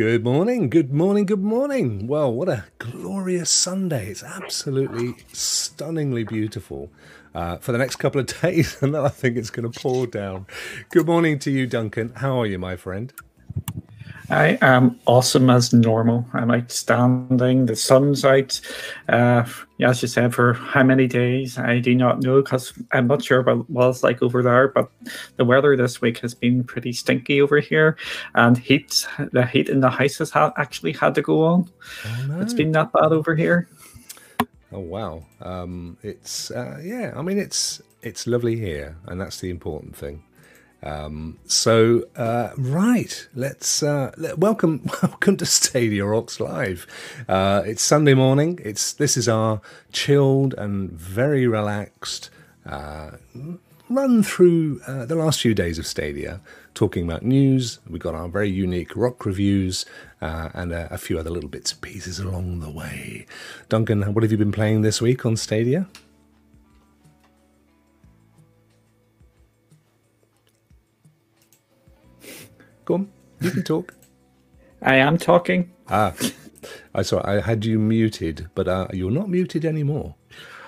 Good 0.00 0.24
morning, 0.24 0.70
good 0.70 0.94
morning, 0.94 1.26
good 1.26 1.42
morning. 1.42 2.06
Well, 2.06 2.32
what 2.32 2.48
a 2.48 2.64
glorious 2.78 3.50
Sunday. 3.50 4.06
It's 4.06 4.22
absolutely 4.22 5.16
stunningly 5.30 6.24
beautiful 6.24 6.90
uh, 7.34 7.58
for 7.58 7.72
the 7.72 7.76
next 7.76 7.96
couple 7.96 8.18
of 8.18 8.26
days, 8.40 8.80
and 8.80 8.94
then 8.94 9.04
I 9.04 9.10
think 9.10 9.36
it's 9.36 9.50
going 9.50 9.70
to 9.70 9.78
pour 9.78 10.06
down. 10.06 10.46
Good 10.88 11.04
morning 11.04 11.38
to 11.40 11.50
you, 11.50 11.66
Duncan. 11.66 12.14
How 12.16 12.40
are 12.40 12.46
you, 12.46 12.58
my 12.58 12.76
friend? 12.76 13.12
I 14.30 14.58
am 14.60 14.98
awesome 15.06 15.50
as 15.50 15.72
normal. 15.72 16.24
I'm 16.32 16.50
outstanding. 16.50 17.66
The 17.66 17.74
sun's 17.74 18.24
out. 18.24 18.60
Uh, 19.08 19.44
as 19.80 20.02
you 20.02 20.08
said, 20.08 20.34
for 20.34 20.52
how 20.52 20.84
many 20.84 21.08
days? 21.08 21.58
I 21.58 21.80
do 21.80 21.94
not 21.94 22.22
know 22.22 22.40
because 22.40 22.72
I'm 22.92 23.08
not 23.08 23.24
sure 23.24 23.42
what, 23.42 23.68
what 23.68 23.88
it's 23.88 24.02
like 24.02 24.22
over 24.22 24.42
there. 24.42 24.68
But 24.68 24.88
the 25.36 25.44
weather 25.44 25.76
this 25.76 26.00
week 26.00 26.18
has 26.18 26.34
been 26.34 26.62
pretty 26.62 26.92
stinky 26.92 27.42
over 27.42 27.58
here, 27.58 27.96
and 28.34 28.56
heat. 28.56 29.06
The 29.32 29.46
heat 29.46 29.68
in 29.68 29.80
the 29.80 29.90
house 29.90 30.18
has 30.18 30.30
ha- 30.30 30.52
actually 30.56 30.92
had 30.92 31.14
to 31.16 31.22
go 31.22 31.44
on. 31.44 31.70
Oh, 32.04 32.26
no. 32.28 32.40
It's 32.40 32.54
been 32.54 32.72
that 32.72 32.92
bad 32.92 33.12
over 33.12 33.34
here. 33.34 33.68
Oh 34.72 34.78
wow! 34.78 35.24
Um, 35.40 35.96
it's 36.02 36.52
uh, 36.52 36.78
yeah. 36.80 37.12
I 37.16 37.22
mean, 37.22 37.38
it's 37.38 37.82
it's 38.02 38.28
lovely 38.28 38.56
here, 38.56 38.96
and 39.06 39.20
that's 39.20 39.40
the 39.40 39.50
important 39.50 39.96
thing. 39.96 40.22
Um, 40.82 41.38
so 41.46 42.04
uh, 42.16 42.50
right, 42.56 43.28
let's 43.34 43.82
uh, 43.82 44.12
let, 44.16 44.38
welcome 44.38 44.88
welcome 45.02 45.36
to 45.36 45.46
Stadia 45.46 46.04
Rocks 46.06 46.40
Live. 46.40 46.86
Uh, 47.28 47.62
it's 47.66 47.82
Sunday 47.82 48.14
morning. 48.14 48.58
It's 48.64 48.92
this 48.92 49.16
is 49.16 49.28
our 49.28 49.60
chilled 49.92 50.54
and 50.54 50.90
very 50.90 51.46
relaxed 51.46 52.30
uh, 52.64 53.10
run 53.90 54.22
through 54.22 54.80
uh, 54.86 55.04
the 55.04 55.16
last 55.16 55.40
few 55.40 55.52
days 55.52 55.78
of 55.78 55.86
Stadia, 55.86 56.40
talking 56.74 57.04
about 57.04 57.22
news. 57.22 57.80
We've 57.88 58.00
got 58.00 58.14
our 58.14 58.28
very 58.28 58.48
unique 58.48 58.96
rock 58.96 59.26
reviews 59.26 59.84
uh, 60.22 60.50
and 60.54 60.72
a, 60.72 60.92
a 60.94 60.98
few 60.98 61.18
other 61.18 61.30
little 61.30 61.50
bits 61.50 61.72
and 61.72 61.80
pieces 61.82 62.18
along 62.18 62.60
the 62.60 62.70
way. 62.70 63.26
Duncan, 63.68 64.14
what 64.14 64.22
have 64.22 64.32
you 64.32 64.38
been 64.38 64.52
playing 64.52 64.82
this 64.82 65.02
week 65.02 65.26
on 65.26 65.36
Stadia? 65.36 65.88
Go 72.90 72.94
on, 72.94 73.08
you 73.40 73.52
can 73.52 73.62
talk. 73.62 73.94
I 74.82 74.96
am 74.96 75.16
talking. 75.16 75.70
Ah, 75.88 76.12
I 76.92 77.02
saw. 77.02 77.22
I 77.24 77.40
had 77.40 77.64
you 77.64 77.78
muted, 77.78 78.48
but 78.56 78.66
uh, 78.66 78.88
you're 78.92 79.12
not 79.12 79.28
muted 79.28 79.64
anymore. 79.64 80.16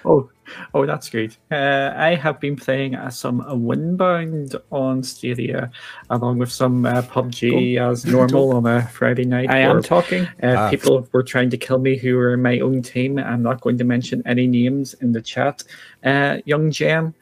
Oh, 0.05 0.31
oh, 0.73 0.87
that's 0.87 1.11
great. 1.11 1.37
Uh, 1.51 1.93
I 1.97 2.15
have 2.15 2.39
been 2.39 2.55
playing 2.55 2.95
uh, 2.95 3.11
some 3.11 3.41
Windbound 3.41 4.55
on 4.71 5.03
Stadia, 5.03 5.73
along 6.11 6.39
with 6.39 6.53
some 6.53 6.87
uh, 6.87 7.03
PUBG 7.03 7.81
as 7.81 8.05
normal 8.05 8.55
on 8.55 8.67
a 8.67 8.87
Friday 8.87 9.25
night. 9.25 9.51
I 9.51 9.59
am 9.59 9.83
talking. 9.83 10.23
Uh, 10.41 10.55
ah. 10.57 10.71
People 10.71 11.09
were 11.11 11.25
trying 11.25 11.51
to 11.51 11.57
kill 11.57 11.81
me 11.81 11.97
who 11.97 12.15
were 12.15 12.35
in 12.35 12.43
my 12.43 12.61
own 12.61 12.83
team. 12.83 13.19
I'm 13.19 13.43
not 13.43 13.63
going 13.63 13.79
to 13.79 13.85
mention 13.85 14.23
any 14.27 14.47
names 14.47 14.95
in 14.95 15.11
the 15.11 15.23
chat. 15.23 15.65
Uh, 16.05 16.39
young 16.45 16.71
Gem 16.71 17.17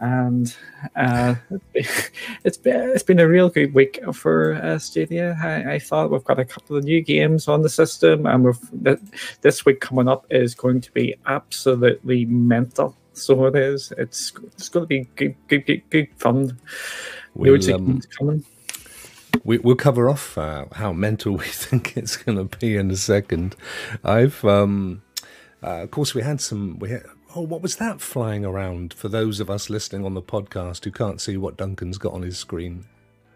and 0.00 0.54
uh, 0.96 1.34
it's 2.44 2.56
been 2.56 2.90
it's 2.90 3.02
been 3.02 3.20
a 3.20 3.28
real 3.28 3.48
good 3.48 3.74
week 3.74 4.00
for 4.12 4.54
uh, 4.54 4.78
Stadia. 4.78 5.36
I, 5.42 5.74
I, 5.74 5.78
thought 5.78 6.10
we've 6.10 6.24
got 6.24 6.38
a 6.38 6.44
couple 6.44 6.76
of 6.76 6.84
new 6.84 7.00
games 7.00 7.48
on 7.48 7.62
the 7.62 7.68
system, 7.68 8.26
and 8.26 8.44
we've 8.44 9.00
this 9.40 9.64
week 9.64 9.80
coming 9.80 10.08
up 10.08 10.26
is 10.30 10.54
going 10.54 10.80
to 10.82 10.92
be 10.92 11.14
absolutely 11.26 12.24
mental. 12.26 12.96
So 13.12 13.46
it 13.46 13.56
is. 13.56 13.92
It's 13.98 14.32
it's 14.54 14.68
going 14.68 14.84
to 14.84 14.88
be 14.88 15.08
good, 15.16 15.34
good, 15.48 15.66
good, 15.66 15.82
good 15.90 16.08
fun. 16.16 16.58
We'll, 17.34 17.74
um, 17.74 18.00
coming. 18.16 18.44
We, 19.44 19.58
will 19.58 19.76
cover 19.76 20.08
off 20.08 20.36
uh, 20.38 20.66
how 20.72 20.92
mental 20.92 21.32
we 21.36 21.44
think 21.44 21.96
it's 21.96 22.16
going 22.16 22.38
to 22.38 22.56
be 22.58 22.76
in 22.76 22.90
a 22.90 22.96
second. 22.96 23.56
I've 24.04 24.44
um, 24.44 25.02
uh, 25.62 25.82
of 25.82 25.90
course 25.90 26.14
we 26.14 26.22
had 26.22 26.40
some 26.40 26.78
we 26.78 26.90
had 26.90 27.02
Oh, 27.38 27.42
what 27.42 27.62
was 27.62 27.76
that 27.76 28.00
flying 28.00 28.44
around 28.44 28.92
for 28.92 29.08
those 29.08 29.38
of 29.38 29.48
us 29.48 29.70
listening 29.70 30.04
on 30.04 30.14
the 30.14 30.20
podcast 30.20 30.82
who 30.82 30.90
can't 30.90 31.20
see 31.20 31.36
what 31.36 31.56
Duncan's 31.56 31.96
got 31.96 32.12
on 32.12 32.22
his 32.22 32.36
screen 32.36 32.84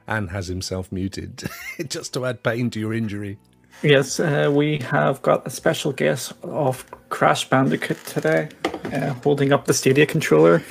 and 0.08 0.28
has 0.30 0.48
himself 0.48 0.90
muted 0.90 1.48
just 1.88 2.12
to 2.14 2.26
add 2.26 2.42
pain 2.42 2.68
to 2.70 2.80
your 2.80 2.92
injury? 2.94 3.38
Yes, 3.80 4.18
uh, 4.18 4.50
we 4.52 4.78
have 4.78 5.22
got 5.22 5.46
a 5.46 5.50
special 5.50 5.92
guest 5.92 6.32
of 6.42 6.84
Crash 7.10 7.48
Bandicoot 7.48 8.04
today, 8.04 8.48
uh, 8.92 9.14
holding 9.22 9.52
up 9.52 9.66
the 9.66 9.72
Stadia 9.72 10.04
controller. 10.04 10.64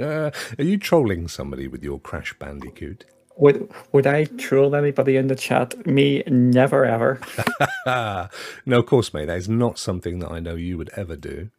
uh, 0.00 0.32
are 0.58 0.64
you 0.64 0.78
trolling 0.78 1.28
somebody 1.28 1.68
with 1.68 1.84
your 1.84 2.00
Crash 2.00 2.36
Bandicoot? 2.40 3.04
Would 3.36 3.72
would 3.92 4.08
I 4.08 4.24
troll 4.24 4.74
anybody 4.74 5.14
in 5.14 5.28
the 5.28 5.36
chat? 5.36 5.86
Me, 5.86 6.24
never 6.26 6.84
ever. 6.84 7.20
no, 8.66 8.80
of 8.80 8.86
course, 8.86 9.14
mate. 9.14 9.26
That 9.26 9.38
is 9.38 9.48
not 9.48 9.78
something 9.78 10.18
that 10.18 10.32
I 10.32 10.40
know 10.40 10.56
you 10.56 10.76
would 10.76 10.90
ever 10.96 11.14
do. 11.14 11.50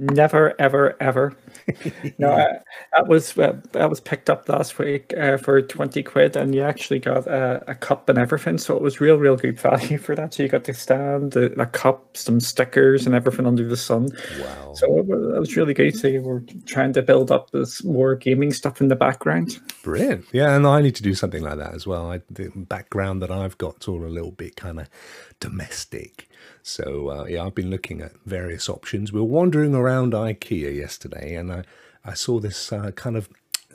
Never, 0.00 0.54
ever, 0.60 0.96
ever. 1.00 1.36
no, 2.18 2.30
uh, 2.30 2.60
that 2.94 3.08
was 3.08 3.36
uh, 3.36 3.60
that 3.72 3.90
was 3.90 3.98
picked 3.98 4.30
up 4.30 4.48
last 4.48 4.78
week 4.78 5.12
uh, 5.18 5.36
for 5.38 5.60
twenty 5.60 6.04
quid, 6.04 6.36
and 6.36 6.54
you 6.54 6.62
actually 6.62 7.00
got 7.00 7.26
a, 7.26 7.64
a, 7.66 7.74
cup 7.74 8.08
and 8.08 8.16
everything. 8.16 8.58
So 8.58 8.76
it 8.76 8.82
was 8.82 9.00
real, 9.00 9.16
real 9.16 9.34
good 9.34 9.60
value 9.60 9.98
for 10.06 10.14
that. 10.14 10.34
So 10.34 10.44
you 10.44 10.48
got 10.48 10.64
the 10.64 10.74
stand, 10.74 11.32
the, 11.32 11.48
the 11.48 11.66
cup, 11.66 12.16
some 12.16 12.38
stickers, 12.38 13.06
and 13.06 13.14
everything 13.16 13.44
under 13.44 13.66
the 13.66 13.76
sun. 13.76 14.10
Wow! 14.40 14.74
So 14.74 14.98
it, 14.98 15.08
it 15.08 15.40
was 15.40 15.56
really 15.56 15.74
good. 15.74 15.96
So 15.96 16.06
you 16.06 16.22
were 16.22 16.44
trying 16.64 16.92
to 16.92 17.02
build 17.02 17.32
up 17.32 17.50
this 17.50 17.82
more 17.82 18.14
gaming 18.14 18.52
stuff 18.52 18.80
in 18.80 18.86
the 18.86 18.94
background. 18.94 19.58
Brilliant. 19.82 20.26
Yeah, 20.32 20.54
and 20.54 20.64
I 20.64 20.80
need 20.80 20.94
to 20.94 21.02
do 21.02 21.14
something 21.14 21.42
like 21.42 21.58
that 21.58 21.74
as 21.74 21.88
well. 21.88 22.12
I, 22.12 22.20
the 22.30 22.52
background 22.54 23.20
that 23.22 23.32
I've 23.32 23.58
got 23.58 23.88
all 23.88 24.04
a 24.04 24.06
little 24.06 24.30
bit 24.30 24.54
kind 24.54 24.78
of 24.78 24.88
domestic. 25.40 26.27
So 26.68 27.08
uh, 27.08 27.24
yeah, 27.24 27.44
I've 27.44 27.54
been 27.54 27.70
looking 27.70 28.02
at 28.02 28.12
various 28.26 28.68
options. 28.68 29.12
We 29.12 29.20
were 29.20 29.26
wandering 29.26 29.74
around 29.74 30.12
IKEA 30.12 30.76
yesterday, 30.76 31.34
and 31.34 31.50
I 31.50 31.64
I 32.04 32.14
saw 32.14 32.40
this 32.40 32.72
uh, 32.72 32.90
kind 32.92 33.16
of 33.16 33.28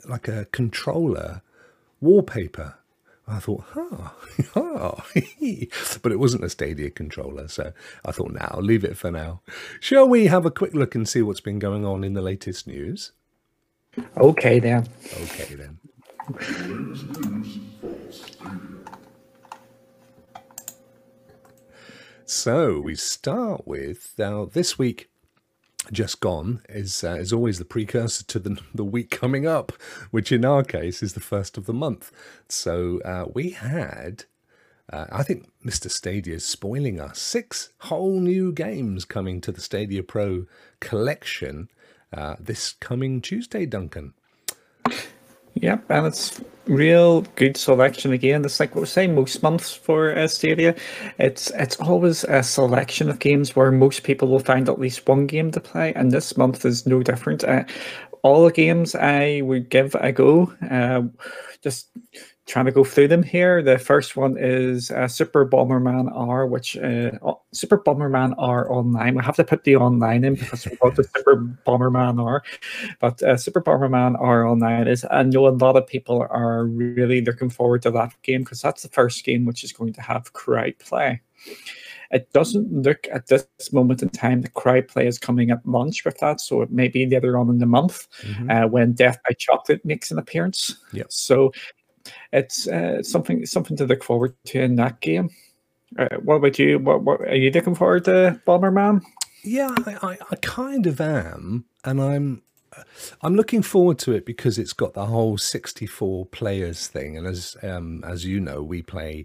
like 0.08 0.28
a 0.28 0.46
controller 0.46 1.42
wallpaper. 2.00 2.76
I 3.26 3.38
thought, 3.40 3.64
oh. 3.74 4.12
but 6.02 6.12
it 6.12 6.18
wasn't 6.18 6.44
a 6.44 6.50
Stadia 6.50 6.90
controller, 6.90 7.48
so 7.48 7.72
I 8.04 8.12
thought, 8.12 8.32
now 8.32 8.50
nah, 8.54 8.60
leave 8.60 8.84
it 8.84 8.98
for 8.98 9.10
now. 9.10 9.40
Shall 9.80 10.06
we 10.06 10.26
have 10.26 10.44
a 10.44 10.50
quick 10.50 10.74
look 10.74 10.94
and 10.94 11.08
see 11.08 11.22
what's 11.22 11.40
been 11.40 11.58
going 11.58 11.86
on 11.86 12.04
in 12.04 12.12
the 12.12 12.22
latest 12.22 12.66
news? 12.66 13.12
Okay, 14.16 14.60
then. 14.60 14.86
Okay, 15.22 15.54
then. 15.54 15.78
So 22.26 22.80
we 22.80 22.94
start 22.94 23.66
with 23.66 24.14
now 24.16 24.46
this 24.46 24.78
week 24.78 25.10
just 25.92 26.20
gone 26.20 26.62
is 26.70 27.04
uh, 27.04 27.16
is 27.16 27.34
always 27.34 27.58
the 27.58 27.66
precursor 27.66 28.24
to 28.24 28.38
the 28.38 28.58
the 28.74 28.84
week 28.84 29.10
coming 29.10 29.46
up, 29.46 29.72
which 30.10 30.32
in 30.32 30.42
our 30.42 30.62
case 30.62 31.02
is 31.02 31.12
the 31.12 31.20
first 31.20 31.58
of 31.58 31.66
the 31.66 31.74
month. 31.74 32.10
So 32.48 33.00
uh, 33.04 33.26
we 33.34 33.50
had. 33.50 34.24
Uh, 34.92 35.06
I 35.10 35.22
think 35.22 35.50
Mr. 35.64 35.90
Stadia 35.90 36.34
is 36.34 36.44
spoiling 36.44 37.00
us. 37.00 37.18
Six 37.18 37.70
whole 37.78 38.20
new 38.20 38.52
games 38.52 39.06
coming 39.06 39.40
to 39.40 39.52
the 39.52 39.62
Stadia 39.62 40.02
Pro 40.02 40.46
collection 40.80 41.68
uh, 42.12 42.36
this 42.38 42.72
coming 42.72 43.20
Tuesday, 43.20 43.66
Duncan. 43.66 44.14
Yep, 45.54 45.84
and 45.90 46.06
it's 46.06 46.40
real 46.66 47.22
good 47.36 47.56
selection 47.56 48.12
again. 48.12 48.44
It's 48.44 48.58
like 48.58 48.74
what 48.74 48.82
we're 48.82 48.86
saying 48.86 49.14
most 49.14 49.42
months 49.42 49.72
for 49.72 50.16
uh, 50.16 50.26
Stadia. 50.26 50.74
It's 51.18 51.50
it's 51.52 51.76
always 51.76 52.24
a 52.24 52.42
selection 52.42 53.08
of 53.08 53.18
games 53.20 53.54
where 53.54 53.70
most 53.70 54.02
people 54.02 54.28
will 54.28 54.40
find 54.40 54.68
at 54.68 54.80
least 54.80 55.06
one 55.08 55.26
game 55.26 55.50
to 55.52 55.60
play, 55.60 55.94
and 55.94 56.10
this 56.10 56.36
month 56.36 56.64
is 56.64 56.86
no 56.86 57.02
different. 57.02 57.44
Uh, 57.44 57.64
all 58.22 58.44
the 58.44 58.52
games 58.52 58.94
I 58.94 59.42
would 59.42 59.68
give 59.70 59.94
a 59.94 60.10
go. 60.12 60.52
Uh, 60.70 61.02
just 61.62 61.88
trying 62.46 62.66
to 62.66 62.72
go 62.72 62.84
through 62.84 63.08
them 63.08 63.22
here. 63.22 63.62
The 63.62 63.78
first 63.78 64.16
one 64.16 64.36
is 64.38 64.90
uh, 64.90 65.08
Super 65.08 65.46
Bomberman 65.46 66.10
R, 66.14 66.46
which 66.46 66.76
uh, 66.76 67.12
Super 67.52 67.78
Bomberman 67.78 68.34
R 68.36 68.70
online. 68.70 69.18
I 69.18 69.24
have 69.24 69.36
to 69.36 69.44
put 69.44 69.64
the 69.64 69.76
online 69.76 70.24
in 70.24 70.34
because 70.34 70.66
it's 70.66 70.76
called 70.76 70.96
the 70.96 71.04
Super 71.16 71.36
Bomberman 71.66 72.22
R. 72.22 72.42
But 73.00 73.22
uh, 73.22 73.36
Super 73.36 73.62
Bomberman 73.62 74.20
R 74.20 74.46
online 74.46 74.88
is, 74.88 75.06
I 75.10 75.22
know 75.22 75.48
a 75.48 75.50
lot 75.50 75.76
of 75.76 75.86
people 75.86 76.26
are 76.28 76.66
really 76.66 77.22
looking 77.22 77.50
forward 77.50 77.82
to 77.82 77.90
that 77.92 78.14
game 78.22 78.42
because 78.42 78.60
that's 78.60 78.82
the 78.82 78.88
first 78.88 79.24
game 79.24 79.46
which 79.46 79.64
is 79.64 79.72
going 79.72 79.94
to 79.94 80.02
have 80.02 80.34
crowd 80.34 80.78
play. 80.78 81.22
It 82.10 82.32
doesn't 82.32 82.70
look 82.70 83.08
at 83.10 83.26
this 83.26 83.46
moment 83.72 84.02
in 84.02 84.10
time 84.10 84.42
the 84.42 84.48
crowd 84.48 84.86
play 84.88 85.06
is 85.06 85.18
coming 85.18 85.50
at 85.50 85.66
launch 85.66 86.04
with 86.04 86.18
that, 86.18 86.40
so 86.40 86.62
it 86.62 86.70
may 86.70 86.88
be 86.88 87.06
later 87.06 87.38
on 87.38 87.48
in 87.48 87.58
the 87.58 87.66
month 87.66 88.06
mm-hmm. 88.20 88.50
uh, 88.50 88.66
when 88.66 88.92
Death 88.92 89.18
by 89.26 89.34
Chocolate 89.36 89.84
makes 89.84 90.10
an 90.10 90.18
appearance. 90.18 90.76
Yep. 90.92 91.06
So 91.10 91.52
it's 92.32 92.68
uh, 92.68 93.02
something 93.02 93.46
something 93.46 93.76
to 93.76 93.86
look 93.86 94.04
forward 94.04 94.34
to 94.46 94.60
in 94.60 94.76
that 94.76 95.00
game. 95.00 95.30
Uh, 95.98 96.08
what 96.22 96.36
about 96.36 96.58
you? 96.58 96.78
What, 96.78 97.02
what 97.02 97.20
are 97.20 97.36
you 97.36 97.50
looking 97.50 97.74
forward 97.74 98.04
to, 98.06 98.40
Bomberman? 98.46 99.02
Yeah, 99.42 99.74
I, 99.86 99.96
I, 100.02 100.18
I 100.30 100.36
kind 100.36 100.86
of 100.86 101.00
am, 101.00 101.66
and 101.84 102.00
I'm 102.00 102.42
I'm 103.22 103.34
looking 103.34 103.62
forward 103.62 103.98
to 104.00 104.12
it 104.12 104.26
because 104.26 104.58
it's 104.58 104.72
got 104.72 104.94
the 104.94 105.06
whole 105.06 105.38
64 105.38 106.26
players 106.26 106.88
thing, 106.88 107.16
and 107.16 107.26
as 107.26 107.56
um, 107.62 108.02
as 108.04 108.24
you 108.24 108.40
know, 108.40 108.62
we 108.62 108.82
play. 108.82 109.24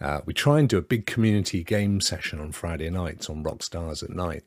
Uh, 0.00 0.22
we 0.24 0.32
try 0.32 0.58
and 0.58 0.66
do 0.66 0.78
a 0.78 0.82
big 0.82 1.04
community 1.04 1.62
game 1.62 2.00
session 2.00 2.40
on 2.40 2.52
Friday 2.52 2.88
nights 2.88 3.28
on 3.28 3.44
Rockstars 3.44 4.02
at 4.02 4.08
night, 4.08 4.42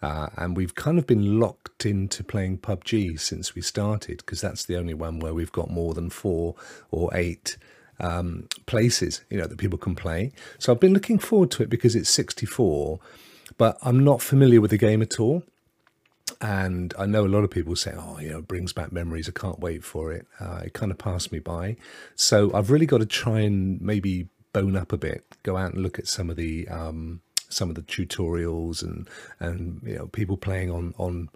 uh, 0.00 0.28
and 0.36 0.56
we've 0.56 0.74
kind 0.74 0.98
of 0.98 1.06
been 1.06 1.40
locked 1.40 1.84
into 1.84 2.22
playing 2.22 2.58
PUBG 2.58 3.18
since 3.18 3.54
we 3.54 3.62
started 3.62 4.18
because 4.18 4.40
that's 4.40 4.64
the 4.64 4.76
only 4.76 4.94
one 4.94 5.18
where 5.18 5.34
we've 5.34 5.52
got 5.52 5.70
more 5.70 5.94
than 5.94 6.08
four 6.08 6.54
or 6.90 7.10
eight 7.14 7.56
um, 8.00 8.48
places, 8.66 9.22
you 9.28 9.38
know, 9.38 9.46
that 9.46 9.58
people 9.58 9.78
can 9.78 9.96
play. 9.96 10.32
So 10.58 10.72
I've 10.72 10.80
been 10.80 10.94
looking 10.94 11.18
forward 11.18 11.50
to 11.52 11.64
it 11.64 11.70
because 11.70 11.96
it's 11.96 12.10
64, 12.10 13.00
but 13.56 13.76
I'm 13.82 14.04
not 14.04 14.22
familiar 14.22 14.60
with 14.60 14.70
the 14.70 14.78
game 14.78 15.02
at 15.02 15.18
all. 15.18 15.42
And 16.40 16.94
I 16.96 17.06
know 17.06 17.24
a 17.24 17.26
lot 17.26 17.42
of 17.42 17.50
people 17.50 17.74
say, 17.74 17.92
oh, 17.96 18.18
you 18.20 18.30
know, 18.30 18.38
it 18.38 18.46
brings 18.46 18.72
back 18.72 18.92
memories. 18.92 19.28
I 19.28 19.32
can't 19.32 19.58
wait 19.58 19.82
for 19.82 20.12
it. 20.12 20.26
Uh, 20.38 20.60
it 20.66 20.74
kind 20.74 20.92
of 20.92 20.98
passed 20.98 21.32
me 21.32 21.40
by. 21.40 21.76
So 22.14 22.52
I've 22.54 22.70
really 22.70 22.86
got 22.86 22.98
to 22.98 23.06
try 23.06 23.40
and 23.40 23.80
maybe 23.80 24.28
bone 24.52 24.76
up 24.76 24.92
a 24.92 24.96
bit, 24.96 25.24
go 25.42 25.56
out 25.56 25.72
and 25.72 25.82
look 25.82 25.98
at 25.98 26.06
some 26.06 26.30
of 26.30 26.36
the 26.36 26.68
um, 26.68 27.22
some 27.48 27.68
of 27.68 27.74
the 27.74 27.82
tutorials 27.82 28.82
and 28.82 29.08
and 29.40 29.80
you 29.84 29.96
know 29.96 30.06
people 30.06 30.36
playing 30.36 30.70
on 30.70 30.94
on 30.98 31.28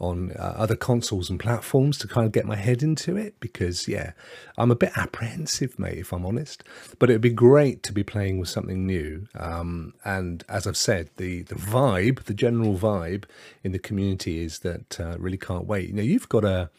on 0.00 0.32
uh, 0.32 0.54
other 0.56 0.74
consoles 0.74 1.28
and 1.28 1.38
platforms 1.38 1.98
to 1.98 2.08
kind 2.08 2.26
of 2.26 2.32
get 2.32 2.46
my 2.46 2.56
head 2.56 2.82
into 2.82 3.16
it 3.18 3.38
because 3.38 3.86
yeah 3.86 4.12
i'm 4.56 4.70
a 4.70 4.74
bit 4.74 4.90
apprehensive 4.96 5.78
mate 5.78 5.98
if 5.98 6.12
i'm 6.12 6.24
honest. 6.24 6.64
But 6.98 7.10
it'd 7.10 7.20
be 7.20 7.30
great 7.30 7.82
to 7.84 7.92
be 7.92 8.02
playing 8.02 8.38
with 8.38 8.48
something 8.48 8.86
new. 8.86 9.28
Um, 9.34 9.94
and 10.04 10.42
as 10.48 10.66
i've 10.66 10.76
said 10.76 11.10
the 11.18 11.42
the 11.42 11.54
vibe 11.54 12.24
the 12.24 12.34
general 12.34 12.76
vibe 12.76 13.24
in 13.62 13.72
the 13.72 13.78
community 13.78 14.42
is 14.42 14.60
that 14.60 14.98
uh, 14.98 15.16
really 15.18 15.38
can't 15.38 15.66
wait. 15.66 15.88
You 15.88 15.94
know 15.94 16.02
you've 16.02 16.28
got 16.28 16.44
a 16.44 16.70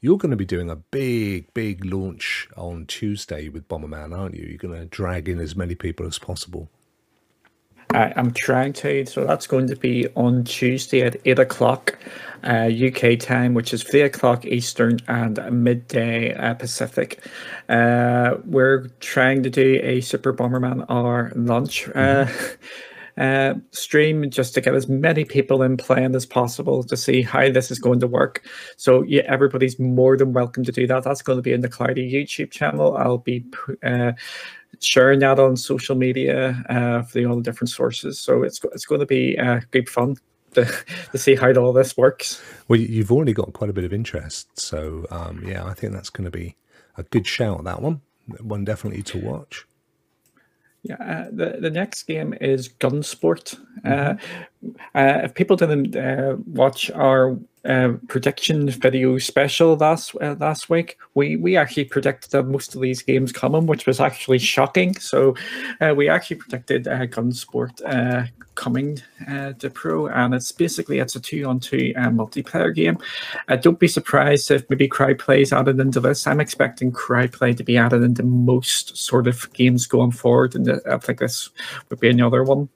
you're 0.00 0.18
going 0.18 0.32
to 0.32 0.36
be 0.36 0.44
doing 0.44 0.68
a 0.68 0.76
big 0.76 1.54
big 1.54 1.84
launch 1.84 2.48
on 2.56 2.86
tuesday 2.86 3.48
with 3.48 3.68
bomberman 3.68 4.16
aren't 4.16 4.34
you? 4.34 4.46
You're 4.46 4.58
going 4.58 4.78
to 4.78 4.86
drag 4.86 5.28
in 5.28 5.38
as 5.38 5.54
many 5.54 5.74
people 5.76 6.06
as 6.06 6.18
possible 6.18 6.68
I, 7.92 8.12
am 8.16 8.32
trying 8.32 8.72
to. 8.74 9.06
So 9.06 9.24
that's 9.24 9.46
going 9.46 9.66
to 9.68 9.76
be 9.76 10.08
on 10.16 10.44
Tuesday 10.44 11.02
at 11.02 11.16
8 11.24 11.38
o'clock 11.38 11.98
uh, 12.44 12.68
UK 12.68 13.18
time, 13.18 13.54
which 13.54 13.72
is 13.72 13.82
3 13.82 14.02
o'clock 14.02 14.44
Eastern 14.44 14.98
and 15.08 15.38
midday 15.50 16.34
uh, 16.34 16.54
Pacific. 16.54 17.26
Uh, 17.68 18.36
we're 18.44 18.88
trying 19.00 19.42
to 19.42 19.50
do 19.50 19.80
a 19.82 20.00
Super 20.00 20.32
Bomberman 20.32 20.84
R 20.88 21.32
lunch. 21.34 21.88
Uh, 21.88 22.26
mm-hmm. 22.26 22.54
Uh, 23.16 23.54
stream 23.70 24.28
just 24.28 24.54
to 24.54 24.60
get 24.60 24.74
as 24.74 24.88
many 24.88 25.24
people 25.24 25.62
in 25.62 25.76
playing 25.76 26.16
as 26.16 26.26
possible 26.26 26.82
to 26.82 26.96
see 26.96 27.22
how 27.22 27.48
this 27.48 27.70
is 27.70 27.78
going 27.78 28.00
to 28.00 28.08
work. 28.08 28.44
So 28.76 29.02
yeah, 29.02 29.22
everybody's 29.28 29.78
more 29.78 30.16
than 30.16 30.32
welcome 30.32 30.64
to 30.64 30.72
do 30.72 30.88
that. 30.88 31.04
That's 31.04 31.22
going 31.22 31.38
to 31.38 31.42
be 31.42 31.52
in 31.52 31.60
the 31.60 31.68
Cloudy 31.68 32.12
YouTube 32.12 32.50
channel. 32.50 32.96
I'll 32.96 33.18
be 33.18 33.44
uh, 33.84 34.12
sharing 34.84 35.20
that 35.20 35.38
on 35.38 35.56
social 35.56 35.96
media 35.96 36.64
uh, 36.68 37.02
for 37.02 37.18
the, 37.18 37.26
all 37.26 37.36
the 37.36 37.42
different 37.42 37.70
sources. 37.70 38.20
So 38.20 38.42
it's 38.42 38.60
it's 38.72 38.86
going 38.86 39.00
to 39.00 39.06
be 39.06 39.38
uh, 39.38 39.60
great 39.70 39.88
fun 39.88 40.16
to, 40.54 40.64
to 41.12 41.18
see 41.18 41.34
how 41.34 41.52
all 41.54 41.72
this 41.72 41.96
works. 41.96 42.42
Well, 42.68 42.80
you've 42.80 43.12
already 43.12 43.32
got 43.32 43.52
quite 43.52 43.70
a 43.70 43.72
bit 43.72 43.84
of 43.84 43.92
interest, 43.92 44.58
so 44.58 45.06
um, 45.10 45.42
yeah, 45.46 45.64
I 45.64 45.74
think 45.74 45.92
that's 45.92 46.10
going 46.10 46.24
to 46.24 46.30
be 46.30 46.56
a 46.96 47.02
good 47.02 47.26
shout. 47.26 47.64
That 47.64 47.82
one, 47.82 48.00
one 48.40 48.64
definitely 48.64 49.02
to 49.02 49.18
watch. 49.18 49.66
Yeah, 50.82 50.96
uh, 50.96 51.30
the 51.32 51.56
the 51.60 51.70
next 51.70 52.02
game 52.02 52.34
is 52.40 52.68
Gunsport. 52.68 53.58
Mm-hmm. 53.84 54.68
Uh, 54.68 54.98
uh, 54.98 55.20
if 55.24 55.34
people 55.34 55.56
didn't 55.56 55.96
uh, 55.96 56.36
watch 56.46 56.90
our 56.90 57.38
uh, 57.64 57.92
prediction 58.08 58.68
video 58.68 59.18
special 59.18 59.76
last 59.76 60.14
uh, 60.20 60.36
last 60.38 60.70
week, 60.70 60.98
we 61.14 61.36
we 61.36 61.56
actually 61.56 61.84
predicted 61.84 62.46
most 62.46 62.74
of 62.74 62.80
these 62.80 63.02
games 63.02 63.32
coming, 63.32 63.66
which 63.66 63.86
was 63.86 64.00
actually 64.00 64.38
shocking. 64.38 64.94
So 64.96 65.34
we 65.96 66.08
actually 66.08 66.36
predicted 66.36 66.84
Gunsport 66.84 67.80
coming 68.54 68.98
uh, 69.28 69.52
to 69.54 69.70
pro 69.70 70.06
and 70.06 70.34
it's 70.34 70.52
basically 70.52 70.98
it's 70.98 71.16
a 71.16 71.20
two 71.20 71.44
on 71.44 71.60
two 71.60 71.92
uh, 71.96 72.08
multiplayer 72.08 72.74
game. 72.74 72.98
Uh, 73.48 73.56
don't 73.56 73.78
be 73.78 73.88
surprised 73.88 74.50
if 74.50 74.68
maybe 74.70 74.88
Crowdplay 74.88 75.42
is 75.42 75.52
added 75.52 75.80
into 75.80 76.00
this. 76.00 76.26
I'm 76.26 76.40
expecting 76.40 76.92
Crowdplay 76.92 77.56
to 77.56 77.64
be 77.64 77.76
added 77.76 78.02
into 78.02 78.22
most 78.22 78.96
sort 78.96 79.26
of 79.26 79.52
games 79.52 79.86
going 79.86 80.12
forward 80.12 80.54
and 80.54 80.80
i 80.90 80.98
think 80.98 81.18
this 81.18 81.50
would 81.90 82.00
be 82.00 82.08
another 82.08 82.42
one. 82.42 82.68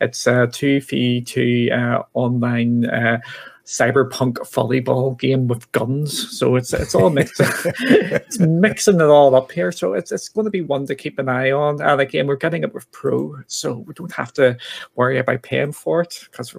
It's 0.00 0.26
a 0.26 0.48
2v2 0.48 1.72
uh, 1.72 2.02
online 2.14 2.86
uh, 2.86 3.18
cyberpunk 3.66 4.34
volleyball 4.38 5.18
game 5.18 5.48
with 5.48 5.70
guns. 5.72 6.38
So 6.38 6.56
it's 6.56 6.72
it's 6.72 6.94
all 6.94 7.10
mixed. 7.10 7.40
it's 7.40 8.38
mixing 8.38 9.00
it 9.00 9.08
all 9.08 9.34
up 9.34 9.50
here. 9.50 9.72
So 9.72 9.92
it's 9.92 10.12
it's 10.12 10.28
going 10.28 10.44
to 10.44 10.50
be 10.50 10.62
one 10.62 10.86
to 10.86 10.94
keep 10.94 11.18
an 11.18 11.28
eye 11.28 11.50
on. 11.50 11.82
And 11.82 12.00
again, 12.00 12.26
we're 12.26 12.36
getting 12.36 12.62
it 12.62 12.72
with 12.72 12.90
Pro, 12.92 13.36
so 13.46 13.78
we 13.78 13.94
don't 13.94 14.12
have 14.12 14.32
to 14.34 14.56
worry 14.94 15.18
about 15.18 15.42
paying 15.42 15.72
for 15.72 16.00
it 16.00 16.26
because 16.30 16.56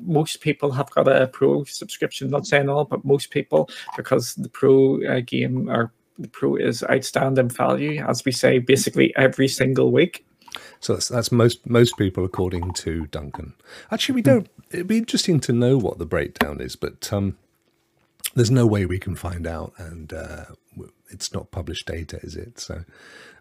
most 0.00 0.40
people 0.40 0.70
have 0.70 0.90
got 0.90 1.08
a 1.08 1.26
Pro 1.26 1.64
subscription. 1.64 2.30
Not 2.30 2.46
saying 2.46 2.68
all, 2.68 2.84
but 2.84 3.04
most 3.04 3.30
people 3.30 3.68
because 3.96 4.34
the 4.36 4.48
Pro 4.48 5.02
uh, 5.04 5.20
game 5.20 5.68
or 5.68 5.92
the 6.18 6.28
Pro 6.28 6.54
is 6.54 6.84
outstanding 6.84 7.48
value, 7.48 8.00
as 8.06 8.24
we 8.24 8.30
say, 8.30 8.58
basically 8.58 9.14
every 9.16 9.48
single 9.48 9.90
week. 9.90 10.24
So 10.80 10.94
that's, 10.94 11.08
that's 11.08 11.32
most 11.32 11.66
most 11.66 11.96
people, 11.96 12.24
according 12.24 12.72
to 12.74 13.06
Duncan. 13.06 13.54
Actually, 13.90 14.16
we 14.16 14.22
don't. 14.22 14.48
It'd 14.70 14.86
be 14.86 14.98
interesting 14.98 15.40
to 15.40 15.52
know 15.52 15.78
what 15.78 15.98
the 15.98 16.06
breakdown 16.06 16.60
is, 16.60 16.76
but 16.76 17.12
um, 17.12 17.36
there's 18.34 18.50
no 18.50 18.66
way 18.66 18.86
we 18.86 18.98
can 18.98 19.14
find 19.14 19.46
out, 19.46 19.72
and 19.78 20.12
uh, 20.12 20.44
it's 21.10 21.32
not 21.32 21.50
published 21.50 21.86
data, 21.86 22.18
is 22.22 22.36
it? 22.36 22.58
So 22.58 22.84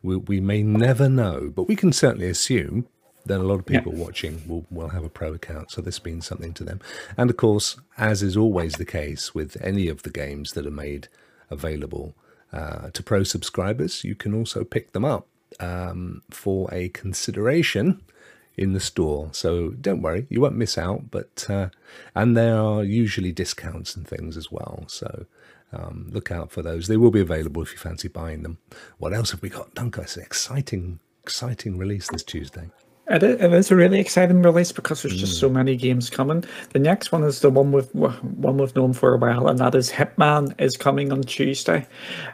we, 0.02 0.18
we 0.18 0.40
may 0.40 0.64
never 0.64 1.10
know, 1.10 1.52
but 1.54 1.68
we 1.68 1.76
can 1.76 1.92
certainly 1.92 2.30
assume 2.30 2.88
that 3.26 3.40
a 3.40 3.44
lot 3.44 3.56
of 3.56 3.66
people 3.66 3.94
yeah. 3.94 4.04
watching 4.04 4.42
will, 4.48 4.66
will 4.70 4.90
have 4.90 5.04
a 5.04 5.10
pro 5.10 5.34
account, 5.34 5.72
so 5.72 5.82
this 5.82 6.04
means 6.04 6.28
something 6.28 6.54
to 6.54 6.64
them. 6.64 6.82
And 7.18 7.30
of 7.30 7.38
course, 7.38 7.78
as 7.98 8.22
is 8.22 8.36
always 8.36 8.74
the 8.74 8.86
case 8.86 9.34
with 9.34 9.58
any 9.62 9.88
of 9.88 10.04
the 10.04 10.10
games 10.10 10.54
that 10.54 10.68
are 10.68 10.72
made 10.72 11.08
available 11.50 12.16
uh, 12.52 12.90
to 12.92 13.02
pro 13.02 13.24
subscribers, 13.24 14.04
you 14.04 14.16
can 14.16 14.34
also 14.34 14.64
pick 14.64 14.92
them 14.92 15.06
up 15.06 15.28
um, 15.60 16.22
for 16.30 16.70
a 16.74 16.90
consideration 16.90 18.02
in 18.56 18.74
the 18.74 18.80
store. 18.80 19.30
So 19.32 19.70
don't 19.70 20.02
worry, 20.02 20.28
you 20.30 20.42
won't 20.42 20.56
miss 20.56 20.78
out. 20.78 21.12
But 21.12 21.46
uh, 21.50 21.70
and 22.16 22.38
there 22.38 22.58
are 22.58 22.84
usually 22.84 23.32
discounts 23.32 23.96
and 23.96 24.08
things 24.08 24.38
as 24.38 24.52
well. 24.52 24.86
So 24.88 25.26
um, 25.72 26.10
look 26.12 26.32
out 26.32 26.52
for 26.52 26.62
those. 26.62 26.88
They 26.88 26.98
will 26.98 27.12
be 27.12 27.22
available 27.22 27.62
if 27.62 27.72
you 27.72 27.78
fancy 27.78 28.08
buying 28.08 28.44
them. 28.44 28.60
What 28.98 29.14
else 29.14 29.32
have 29.32 29.42
we 29.42 29.50
got? 29.50 29.70
An 29.78 29.92
exciting, 30.18 31.00
exciting 31.24 31.78
release 31.78 32.10
this 32.10 32.24
Tuesday. 32.24 32.70
It 33.06 33.22
is 33.22 33.70
a 33.70 33.76
really 33.76 34.00
exciting 34.00 34.42
release 34.42 34.72
because 34.72 35.02
there's 35.02 35.18
just 35.18 35.38
so 35.38 35.50
mm. 35.50 35.54
many 35.54 35.76
games 35.76 36.10
coming. 36.10 36.46
The 36.72 36.80
next 36.80 37.12
one 37.12 37.26
is 37.26 37.42
the 37.42 37.50
one 37.50 37.74
with 37.74 37.94
one 37.94 38.58
we've 38.58 38.76
known 38.78 38.94
for 38.94 39.14
a 39.14 39.18
while, 39.18 39.50
and 39.50 39.60
that 39.60 39.76
is 39.76 39.92
Hitman 39.92 40.56
is 40.58 40.78
coming 40.78 41.12
on 41.12 41.22
Tuesday. 41.24 41.86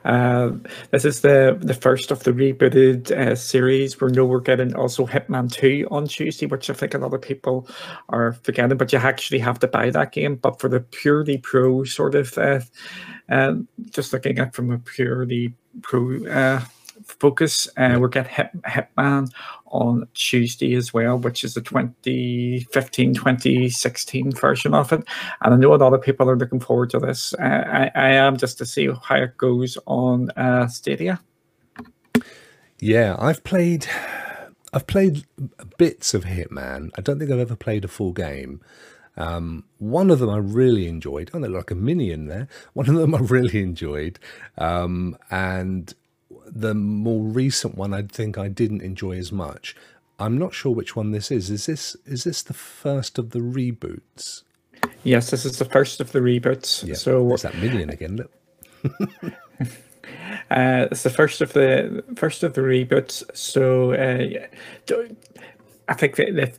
Uh, 0.05 0.51
this 0.91 1.05
is 1.05 1.21
the 1.21 1.57
the 1.59 1.73
first 1.73 2.11
of 2.11 2.23
the 2.23 2.31
rebooted 2.31 3.09
uh, 3.09 3.35
series. 3.35 3.99
We 3.99 4.11
know 4.11 4.25
we're 4.25 4.41
getting 4.41 4.75
also 4.75 5.07
Hitman 5.07 5.51
Two 5.51 5.87
on 5.89 6.07
Tuesday, 6.07 6.45
which 6.45 6.69
I 6.69 6.73
think 6.73 6.93
a 6.93 6.99
lot 6.99 7.15
of 7.15 7.21
people 7.21 7.67
are 8.09 8.33
forgetting. 8.33 8.77
But 8.77 8.93
you 8.93 8.99
actually 8.99 9.39
have 9.39 9.57
to 9.59 9.67
buy 9.67 9.89
that 9.89 10.11
game. 10.11 10.35
But 10.35 10.59
for 10.59 10.69
the 10.69 10.81
purely 10.81 11.39
pro 11.39 11.83
sort 11.83 12.13
of, 12.13 12.37
uh, 12.37 12.59
uh 13.27 13.53
just 13.89 14.13
looking 14.13 14.37
at 14.37 14.53
from 14.53 14.69
a 14.69 14.77
purely 14.77 15.55
pro 15.81 16.59
focus. 17.09 17.67
Uh, 17.77 17.97
we're 17.99 18.07
getting 18.07 18.31
Hit, 18.31 18.49
Hitman 18.63 19.31
on 19.67 20.07
Tuesday 20.13 20.75
as 20.75 20.93
well, 20.93 21.17
which 21.17 21.43
is 21.43 21.53
the 21.53 21.61
2015 21.61 23.13
2016 23.13 24.31
version 24.31 24.73
of 24.73 24.91
it. 24.93 25.03
And 25.41 25.53
I 25.53 25.57
know 25.57 25.73
a 25.73 25.77
lot 25.77 25.93
of 25.93 26.01
people 26.01 26.29
are 26.29 26.37
looking 26.37 26.59
forward 26.59 26.89
to 26.91 26.99
this. 26.99 27.33
Uh, 27.33 27.43
I, 27.43 27.91
I, 27.95 28.09
am 28.11 28.37
just 28.37 28.57
to 28.59 28.65
see 28.65 28.89
how 29.03 29.15
it 29.15 29.37
goes 29.37 29.77
on 29.85 30.29
uh, 30.31 30.67
Stadia. 30.67 31.19
Yeah, 32.79 33.15
I've 33.19 33.43
played. 33.43 33.87
I've 34.71 34.87
played 34.87 35.25
bits 35.77 36.13
of 36.13 36.25
Hitman. 36.25 36.91
I 36.95 37.01
don't 37.01 37.17
think 37.19 37.31
I've 37.31 37.39
ever 37.39 37.55
played 37.55 37.83
a 37.83 37.87
full 37.87 38.13
game. 38.13 38.61
Um, 39.17 39.65
one 39.79 40.09
of 40.09 40.19
them 40.19 40.29
I 40.29 40.37
really 40.37 40.87
enjoyed. 40.87 41.29
Oh, 41.33 41.39
they're 41.39 41.49
like 41.49 41.71
a 41.71 41.75
minion 41.75 42.27
there. 42.27 42.47
One 42.73 42.87
of 42.87 42.95
them 42.95 43.13
I 43.13 43.19
really 43.19 43.61
enjoyed, 43.61 44.19
um, 44.57 45.17
and 45.29 45.93
the 46.51 46.73
more 46.73 47.21
recent 47.23 47.75
one 47.75 47.93
I 47.93 48.03
think 48.03 48.37
I 48.37 48.47
didn't 48.47 48.81
enjoy 48.81 49.17
as 49.17 49.31
much. 49.31 49.75
I'm 50.19 50.37
not 50.37 50.53
sure 50.53 50.73
which 50.73 50.95
one 50.95 51.11
this 51.11 51.31
is. 51.31 51.49
Is 51.49 51.65
this 51.65 51.95
is 52.05 52.25
this 52.25 52.41
the 52.43 52.53
first 52.53 53.17
of 53.17 53.31
the 53.31 53.39
reboots? 53.39 54.43
Yes, 55.03 55.31
this 55.31 55.45
is 55.45 55.57
the 55.57 55.65
first 55.65 56.01
of 56.01 56.11
the 56.11 56.19
reboots. 56.19 56.85
Yeah. 56.85 56.95
So 56.95 57.33
it's 57.33 57.43
that 57.43 57.55
million 57.55 57.89
again. 57.89 58.19
Uh, 60.51 60.87
it's 60.89 61.03
the 61.03 61.09
first 61.09 61.41
of 61.41 61.53
the 61.53 62.03
first 62.15 62.41
of 62.41 62.53
the 62.53 62.61
reboots. 62.61 63.23
So 63.35 63.93
uh, 63.93 64.47
I 65.87 65.93
think 65.93 66.15
they've 66.15 66.57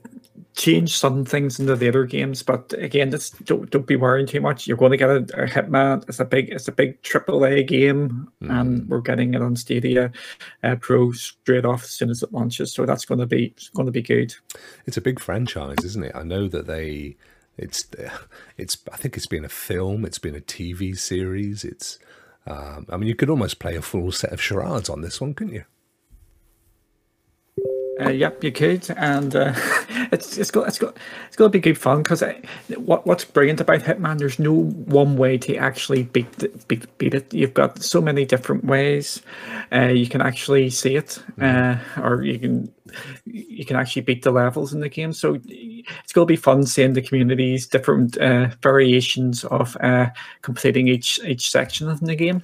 change 0.60 0.98
some 0.98 1.24
things 1.24 1.58
into 1.58 1.74
the 1.74 1.88
other 1.88 2.04
games, 2.04 2.42
but 2.42 2.74
again, 2.74 3.10
just 3.10 3.42
don't, 3.46 3.70
don't 3.70 3.86
be 3.86 3.96
worrying 3.96 4.26
too 4.26 4.42
much. 4.42 4.66
You're 4.66 4.76
going 4.76 4.90
to 4.90 4.98
get 4.98 5.08
a, 5.08 5.16
a 5.16 5.46
Hitman. 5.46 6.06
It's 6.06 6.20
a 6.20 6.24
big 6.24 6.50
it's 6.50 6.68
a 6.68 6.72
big 6.72 7.00
triple 7.00 7.46
A 7.46 7.62
game, 7.62 8.30
mm. 8.42 8.60
and 8.60 8.86
we're 8.86 9.00
getting 9.00 9.32
it 9.32 9.40
on 9.40 9.56
Stadia 9.56 10.12
uh, 10.62 10.76
Pro 10.76 11.12
straight 11.12 11.64
off 11.64 11.84
as 11.84 11.90
soon 11.90 12.10
as 12.10 12.22
it 12.22 12.32
launches. 12.32 12.74
So 12.74 12.84
that's 12.84 13.06
going 13.06 13.20
to 13.20 13.26
be 13.26 13.54
going 13.74 13.86
to 13.86 13.92
be 13.92 14.02
good. 14.02 14.34
It's 14.84 14.98
a 14.98 15.00
big 15.00 15.18
franchise, 15.18 15.78
isn't 15.82 16.04
it? 16.04 16.12
I 16.14 16.24
know 16.24 16.46
that 16.48 16.66
they 16.66 17.16
it's 17.56 17.86
it's 18.58 18.76
I 18.92 18.98
think 18.98 19.16
it's 19.16 19.26
been 19.26 19.46
a 19.46 19.50
film, 19.50 20.04
it's 20.04 20.18
been 20.18 20.36
a 20.36 20.40
TV 20.40 20.96
series. 20.98 21.64
It's 21.64 21.98
um, 22.46 22.86
I 22.90 22.98
mean, 22.98 23.08
you 23.08 23.14
could 23.14 23.30
almost 23.30 23.60
play 23.60 23.76
a 23.76 23.82
full 23.82 24.12
set 24.12 24.32
of 24.32 24.42
charades 24.42 24.90
on 24.90 25.00
this 25.00 25.22
one, 25.22 25.32
couldn't 25.32 25.54
you? 25.54 25.64
Uh, 28.00 28.08
yep, 28.08 28.42
you 28.42 28.50
could, 28.50 28.88
and 28.96 29.36
uh, 29.36 29.52
it's 30.12 30.38
it's 30.38 30.50
got 30.50 30.66
it's 30.66 30.78
got 30.78 30.96
it's 31.26 31.36
got 31.36 31.44
to 31.44 31.50
be 31.50 31.60
good 31.60 31.76
fun 31.76 32.02
because 32.02 32.22
uh, 32.22 32.32
what 32.76 33.06
what's 33.06 33.24
brilliant 33.24 33.60
about 33.60 33.80
Hitman? 33.80 34.18
There's 34.18 34.38
no 34.38 34.52
one 34.52 35.16
way 35.16 35.36
to 35.38 35.56
actually 35.56 36.04
beat 36.04 36.32
the, 36.34 36.48
beat 36.68 36.98
beat 36.98 37.14
it. 37.14 37.32
You've 37.34 37.54
got 37.54 37.82
so 37.82 38.00
many 38.00 38.24
different 38.24 38.64
ways. 38.64 39.22
Uh, 39.72 39.88
you 39.88 40.06
can 40.06 40.22
actually 40.22 40.70
see 40.70 40.96
it, 40.96 41.22
mm-hmm. 41.38 42.00
uh, 42.00 42.02
or 42.02 42.22
you 42.22 42.38
can 42.38 42.72
you 43.26 43.64
can 43.64 43.76
actually 43.76 44.02
beat 44.02 44.22
the 44.22 44.30
levels 44.30 44.72
in 44.72 44.80
the 44.80 44.88
game. 44.88 45.12
So 45.12 45.34
it's 45.34 46.12
going 46.12 46.26
to 46.26 46.32
be 46.32 46.36
fun 46.36 46.64
seeing 46.64 46.94
the 46.94 47.02
communities, 47.02 47.66
different 47.66 48.16
uh, 48.18 48.48
variations 48.62 49.44
of 49.44 49.76
completing 50.42 50.88
each 50.88 51.20
each 51.24 51.50
section 51.50 51.88
of 51.88 52.00
the 52.00 52.14
game. 52.14 52.42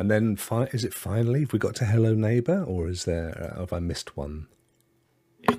And 0.00 0.10
then, 0.10 0.34
fi- 0.34 0.64
is 0.72 0.82
it 0.82 0.94
finally? 0.94 1.40
Have 1.40 1.52
we 1.52 1.58
got 1.58 1.74
to 1.76 1.84
Hello 1.84 2.14
Neighbor, 2.14 2.64
or 2.64 2.88
is 2.88 3.04
there? 3.04 3.52
Uh, 3.54 3.60
have 3.60 3.72
I 3.74 3.80
missed 3.80 4.16
one? 4.16 4.46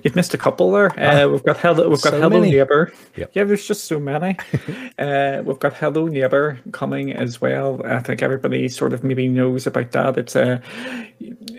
You've 0.02 0.16
missed 0.16 0.34
a 0.34 0.38
couple 0.38 0.72
there. 0.72 0.90
Uh, 0.98 1.26
ah, 1.26 1.28
we've 1.28 1.44
got 1.44 1.58
Hello. 1.58 1.88
We've 1.88 2.02
got 2.02 2.10
so 2.10 2.20
Hello 2.20 2.40
many. 2.40 2.50
Neighbor. 2.50 2.92
Yep. 3.14 3.30
Yeah, 3.34 3.44
there's 3.44 3.64
just 3.64 3.84
so 3.84 4.00
many. 4.00 4.36
uh, 4.98 5.42
we've 5.44 5.60
got 5.60 5.74
Hello 5.74 6.08
Neighbor 6.08 6.58
coming 6.72 7.12
as 7.12 7.40
well. 7.40 7.80
I 7.86 8.00
think 8.00 8.20
everybody 8.20 8.68
sort 8.68 8.92
of 8.92 9.04
maybe 9.04 9.28
knows 9.28 9.68
about 9.68 9.92
that. 9.92 10.18
It's 10.18 10.34
a 10.34 10.60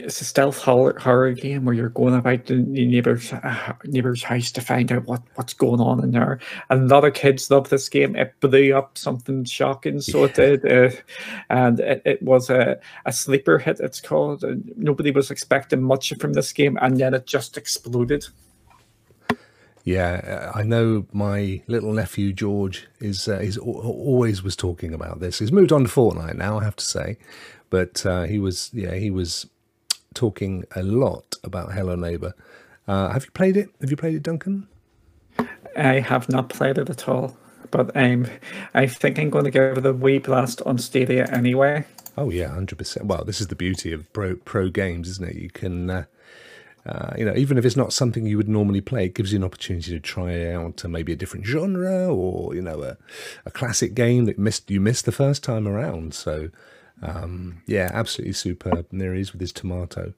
it's 0.04 0.22
a 0.22 0.26
stealth 0.26 0.58
horror, 0.58 0.98
horror 1.00 1.32
game 1.32 1.66
where 1.66 1.74
you're 1.74 1.90
going 1.90 2.14
about 2.14 2.46
the 2.46 2.56
neighbor's 2.56 3.32
uh, 3.32 3.74
neighbor's 3.86 4.24
house 4.24 4.52
to 4.52 4.62
find 4.62 4.92
out 4.92 5.06
what, 5.06 5.22
what's 5.36 5.54
going 5.54 5.80
on 5.80 6.04
in 6.04 6.12
there. 6.12 6.40
And 6.70 6.84
a 6.92 6.94
lot 6.94 7.06
of 7.06 7.14
kids 7.14 7.50
love 7.50 7.70
this 7.70 7.90
game. 7.90 8.16
It 8.16 8.34
blew 8.40 8.76
up 8.76 8.98
something 8.98 9.46
shocking, 9.46 10.02
so 10.02 10.26
it 10.26 10.36
did, 10.36 10.66
uh, 10.66 10.96
and 11.50 11.80
it, 11.80 12.02
it 12.06 12.22
was 12.22 12.50
a, 12.50 12.80
a 13.06 13.14
sleeper 13.14 13.58
hit. 13.58 13.80
It's 13.80 14.02
called. 14.02 14.44
And 14.44 14.72
nobody 14.76 15.12
was 15.12 15.32
expecting 15.32 15.82
much 15.82 16.14
from 16.20 16.34
this 16.34 16.52
game, 16.52 16.78
and 16.82 16.98
then 17.00 17.14
it 17.14 17.26
just 17.26 17.58
exploded. 17.58 18.28
Yeah, 19.86 20.52
I 20.56 20.64
know 20.64 21.06
my 21.12 21.62
little 21.68 21.92
nephew 21.92 22.32
George 22.32 22.88
is 23.00 23.28
uh, 23.28 23.40
is 23.40 23.58
always 23.58 24.42
was 24.42 24.56
talking 24.56 24.94
about 24.94 25.20
this. 25.20 25.40
He's 25.40 25.52
moved 25.52 25.74
on 25.74 25.84
to 25.84 25.90
Fortnite 25.90 26.36
now, 26.36 26.60
I 26.60 26.64
have 26.64 26.78
to 26.78 26.86
say, 26.86 27.18
but 27.70 28.06
uh, 28.06 28.24
he 28.24 28.40
was 28.40 28.70
yeah 28.74 28.96
he 28.96 29.12
was 29.12 29.48
talking 30.14 30.66
a 30.76 30.84
lot 30.84 31.36
about 31.44 31.74
Hello 31.74 31.96
Neighbor. 31.96 32.34
Uh, 32.88 33.10
have 33.10 33.26
you 33.26 33.32
played 33.32 33.58
it? 33.58 33.70
Have 33.82 33.90
you 33.90 33.98
played 33.98 34.16
it, 34.16 34.24
Duncan? 34.24 34.68
I 35.76 36.00
have 36.00 36.30
not 36.30 36.50
played 36.50 36.78
it 36.78 36.90
at 36.90 37.08
all, 37.08 37.38
but 37.72 37.96
um, 37.96 38.28
I 38.74 38.88
think 38.88 39.18
I'm 39.18 39.30
going 39.30 39.46
to 39.46 39.52
give 39.52 39.78
it 39.78 39.86
a 39.86 39.94
wee 39.94 40.20
blast 40.20 40.62
on 40.64 40.78
Stadia 40.78 41.28
anyway. 41.32 41.86
Oh 42.18 42.30
yeah, 42.30 42.50
hundred 42.50 42.78
percent. 42.78 43.08
Well, 43.08 43.24
this 43.24 43.42
is 43.42 43.48
the 43.48 43.56
beauty 43.56 43.92
of 43.92 44.12
pro 44.14 44.36
pro 44.36 44.70
games, 44.70 45.10
isn't 45.10 45.30
it? 45.30 45.36
You 45.36 45.50
can, 45.50 45.90
uh, 45.90 46.06
uh, 46.86 47.14
you 47.18 47.26
know, 47.26 47.34
even 47.36 47.58
if 47.58 47.66
it's 47.66 47.76
not 47.76 47.92
something 47.92 48.26
you 48.26 48.38
would 48.38 48.50
normally 48.50 48.82
play, 48.82 49.06
it 49.06 49.16
gives 49.16 49.32
you 49.32 49.40
an 49.40 49.44
opportunity 49.44 49.92
to 49.92 50.00
try 50.00 50.52
out 50.52 50.84
maybe 50.88 51.14
a 51.14 51.16
different 51.16 51.46
genre 51.46 52.14
or 52.14 52.54
you 52.54 52.62
know 52.62 52.84
a, 52.84 52.98
a 53.46 53.52
classic 53.52 53.96
game 53.96 54.26
that 54.26 54.38
missed 54.38 54.70
you 54.70 54.80
missed 54.80 55.06
the 55.06 55.12
first 55.12 55.44
time 55.44 55.68
around. 55.68 56.14
So 56.14 56.50
um, 57.04 57.62
yeah, 57.68 57.92
absolutely 57.94 58.34
superb. 58.34 58.88
And 58.92 59.02
there 59.02 59.14
he 59.14 59.22
is 59.22 59.34
with 59.34 59.42
his 59.42 59.52
tomato. 59.52 60.14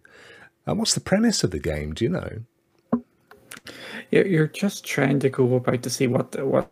Uh, 0.68 0.76
what's 0.76 0.94
the 0.94 1.02
premise 1.02 1.44
of 1.44 1.52
the 1.52 1.60
game? 1.60 1.94
Do 1.94 2.06
you 2.06 2.10
know? 2.10 2.42
You're 4.12 4.48
just 4.48 4.86
trying 4.86 5.20
to 5.22 5.30
go 5.30 5.56
about 5.56 5.82
to 5.84 5.90
see 5.90 6.06
what 6.08 6.40
what 6.46 6.70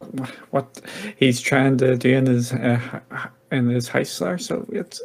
what 0.51 0.81
he's 1.17 1.41
trying 1.41 1.77
to 1.79 1.97
do 1.97 2.15
in 2.15 2.27
his 2.27 2.53
uh, 2.53 2.99
in 3.51 3.69
his 3.69 3.87
house 3.87 4.19
there. 4.19 4.37
So 4.37 4.65
it's 4.71 5.01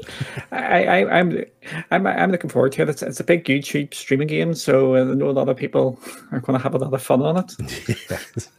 I, 0.53 0.85
I 0.85 1.19
I'm 1.19 1.45
I'm 1.91 2.07
I'm 2.07 2.31
looking 2.31 2.50
forward 2.50 2.73
to 2.73 2.83
it. 2.83 2.91
It's, 2.91 3.03
it's 3.03 3.21
a 3.21 3.25
big 3.25 3.45
YouTube 3.45 3.95
streaming 3.95 4.29
game, 4.29 4.55
so 4.55 4.97
I 4.97 5.05
know 5.05 5.31
a 5.31 5.33
lot 5.33 5.49
of 5.49 5.57
people 5.57 5.99
are 6.31 6.41
going 6.41 6.59
to 6.59 6.62
have 6.62 6.75
a 6.75 6.79
lot 6.79 6.93
of 6.93 7.03
fun 7.03 7.23
on 7.23 7.38
it. 7.38 7.99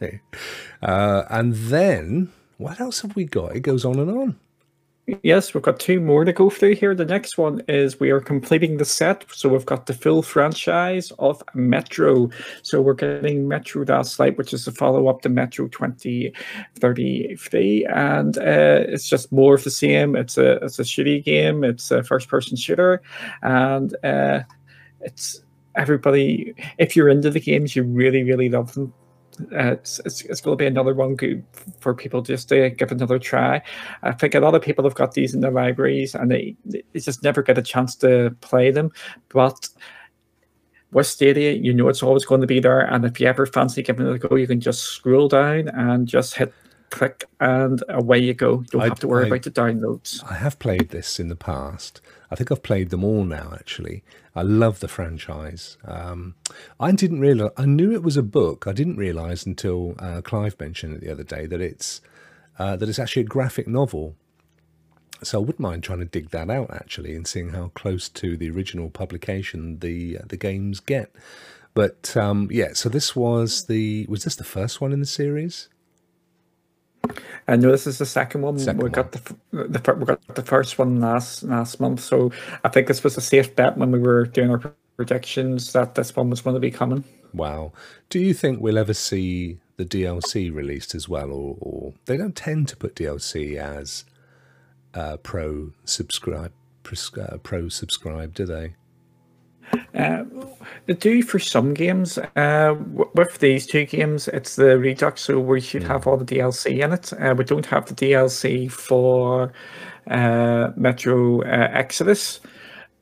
yeah. 0.00 0.18
Uh, 0.82 1.24
and 1.30 1.54
then 1.54 2.32
what 2.58 2.80
else 2.80 3.02
have 3.02 3.14
we 3.14 3.24
got? 3.24 3.54
It 3.54 3.60
goes 3.60 3.84
on 3.84 4.00
and 4.00 4.10
on. 4.10 4.40
Yes, 5.22 5.54
we've 5.54 5.62
got 5.62 5.80
two 5.80 6.00
more 6.00 6.24
to 6.24 6.32
go 6.32 6.50
through 6.50 6.76
here. 6.76 6.94
The 6.94 7.04
next 7.04 7.36
one 7.38 7.62
is 7.68 7.98
we 7.98 8.10
are 8.10 8.20
completing 8.20 8.76
the 8.76 8.84
set. 8.84 9.24
So 9.32 9.48
we've 9.48 9.66
got 9.66 9.86
the 9.86 9.94
full 9.94 10.22
franchise 10.22 11.10
of 11.18 11.42
Metro. 11.54 12.30
So 12.62 12.80
we're 12.80 12.94
getting 12.94 13.48
Metro 13.48 13.84
Last 13.84 14.20
Light, 14.20 14.38
which 14.38 14.52
is 14.52 14.66
a 14.66 14.72
follow 14.72 15.08
up 15.08 15.22
to 15.22 15.28
Metro 15.28 15.68
2033. 15.68 17.86
And 17.86 18.38
uh, 18.38 18.84
it's 18.88 19.08
just 19.08 19.32
more 19.32 19.54
of 19.54 19.64
the 19.64 19.70
same. 19.70 20.16
It's 20.16 20.38
a, 20.38 20.64
it's 20.64 20.78
a 20.78 20.82
shooty 20.82 21.24
game, 21.24 21.64
it's 21.64 21.90
a 21.90 22.02
first 22.02 22.28
person 22.28 22.56
shooter. 22.56 23.02
And 23.42 23.96
uh, 24.04 24.40
it's 25.00 25.42
everybody, 25.76 26.54
if 26.78 26.94
you're 26.94 27.08
into 27.08 27.30
the 27.30 27.40
games, 27.40 27.74
you 27.74 27.82
really, 27.82 28.22
really 28.22 28.48
love 28.48 28.74
them 28.74 28.92
uh, 29.52 29.72
it's, 29.72 30.00
it's, 30.04 30.22
it's 30.22 30.40
going 30.40 30.56
to 30.56 30.62
be 30.62 30.66
another 30.66 30.94
one 30.94 31.16
good 31.16 31.44
for 31.80 31.94
people 31.94 32.22
just 32.22 32.48
to 32.50 32.70
give 32.70 32.92
another 32.92 33.18
try. 33.18 33.62
I 34.02 34.12
think 34.12 34.34
a 34.34 34.40
lot 34.40 34.54
of 34.54 34.62
people 34.62 34.84
have 34.84 34.94
got 34.94 35.14
these 35.14 35.34
in 35.34 35.40
their 35.40 35.50
libraries 35.50 36.14
and 36.14 36.30
they, 36.30 36.56
they 36.64 36.82
just 36.94 37.22
never 37.22 37.42
get 37.42 37.58
a 37.58 37.62
chance 37.62 37.94
to 37.96 38.36
play 38.40 38.70
them. 38.70 38.90
But 39.28 39.68
with 40.92 41.06
Stadia, 41.06 41.52
you 41.52 41.72
know 41.72 41.88
it's 41.88 42.02
always 42.02 42.24
going 42.24 42.40
to 42.40 42.46
be 42.46 42.60
there. 42.60 42.80
And 42.80 43.04
if 43.04 43.20
you 43.20 43.26
ever 43.26 43.46
fancy 43.46 43.82
giving 43.82 44.06
it 44.06 44.14
a 44.14 44.18
go, 44.18 44.36
you 44.36 44.46
can 44.46 44.60
just 44.60 44.82
scroll 44.82 45.28
down 45.28 45.68
and 45.68 46.06
just 46.06 46.34
hit 46.34 46.52
click 46.90 47.24
and 47.38 47.82
away 47.88 48.18
you 48.18 48.34
go. 48.34 48.60
You 48.60 48.66
don't 48.72 48.82
I, 48.82 48.84
have 48.86 49.00
to 49.00 49.08
worry 49.08 49.24
I, 49.24 49.28
about 49.28 49.42
the 49.42 49.50
downloads. 49.50 50.22
I 50.28 50.34
have 50.34 50.58
played 50.58 50.90
this 50.90 51.18
in 51.20 51.28
the 51.28 51.36
past. 51.36 52.00
I 52.30 52.34
think 52.34 52.52
I've 52.52 52.62
played 52.62 52.90
them 52.90 53.04
all 53.04 53.24
now, 53.24 53.52
actually. 53.54 54.02
I 54.34 54.42
love 54.42 54.80
the 54.80 54.88
franchise. 54.88 55.76
Um, 55.84 56.36
I 56.78 56.92
didn't 56.92 57.20
realize, 57.20 57.50
I 57.56 57.66
knew 57.66 57.92
it 57.92 58.02
was 58.02 58.16
a 58.16 58.22
book. 58.22 58.66
I 58.66 58.72
didn't 58.72 58.96
realize 58.96 59.44
until 59.44 59.94
uh, 59.98 60.20
Clive 60.22 60.58
mentioned 60.60 60.94
it 60.94 61.00
the 61.00 61.10
other 61.10 61.24
day 61.24 61.46
that 61.46 61.60
it's, 61.60 62.00
uh, 62.58 62.76
that 62.76 62.88
it's 62.88 62.98
actually 62.98 63.22
a 63.22 63.26
graphic 63.26 63.66
novel. 63.66 64.14
So 65.22 65.38
I 65.38 65.40
wouldn't 65.40 65.60
mind 65.60 65.82
trying 65.82 65.98
to 65.98 66.04
dig 66.04 66.30
that 66.30 66.48
out 66.48 66.70
actually 66.70 67.14
and 67.14 67.26
seeing 67.26 67.50
how 67.50 67.72
close 67.74 68.08
to 68.08 68.36
the 68.36 68.50
original 68.50 68.88
publication 68.88 69.78
the 69.80 70.18
uh, 70.18 70.22
the 70.26 70.38
games 70.38 70.80
get. 70.80 71.14
But 71.74 72.16
um, 72.16 72.48
yeah, 72.50 72.72
so 72.72 72.88
this 72.88 73.14
was 73.14 73.66
the 73.66 74.06
was 74.08 74.24
this 74.24 74.36
the 74.36 74.44
first 74.44 74.80
one 74.80 74.92
in 74.92 75.00
the 75.00 75.06
series? 75.06 75.68
I 77.48 77.56
know 77.56 77.70
this 77.70 77.86
is 77.86 77.98
the 77.98 78.06
second 78.06 78.42
one. 78.42 78.58
Second 78.58 78.78
we 78.78 78.84
one. 78.84 78.92
got 78.92 79.12
the, 79.12 79.36
the 79.52 79.94
we 79.94 80.04
got 80.04 80.34
the 80.34 80.42
first 80.42 80.78
one 80.78 81.00
last 81.00 81.42
last 81.42 81.80
month, 81.80 82.00
so 82.00 82.30
I 82.64 82.68
think 82.68 82.86
this 82.86 83.02
was 83.02 83.16
a 83.16 83.20
safe 83.20 83.56
bet 83.56 83.76
when 83.76 83.90
we 83.90 83.98
were 83.98 84.26
doing 84.26 84.50
our 84.50 84.74
predictions 84.96 85.72
that 85.72 85.94
this 85.94 86.14
one 86.14 86.30
was 86.30 86.40
going 86.42 86.54
to 86.54 86.60
be 86.60 86.70
coming. 86.70 87.04
Wow. 87.32 87.72
Do 88.08 88.18
you 88.18 88.34
think 88.34 88.60
we'll 88.60 88.78
ever 88.78 88.94
see 88.94 89.58
the 89.76 89.84
DLC 89.84 90.52
released 90.54 90.94
as 90.94 91.08
well, 91.08 91.30
or, 91.30 91.56
or 91.60 91.94
they 92.04 92.16
don't 92.16 92.36
tend 92.36 92.68
to 92.68 92.76
put 92.76 92.96
DLC 92.96 93.56
as 93.56 94.04
uh, 94.94 95.16
pro 95.18 95.72
subscribe 95.84 96.52
uh, 97.16 97.36
pro 97.38 97.68
subscribe, 97.68 98.34
do 98.34 98.44
they? 98.46 98.74
Uh, 99.94 100.24
they 100.86 100.94
do 100.94 101.22
for 101.22 101.38
some 101.38 101.74
games. 101.74 102.18
Uh, 102.36 102.74
with 103.14 103.38
these 103.38 103.66
two 103.66 103.84
games, 103.84 104.28
it's 104.28 104.56
the 104.56 104.78
Redux, 104.78 105.22
so 105.22 105.38
we 105.38 105.60
should 105.60 105.82
have 105.82 106.06
all 106.06 106.16
the 106.16 106.24
DLC 106.24 106.82
in 106.82 106.92
it. 106.92 107.12
Uh, 107.12 107.34
we 107.36 107.44
don't 107.44 107.66
have 107.66 107.86
the 107.86 107.94
DLC 107.94 108.70
for 108.70 109.52
uh, 110.08 110.70
Metro 110.76 111.42
uh, 111.42 111.68
Exodus, 111.72 112.40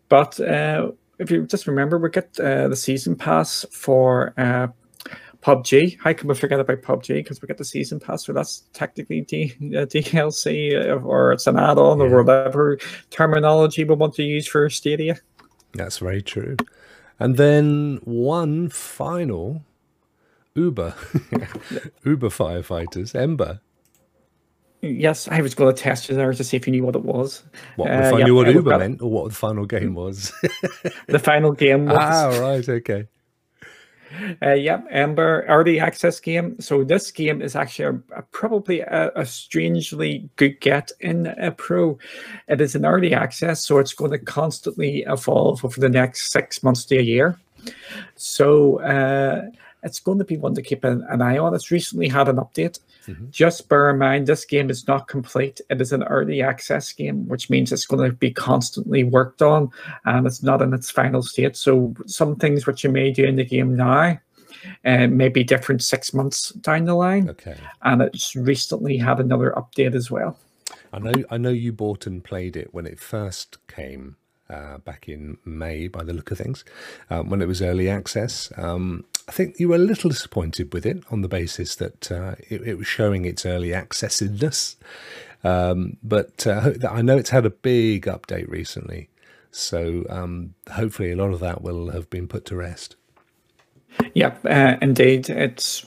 but 0.09 0.39
uh, 0.41 0.91
if 1.19 1.31
you 1.31 1.47
just 1.47 1.67
remember, 1.67 1.99
we 1.99 2.11
get 2.11 2.35
the 2.35 2.77
season 2.77 3.17
pass 3.17 3.65
for 3.71 4.35
PUBG. 5.43 5.99
How 6.01 6.13
can 6.13 6.29
we 6.29 6.35
forget 6.35 6.61
about 6.61 6.83
PUBG? 6.83 7.09
Because 7.09 7.41
we 7.41 7.47
get 7.49 7.59
the 7.59 7.65
season 7.65 8.01
pass, 8.01 8.27
so 8.27 8.33
that's 8.33 8.65
technically 8.73 9.23
D- 9.23 9.55
DLC, 9.61 11.03
or 11.05 11.33
it's 11.33 11.47
an 11.47 11.59
add-on, 11.59 11.99
yeah. 11.99 12.07
or 12.07 12.23
whatever 12.23 12.79
terminology 13.11 13.85
we 13.85 13.95
want 13.95 14.15
to 14.15 14.23
use 14.23 14.47
for 14.47 14.69
Stadia. 14.69 15.19
That's 15.79 15.99
very 15.99 16.23
true. 16.23 16.57
And 17.19 17.37
then 17.37 18.01
one 18.05 18.69
final 18.69 19.63
Uber, 20.55 20.95
Uber 22.05 22.29
firefighters, 22.29 23.15
Embr. 23.15 23.61
Yes, 24.81 25.27
I 25.27 25.41
was 25.41 25.55
going 25.55 25.75
to 25.75 25.83
test 25.83 26.09
you 26.09 26.15
there 26.15 26.33
to 26.33 26.45
see 26.45 26.57
if 26.57 26.67
you 26.67 26.71
knew 26.71 26.85
what 26.85 26.95
it 26.95 27.03
was. 27.05 27.43
What, 27.75 27.91
if 27.91 28.13
uh, 28.13 28.17
I 28.17 28.23
knew 28.23 28.35
what 28.35 28.47
Uber 28.47 28.79
meant 28.79 29.03
or 29.03 29.11
what 29.11 29.29
the 29.29 29.35
final 29.35 29.67
game 29.67 29.95
was? 29.95 30.33
the 31.09 31.19
final 31.19 31.53
game 31.53 31.87
was. 31.87 31.97
Ah, 31.99 32.29
right, 32.41 32.69
okay. 32.69 33.09
Uh, 34.43 34.53
yep, 34.53 34.89
Embr 34.91 35.45
early 35.49 35.81
access 35.81 36.21
game. 36.21 36.59
So 36.61 36.85
this 36.85 37.11
game 37.11 37.43
is 37.43 37.55
actually 37.55 37.99
a, 38.13 38.19
a, 38.19 38.23
probably 38.23 38.81
a, 38.81 39.11
a, 39.15 39.27
strangely 39.27 40.29
good 40.37 40.61
get 40.61 40.91
in 41.01 41.27
a 41.27 41.51
pro. 41.51 41.99
It 42.49 42.61
is 42.61 42.75
an 42.75 42.87
early 42.87 43.15
access, 43.15 43.65
so 43.65 43.79
it's 43.79 43.93
going 43.93 44.13
to 44.13 44.19
constantly 44.19 45.05
evolve 45.07 45.65
over 45.65 45.81
the 45.81 45.89
next 45.89 46.33
six 46.33 46.63
months 46.63 46.85
to 46.87 46.99
a 46.99 47.03
year. 47.03 47.39
So 48.17 48.81
uh, 48.81 49.43
it's 49.83 50.01
going 50.01 50.19
to 50.19 50.25
be 50.25 50.37
one 50.37 50.55
to 50.55 50.63
keep 50.63 50.85
an, 50.85 51.05
an 51.09 51.23
eye 51.23 51.39
on. 51.39 51.55
It's 51.55 51.71
recently 51.71 52.09
had 52.09 52.29
an 52.29 52.37
update. 52.37 52.81
Mm-hmm. 53.07 53.31
Just 53.31 53.69
bear 53.69 53.91
in 53.91 53.99
mind, 53.99 54.27
this 54.27 54.45
game 54.45 54.71
is 54.71 54.87
not 54.87 55.09
complete. 55.09 55.61
It 55.71 55.81
is 55.81 55.93
an 55.93 56.03
early 56.05 56.43
access 56.43 56.93
game, 56.93 57.27
which 57.29 57.49
means 57.49 57.73
it's 57.73 57.87
going 57.87 58.09
to 58.09 58.15
be 58.15 58.31
constantly 58.31 59.05
worked 59.05 59.43
on 59.43 59.71
and 60.05 60.27
it's 60.27 60.43
not 60.43 60.63
in 60.63 60.75
its 60.75 60.91
final 60.91 61.23
state. 61.23 61.57
So, 61.57 61.95
some 62.07 62.37
things 62.37 62.67
which 62.67 62.85
you 62.85 62.91
may 62.91 63.13
do 63.13 63.25
in 63.25 63.37
the 63.37 63.45
game 63.45 63.77
now 63.77 64.19
uh, 64.85 65.07
may 65.07 65.29
be 65.29 65.45
different 65.45 65.83
six 65.83 66.13
months 66.13 66.51
down 66.51 66.85
the 66.85 66.95
line. 66.95 67.31
Okay. 67.31 67.57
And 67.83 68.03
it's 68.03 68.35
recently 68.35 68.97
had 68.97 69.21
another 69.21 69.55
update 69.57 69.95
as 69.95 70.11
well. 70.11 70.39
I 70.93 70.99
know, 70.99 71.13
I 71.31 71.37
know 71.37 71.51
you 71.51 71.73
bought 71.73 72.07
and 72.07 72.25
played 72.25 72.57
it 72.57 72.73
when 72.73 72.87
it 72.87 72.99
first 72.99 73.67
came 73.69 74.17
uh, 74.51 74.79
back 74.79 75.09
in 75.09 75.39
May, 75.45 75.89
by 75.89 76.03
the 76.03 76.13
look 76.13 76.31
of 76.31 76.39
things, 76.39 76.65
um, 77.11 77.29
when 77.29 77.43
it 77.43 77.49
was 77.49 77.61
early 77.61 77.89
access. 77.89 78.51
Um, 78.57 79.05
I 79.29 79.31
think 79.31 79.61
you 79.61 79.69
were 79.69 79.77
a 79.77 79.79
little 79.79 80.09
disappointed 80.09 80.73
with 80.73 80.87
it 80.87 81.05
on 81.11 81.21
the 81.21 81.29
basis 81.29 81.77
that 81.77 82.11
uh, 82.11 82.37
it, 82.49 82.63
it, 82.67 82.79
was 82.79 82.87
showing 82.87 83.27
its 83.27 83.45
early 83.45 83.69
accessedness. 83.69 84.77
Um, 85.45 85.99
but 86.03 86.47
uh, 86.47 86.73
I 86.89 87.03
know 87.03 87.19
it's 87.19 87.31
had 87.31 87.45
a 87.45 87.51
big 87.51 88.07
update 88.07 88.49
recently. 88.49 89.11
So 89.51 90.07
um, 90.09 90.55
hopefully 90.73 91.13
a 91.13 91.17
lot 91.17 91.33
of 91.33 91.41
that 91.41 91.63
will 91.63 91.91
have 91.91 92.09
been 92.09 92.27
put 92.27 92.47
to 92.47 92.57
rest. 92.57 92.97
Yep, 94.15 94.47
uh, 94.47 94.77
indeed. 94.81 95.29
It's 95.29 95.85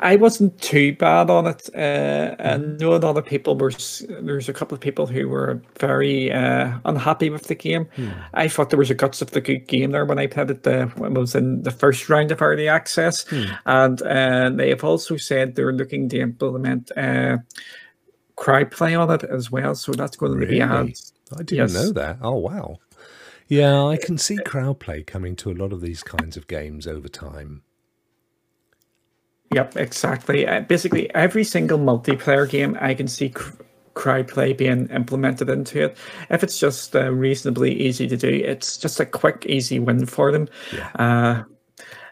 I 0.00 0.16
wasn't 0.16 0.60
too 0.60 0.94
bad 0.94 1.30
on 1.30 1.46
it. 1.46 1.68
Uh, 1.74 2.34
I 2.38 2.56
know 2.56 2.94
a 2.94 2.98
lot 2.98 3.16
of 3.16 3.24
people 3.24 3.56
were. 3.56 3.72
There's 4.08 4.48
a 4.48 4.52
couple 4.52 4.74
of 4.74 4.80
people 4.80 5.06
who 5.06 5.28
were 5.28 5.62
very 5.78 6.32
uh, 6.32 6.78
unhappy 6.84 7.30
with 7.30 7.44
the 7.44 7.54
game. 7.54 7.86
Hmm. 7.96 8.10
I 8.34 8.48
thought 8.48 8.70
there 8.70 8.78
was 8.78 8.90
a 8.90 8.94
guts 8.94 9.22
of 9.22 9.30
the 9.30 9.40
good 9.40 9.66
game 9.66 9.92
there 9.92 10.04
when 10.04 10.18
I 10.18 10.26
played 10.26 10.50
it. 10.50 10.62
The, 10.64 10.86
when 10.96 11.16
it 11.16 11.18
was 11.18 11.34
in 11.34 11.62
the 11.62 11.70
first 11.70 12.08
round 12.08 12.30
of 12.30 12.42
early 12.42 12.68
access, 12.68 13.26
hmm. 13.28 13.44
and 13.64 14.02
uh, 14.02 14.50
they 14.50 14.68
have 14.70 14.84
also 14.84 15.16
said 15.16 15.54
they're 15.54 15.72
looking 15.72 16.08
to 16.10 16.20
implement 16.20 16.90
uh, 16.96 17.38
crowd 18.36 18.70
play 18.70 18.94
on 18.94 19.10
it 19.10 19.24
as 19.24 19.50
well. 19.50 19.74
So 19.74 19.92
that's 19.92 20.16
going 20.16 20.40
to 20.40 20.46
be 20.46 20.60
added. 20.60 20.98
I 21.32 21.38
didn't 21.38 21.52
yes. 21.52 21.74
know 21.74 21.92
that. 21.92 22.18
Oh 22.20 22.36
wow. 22.36 22.78
Yeah, 23.48 23.84
I 23.84 23.96
can 23.96 24.18
see 24.18 24.36
crowd 24.44 24.80
play 24.80 25.04
coming 25.04 25.36
to 25.36 25.52
a 25.52 25.54
lot 25.54 25.72
of 25.72 25.80
these 25.80 26.02
kinds 26.02 26.36
of 26.36 26.48
games 26.48 26.86
over 26.86 27.08
time. 27.08 27.62
Yep, 29.56 29.74
exactly. 29.78 30.46
Uh, 30.46 30.60
basically, 30.60 31.12
every 31.14 31.42
single 31.42 31.78
multiplayer 31.78 32.46
game 32.46 32.76
I 32.78 32.92
can 32.92 33.08
see 33.08 33.30
cr- 33.30 33.54
crowd 33.94 34.28
play 34.28 34.52
being 34.52 34.86
implemented 34.90 35.48
into 35.48 35.82
it. 35.82 35.96
If 36.28 36.44
it's 36.44 36.58
just 36.58 36.94
uh, 36.94 37.10
reasonably 37.10 37.72
easy 37.72 38.06
to 38.06 38.18
do, 38.18 38.28
it's 38.28 38.76
just 38.76 39.00
a 39.00 39.06
quick, 39.06 39.46
easy 39.48 39.78
win 39.78 40.04
for 40.04 40.30
them. 40.30 40.50
Yeah. 40.74 40.90
Uh, 40.96 41.44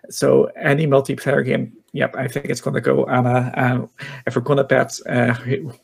so 0.09 0.45
any 0.57 0.87
multiplayer 0.87 1.45
game, 1.45 1.75
yep, 1.93 2.17
I 2.17 2.29
think 2.29 2.47
it's 2.47 2.63
going 2.63 2.77
to 2.77 2.81
go. 2.81 3.05
And 3.05 3.27
uh, 3.27 3.87
if 4.27 4.35
we're 4.35 4.41
going 4.41 4.57
to 4.57 4.65
bet 4.65 4.99
uh, 5.07 5.35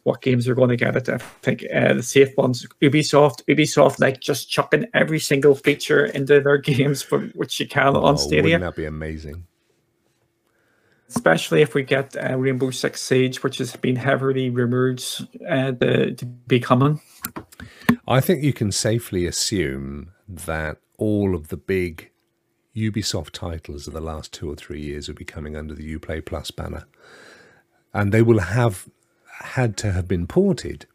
what 0.04 0.22
games 0.22 0.48
are 0.48 0.54
going 0.54 0.70
to 0.70 0.76
get 0.78 0.96
it, 0.96 1.10
I 1.10 1.18
think 1.18 1.62
uh, 1.74 1.92
the 1.92 2.02
safe 2.02 2.34
ones, 2.38 2.66
Ubisoft, 2.80 3.44
Ubisoft, 3.44 4.00
like 4.00 4.22
just 4.22 4.48
chucking 4.48 4.86
every 4.94 5.20
single 5.20 5.54
feature 5.54 6.06
into 6.06 6.40
their 6.40 6.56
games, 6.72 7.02
for, 7.02 7.20
which 7.34 7.60
you 7.60 7.68
can 7.68 7.96
oh, 7.96 8.04
on 8.04 8.16
Stadia. 8.16 8.44
Wouldn't 8.44 8.62
that 8.62 8.76
be 8.76 8.86
amazing? 8.86 9.44
Especially 11.14 11.60
if 11.60 11.74
we 11.74 11.82
get 11.82 12.16
uh, 12.16 12.36
Rainbow 12.36 12.70
Six 12.70 13.02
Siege, 13.02 13.42
which 13.42 13.58
has 13.58 13.74
been 13.76 13.96
heavily 13.96 14.48
rumored 14.50 15.02
uh, 15.48 15.72
to, 15.72 16.14
to 16.14 16.26
be 16.26 16.60
coming. 16.60 17.00
I 18.06 18.20
think 18.20 18.42
you 18.42 18.52
can 18.52 18.72
safely 18.72 19.26
assume 19.26 20.12
that 20.28 20.78
all 20.98 21.34
of 21.34 21.48
the 21.48 21.56
big 21.56 22.10
Ubisoft 22.76 23.30
titles 23.30 23.86
of 23.86 23.94
the 23.94 24.00
last 24.00 24.32
two 24.32 24.50
or 24.50 24.54
three 24.54 24.80
years 24.80 25.08
will 25.08 25.16
be 25.16 25.24
coming 25.24 25.56
under 25.56 25.74
the 25.74 25.96
Uplay 25.96 26.24
Plus 26.24 26.50
banner. 26.50 26.86
And 27.92 28.12
they 28.12 28.22
will 28.22 28.38
have 28.38 28.88
had 29.40 29.76
to 29.78 29.90
have 29.90 30.06
been 30.06 30.26
ported, 30.26 30.86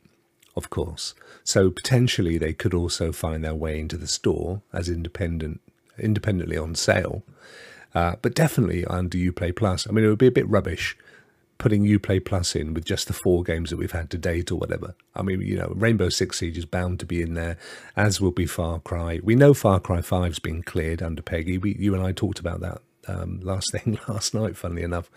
of 0.56 0.70
course. 0.70 1.14
So 1.44 1.70
potentially 1.70 2.38
they 2.38 2.54
could 2.54 2.74
also 2.74 3.12
find 3.12 3.44
their 3.44 3.56
way 3.56 3.80
into 3.80 3.98
the 3.98 4.08
store 4.08 4.62
as 4.72 4.88
independent 4.88 5.62
independently 5.98 6.58
on 6.58 6.76
sale. 6.76 7.24
Uh, 7.96 8.18
but 8.22 8.36
definitely 8.36 8.86
under 8.86 9.18
Uplay 9.18 9.56
Plus. 9.56 9.88
I 9.88 9.92
mean, 9.92 10.04
it 10.04 10.10
would 10.10 10.20
be 10.20 10.28
a 10.28 10.32
bit 10.32 10.48
rubbish 10.50 10.98
putting 11.58 11.86
Uplay 11.86 12.24
Plus 12.24 12.56
in 12.56 12.74
with 12.74 12.84
just 12.84 13.08
the 13.08 13.14
four 13.14 13.42
games 13.42 13.70
that 13.70 13.78
we've 13.78 13.94
had 13.94 14.10
to 14.10 14.18
date 14.18 14.52
or 14.52 14.56
whatever. 14.56 14.96
I 15.16 15.22
mean, 15.22 15.40
you 15.42 15.56
know, 15.56 15.72
Rainbow 15.74 16.10
Six 16.10 16.40
Siege 16.40 16.58
is 16.58 16.66
bound 16.66 17.00
to 17.00 17.06
be 17.06 17.22
in 17.22 17.34
there, 17.34 17.58
as 17.96 18.20
will 18.20 18.32
be 18.32 18.46
Far 18.46 18.80
Cry. 18.80 19.22
We 19.24 19.36
know 19.36 19.54
Far 19.54 19.80
Cry 19.80 20.00
5's 20.00 20.40
been 20.40 20.62
cleared 20.62 21.02
under 21.02 21.22
PEGI. 21.22 21.62
We, 21.62 21.76
you 21.80 21.96
and 21.96 22.04
I 22.04 22.12
talked 22.12 22.40
about 22.40 22.60
that 22.60 22.82
um, 23.08 23.40
last 23.44 23.72
thing 23.72 23.98
last 24.10 24.34
night, 24.34 24.58
funnily 24.58 24.84
enough. 24.84 25.10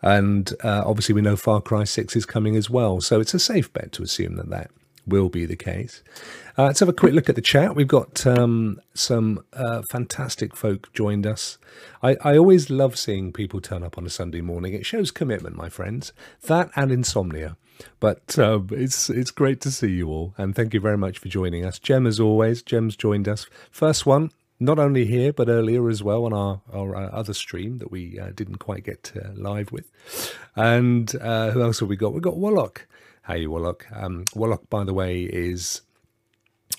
And 0.00 0.50
uh, 0.62 0.82
obviously, 0.86 1.14
we 1.14 1.20
know 1.20 1.36
Far 1.36 1.60
Cry 1.60 1.84
6 1.84 2.16
is 2.16 2.24
coming 2.24 2.56
as 2.56 2.70
well. 2.70 3.02
So 3.02 3.20
it's 3.20 3.34
a 3.34 3.38
safe 3.38 3.70
bet 3.72 3.92
to 3.92 4.02
assume 4.02 4.36
that 4.36 4.48
that 4.48 4.70
will 5.06 5.28
be 5.28 5.46
the 5.46 5.56
case. 5.56 6.02
Uh, 6.56 6.64
let's 6.64 6.80
have 6.80 6.88
a 6.88 6.92
quick 6.92 7.14
look 7.14 7.28
at 7.28 7.34
the 7.34 7.42
chat. 7.42 7.74
We've 7.74 7.88
got 7.88 8.26
um, 8.26 8.80
some 8.94 9.44
uh, 9.52 9.82
fantastic 9.90 10.56
folk 10.56 10.92
joined 10.92 11.26
us. 11.26 11.58
I, 12.02 12.16
I, 12.22 12.36
always 12.36 12.70
love 12.70 12.96
seeing 12.96 13.32
people 13.32 13.60
turn 13.60 13.82
up 13.82 13.98
on 13.98 14.06
a 14.06 14.10
Sunday 14.10 14.40
morning. 14.40 14.72
It 14.72 14.86
shows 14.86 15.10
commitment, 15.10 15.56
my 15.56 15.68
friends. 15.68 16.12
That 16.42 16.70
and 16.76 16.92
insomnia. 16.92 17.56
But 17.98 18.38
um, 18.38 18.68
it's 18.70 19.10
it's 19.10 19.32
great 19.32 19.60
to 19.62 19.70
see 19.70 19.90
you 19.90 20.08
all, 20.08 20.32
and 20.38 20.54
thank 20.54 20.74
you 20.74 20.80
very 20.80 20.96
much 20.96 21.18
for 21.18 21.28
joining 21.28 21.64
us. 21.64 21.80
Jem, 21.80 22.06
as 22.06 22.20
always, 22.20 22.62
Jem's 22.62 22.94
joined 22.94 23.28
us. 23.28 23.46
First 23.72 24.06
one, 24.06 24.30
not 24.60 24.78
only 24.78 25.04
here 25.04 25.32
but 25.32 25.48
earlier 25.48 25.88
as 25.88 26.02
well 26.02 26.24
on 26.24 26.32
our, 26.32 26.60
our 26.72 26.96
uh, 26.96 27.08
other 27.08 27.34
stream 27.34 27.78
that 27.78 27.90
we 27.90 28.18
uh, 28.18 28.30
didn't 28.34 28.58
quite 28.58 28.84
get 28.84 29.12
uh, 29.16 29.30
live 29.34 29.72
with. 29.72 29.90
And 30.56 31.14
uh, 31.20 31.50
who 31.50 31.62
else 31.62 31.80
have 31.80 31.88
we 31.88 31.96
got? 31.96 32.12
We've 32.12 32.22
got 32.22 32.36
Warlock. 32.36 32.86
Hey, 33.26 33.46
Warlock. 33.46 33.86
Um, 33.90 34.26
by 34.68 34.84
the 34.84 34.92
way, 34.92 35.22
is 35.22 35.80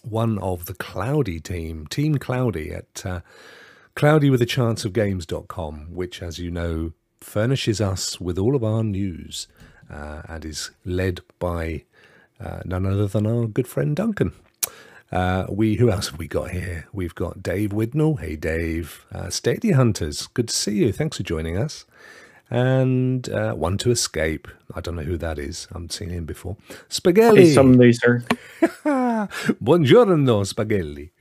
one 0.03 0.37
of 0.37 0.65
the 0.67 0.75
Cloudy 0.75 1.39
team, 1.39 1.87
Team 1.87 2.19
Cloudy 2.19 2.71
at 2.71 3.03
uh, 3.03 3.21
cloudywithachanceofgames.com, 3.95 5.87
which, 5.91 6.21
as 6.21 6.37
you 6.37 6.51
know, 6.51 6.93
furnishes 7.19 7.81
us 7.81 8.21
with 8.21 8.37
all 8.37 8.55
of 8.55 8.63
our 8.63 8.83
news 8.83 9.47
uh, 9.89 10.21
and 10.29 10.45
is 10.45 10.69
led 10.85 11.21
by 11.39 11.83
uh, 12.39 12.59
none 12.63 12.85
other 12.85 13.07
than 13.07 13.25
our 13.25 13.47
good 13.47 13.67
friend 13.67 13.95
Duncan. 13.95 14.31
Uh, 15.11 15.47
we 15.49 15.77
who 15.77 15.89
else 15.89 16.09
have 16.09 16.19
we 16.19 16.27
got 16.27 16.51
here? 16.51 16.87
We've 16.93 17.15
got 17.15 17.41
Dave 17.41 17.73
Widnall. 17.73 18.17
Hey, 18.17 18.35
Dave. 18.35 19.03
Uh, 19.11 19.31
Stadia 19.31 19.75
Hunters. 19.75 20.27
Good 20.27 20.49
to 20.49 20.55
see 20.55 20.75
you. 20.75 20.93
Thanks 20.93 21.17
for 21.17 21.23
joining 21.23 21.57
us 21.57 21.85
and 22.49 23.27
uh, 23.29 23.53
One 23.53 23.77
to 23.79 23.91
Escape. 23.91 24.47
I 24.73 24.81
don't 24.81 24.95
know 24.95 25.03
who 25.03 25.17
that 25.17 25.39
is. 25.39 25.67
I 25.71 25.75
haven't 25.75 25.93
seen 25.93 26.09
him 26.09 26.25
before. 26.25 26.57
Spaghetti. 26.89 27.53
some 27.53 27.73
loser. 27.73 28.23
Buongiorno, 28.61 30.45
Spaghetti. 30.45 31.11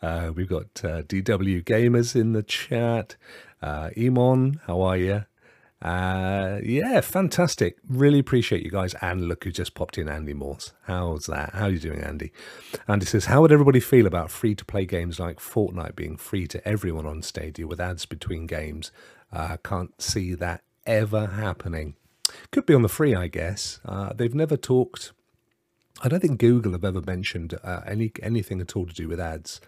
Uh, 0.00 0.32
we've 0.34 0.48
got 0.48 0.84
uh, 0.84 1.02
DW 1.02 1.64
Gamers 1.64 2.18
in 2.18 2.32
the 2.32 2.42
chat. 2.42 3.16
Uh, 3.62 3.90
Imon, 3.96 4.60
how 4.66 4.80
are 4.80 4.96
you? 4.96 5.24
Uh, 5.82 6.60
yeah, 6.62 7.00
fantastic. 7.00 7.76
Really 7.88 8.18
appreciate 8.18 8.62
you 8.62 8.70
guys. 8.70 8.94
And 9.00 9.28
look 9.28 9.44
who 9.44 9.50
just 9.50 9.74
popped 9.74 9.96
in, 9.96 10.08
Andy 10.08 10.34
Morse. 10.34 10.72
How's 10.82 11.26
that? 11.26 11.54
How 11.54 11.64
are 11.64 11.70
you 11.70 11.78
doing, 11.78 12.00
Andy? 12.00 12.32
Andy 12.86 13.06
says, 13.06 13.26
How 13.26 13.40
would 13.40 13.52
everybody 13.52 13.80
feel 13.80 14.06
about 14.06 14.30
free 14.30 14.54
to 14.54 14.64
play 14.64 14.84
games 14.84 15.18
like 15.18 15.38
Fortnite 15.38 15.96
being 15.96 16.16
free 16.16 16.46
to 16.48 16.66
everyone 16.68 17.06
on 17.06 17.22
Stadia 17.22 17.66
with 17.66 17.80
ads 17.80 18.04
between 18.04 18.46
games? 18.46 18.92
I 19.32 19.54
uh, 19.54 19.56
can't 19.58 20.00
see 20.00 20.34
that 20.34 20.62
ever 20.86 21.26
happening. 21.26 21.94
Could 22.50 22.66
be 22.66 22.74
on 22.74 22.82
the 22.82 22.88
free, 22.88 23.14
I 23.14 23.28
guess. 23.28 23.80
Uh, 23.84 24.12
they've 24.14 24.34
never 24.34 24.56
talked. 24.56 25.12
I 26.02 26.08
don't 26.08 26.20
think 26.20 26.38
Google 26.38 26.72
have 26.72 26.84
ever 26.84 27.02
mentioned 27.02 27.58
uh, 27.62 27.80
any 27.86 28.12
anything 28.22 28.60
at 28.60 28.76
all 28.76 28.86
to 28.86 28.94
do 28.94 29.08
with 29.08 29.20
ads 29.20 29.60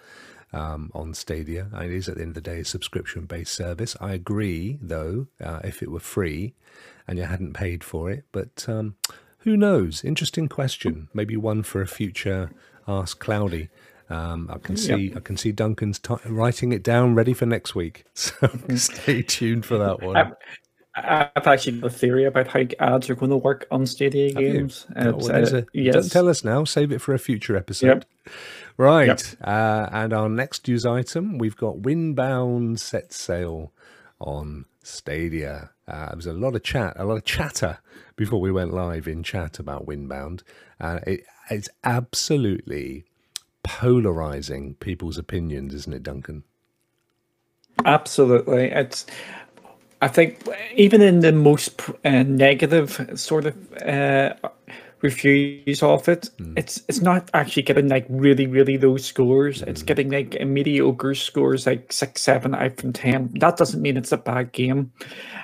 um, 0.53 0.91
on 0.95 1.15
Stadia. 1.15 1.69
It 1.75 1.91
is 1.91 2.09
at 2.09 2.17
the 2.17 2.23
end 2.23 2.37
of 2.37 2.43
the 2.43 2.51
day 2.51 2.61
a 2.61 2.65
subscription-based 2.65 3.53
service. 3.53 3.97
I 4.01 4.13
agree, 4.13 4.79
though, 4.81 5.27
uh, 5.43 5.61
if 5.65 5.83
it 5.83 5.91
were 5.91 6.01
free 6.01 6.55
and 7.07 7.19
you 7.19 7.25
hadn't 7.25 7.55
paid 7.55 7.83
for 7.83 8.11
it. 8.11 8.25
But 8.33 8.67
um, 8.69 8.97
who 9.39 9.57
knows? 9.57 10.05
Interesting 10.05 10.49
question. 10.49 11.09
Maybe 11.13 11.37
one 11.37 11.63
for 11.63 11.83
a 11.83 11.87
future 11.87 12.51
Ask 12.87 13.19
Cloudy. 13.19 13.69
Um, 14.11 14.49
I 14.53 14.59
can 14.59 14.77
see 14.77 15.09
yep. 15.09 15.17
I 15.17 15.21
can 15.21 15.37
see 15.37 15.53
Duncan's 15.53 15.99
t- 15.99 16.15
writing 16.27 16.73
it 16.73 16.83
down, 16.83 17.15
ready 17.15 17.33
for 17.33 17.47
next 17.47 17.75
week. 17.75 18.05
So 18.15 18.49
stay 18.77 19.23
tuned 19.23 19.65
for 19.65 19.79
that 19.79 20.03
one. 20.03 20.35
I've 20.95 21.47
actually 21.47 21.81
got 21.81 21.87
a 21.87 21.91
theory 21.91 22.25
about 22.27 22.49
how 22.49 22.65
ads 22.79 23.09
are 23.09 23.15
going 23.15 23.31
to 23.31 23.37
work 23.39 23.67
on 23.71 23.87
Stadia 23.87 24.33
games. 24.35 24.87
Uh, 24.95 25.13
yes. 25.73 25.95
Don't 25.95 26.13
tell 26.13 26.29
us 26.29 26.45
now. 26.45 26.65
Save 26.65 26.93
it 26.93 27.01
for 27.01 27.15
a 27.15 27.19
future 27.19 27.57
episode. 27.57 27.87
Yep. 27.87 28.35
Right. 28.77 29.07
Yep. 29.07 29.21
Uh, 29.43 29.89
and 29.91 30.13
our 30.13 30.29
next 30.29 30.69
news 30.69 30.85
item, 30.85 31.39
we've 31.39 31.57
got 31.57 31.77
Windbound 31.79 32.79
set 32.79 33.13
sail 33.15 33.73
on 34.21 34.67
Stadia. 34.83 35.71
Uh, 35.89 36.09
there 36.09 36.17
was 36.17 36.27
a 36.27 36.35
lot 36.35 36.55
of 36.55 36.63
chat, 36.63 36.93
a 36.97 37.05
lot 37.07 37.17
of 37.17 37.25
chatter 37.25 37.79
before 38.17 38.41
we 38.41 38.53
went 38.53 38.75
live 38.75 39.09
in 39.09 39.23
chat 39.23 39.59
about 39.59 39.87
Windbound. 39.87 40.43
Uh, 40.79 41.01
it, 41.07 41.25
it's 41.51 41.71
absolutely 41.85 43.05
polarizing 43.63 44.75
people's 44.75 45.17
opinions, 45.17 45.73
isn't 45.73 45.95
it, 45.95 46.03
Duncan? 46.03 46.45
Absolutely. 47.85 48.65
It's. 48.67 49.07
I 50.03 50.09
think 50.09 50.37
even 50.75 51.01
in 51.01 51.21
the 51.21 51.31
most 51.31 51.81
uh, 52.05 52.25
negative 52.25 53.09
sort 53.15 53.47
of 53.47 53.73
uh, 53.75 54.35
reviews 55.01 55.81
of 55.81 56.09
it, 56.09 56.29
mm. 56.39 56.59
it's 56.59 56.83
it's 56.89 57.01
not 57.01 57.31
actually 57.35 57.63
getting 57.63 57.89
like 57.89 58.07
really 58.09 58.49
really 58.49 58.79
low 58.79 58.97
scores. 58.97 59.63
Mm. 59.63 59.69
It's 59.69 59.85
getting 59.85 60.11
like 60.11 60.45
mediocre 60.45 61.15
scores, 61.15 61.69
like 61.69 61.93
six, 61.93 62.21
seven 62.21 62.53
out 62.53 62.79
from 62.79 62.93
ten. 62.93 63.31
That 63.39 63.57
doesn't 63.57 63.81
mean 63.81 63.97
it's 63.97 64.11
a 64.11 64.17
bad 64.17 64.51
game. 64.51 64.91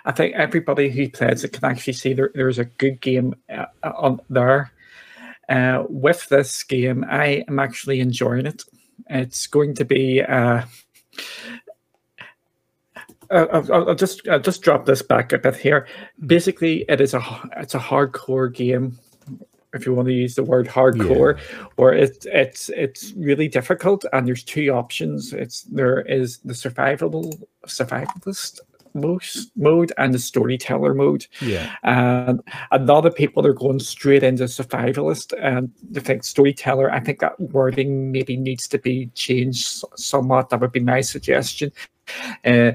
I 0.04 0.10
think 0.10 0.34
everybody 0.34 0.90
who 0.90 1.08
plays 1.08 1.44
it 1.44 1.52
can 1.52 1.64
actually 1.64 1.92
see 1.92 2.12
there, 2.12 2.32
there's 2.34 2.58
a 2.58 2.64
good 2.64 3.00
game 3.00 3.36
uh, 3.48 3.66
on 3.84 4.20
there. 4.28 4.72
Uh, 5.48 5.84
with 5.88 6.28
this 6.30 6.64
game, 6.64 7.04
I 7.08 7.44
am 7.46 7.60
actually 7.60 8.00
enjoying 8.00 8.46
it. 8.46 8.64
It's 9.08 9.46
going 9.46 9.76
to 9.76 9.84
be. 9.84 10.20
Uh, 10.20 10.62
uh, 13.30 13.46
I'll, 13.52 13.88
I'll, 13.90 13.94
just 13.94 14.26
I'll 14.28 14.40
just 14.40 14.62
drop 14.62 14.86
this 14.86 15.02
back 15.02 15.32
a 15.32 15.38
bit 15.38 15.56
here. 15.56 15.86
Hmm. 16.18 16.26
Basically, 16.26 16.84
it 16.88 17.00
is 17.00 17.14
a 17.14 17.22
it's 17.56 17.74
a 17.74 17.78
hardcore 17.78 18.52
game 18.52 18.98
if 19.74 19.84
you 19.84 19.94
want 19.94 20.08
to 20.08 20.14
use 20.14 20.34
the 20.34 20.42
word 20.42 20.66
hardcore, 20.66 21.38
yeah. 21.38 21.66
or 21.76 21.92
it's 21.92 22.26
it's 22.26 22.70
it's 22.70 23.12
really 23.16 23.48
difficult. 23.48 24.04
And 24.12 24.26
there's 24.26 24.44
two 24.44 24.70
options. 24.70 25.32
It's 25.32 25.62
there 25.62 26.00
is 26.00 26.38
the 26.38 26.54
survivable 26.54 27.38
survivalist 27.66 28.60
most 28.94 29.52
mode 29.56 29.92
and 29.98 30.12
the 30.14 30.18
storyteller 30.18 30.94
mode. 30.94 31.26
Yeah. 31.40 31.74
And 31.82 32.40
a 32.70 32.78
lot 32.78 33.06
of 33.06 33.14
people 33.14 33.46
are 33.46 33.52
going 33.52 33.80
straight 33.80 34.22
into 34.22 34.44
survivalist 34.44 35.32
and 35.40 35.70
they 35.90 36.00
think 36.00 36.24
storyteller. 36.24 36.90
I 36.90 37.00
think 37.00 37.20
that 37.20 37.38
wording 37.38 38.12
maybe 38.12 38.36
needs 38.36 38.66
to 38.68 38.78
be 38.78 39.06
changed 39.14 39.84
somewhat. 39.96 40.50
That 40.50 40.60
would 40.60 40.72
be 40.72 40.80
my 40.80 41.00
suggestion. 41.00 41.72
Uh, 42.44 42.72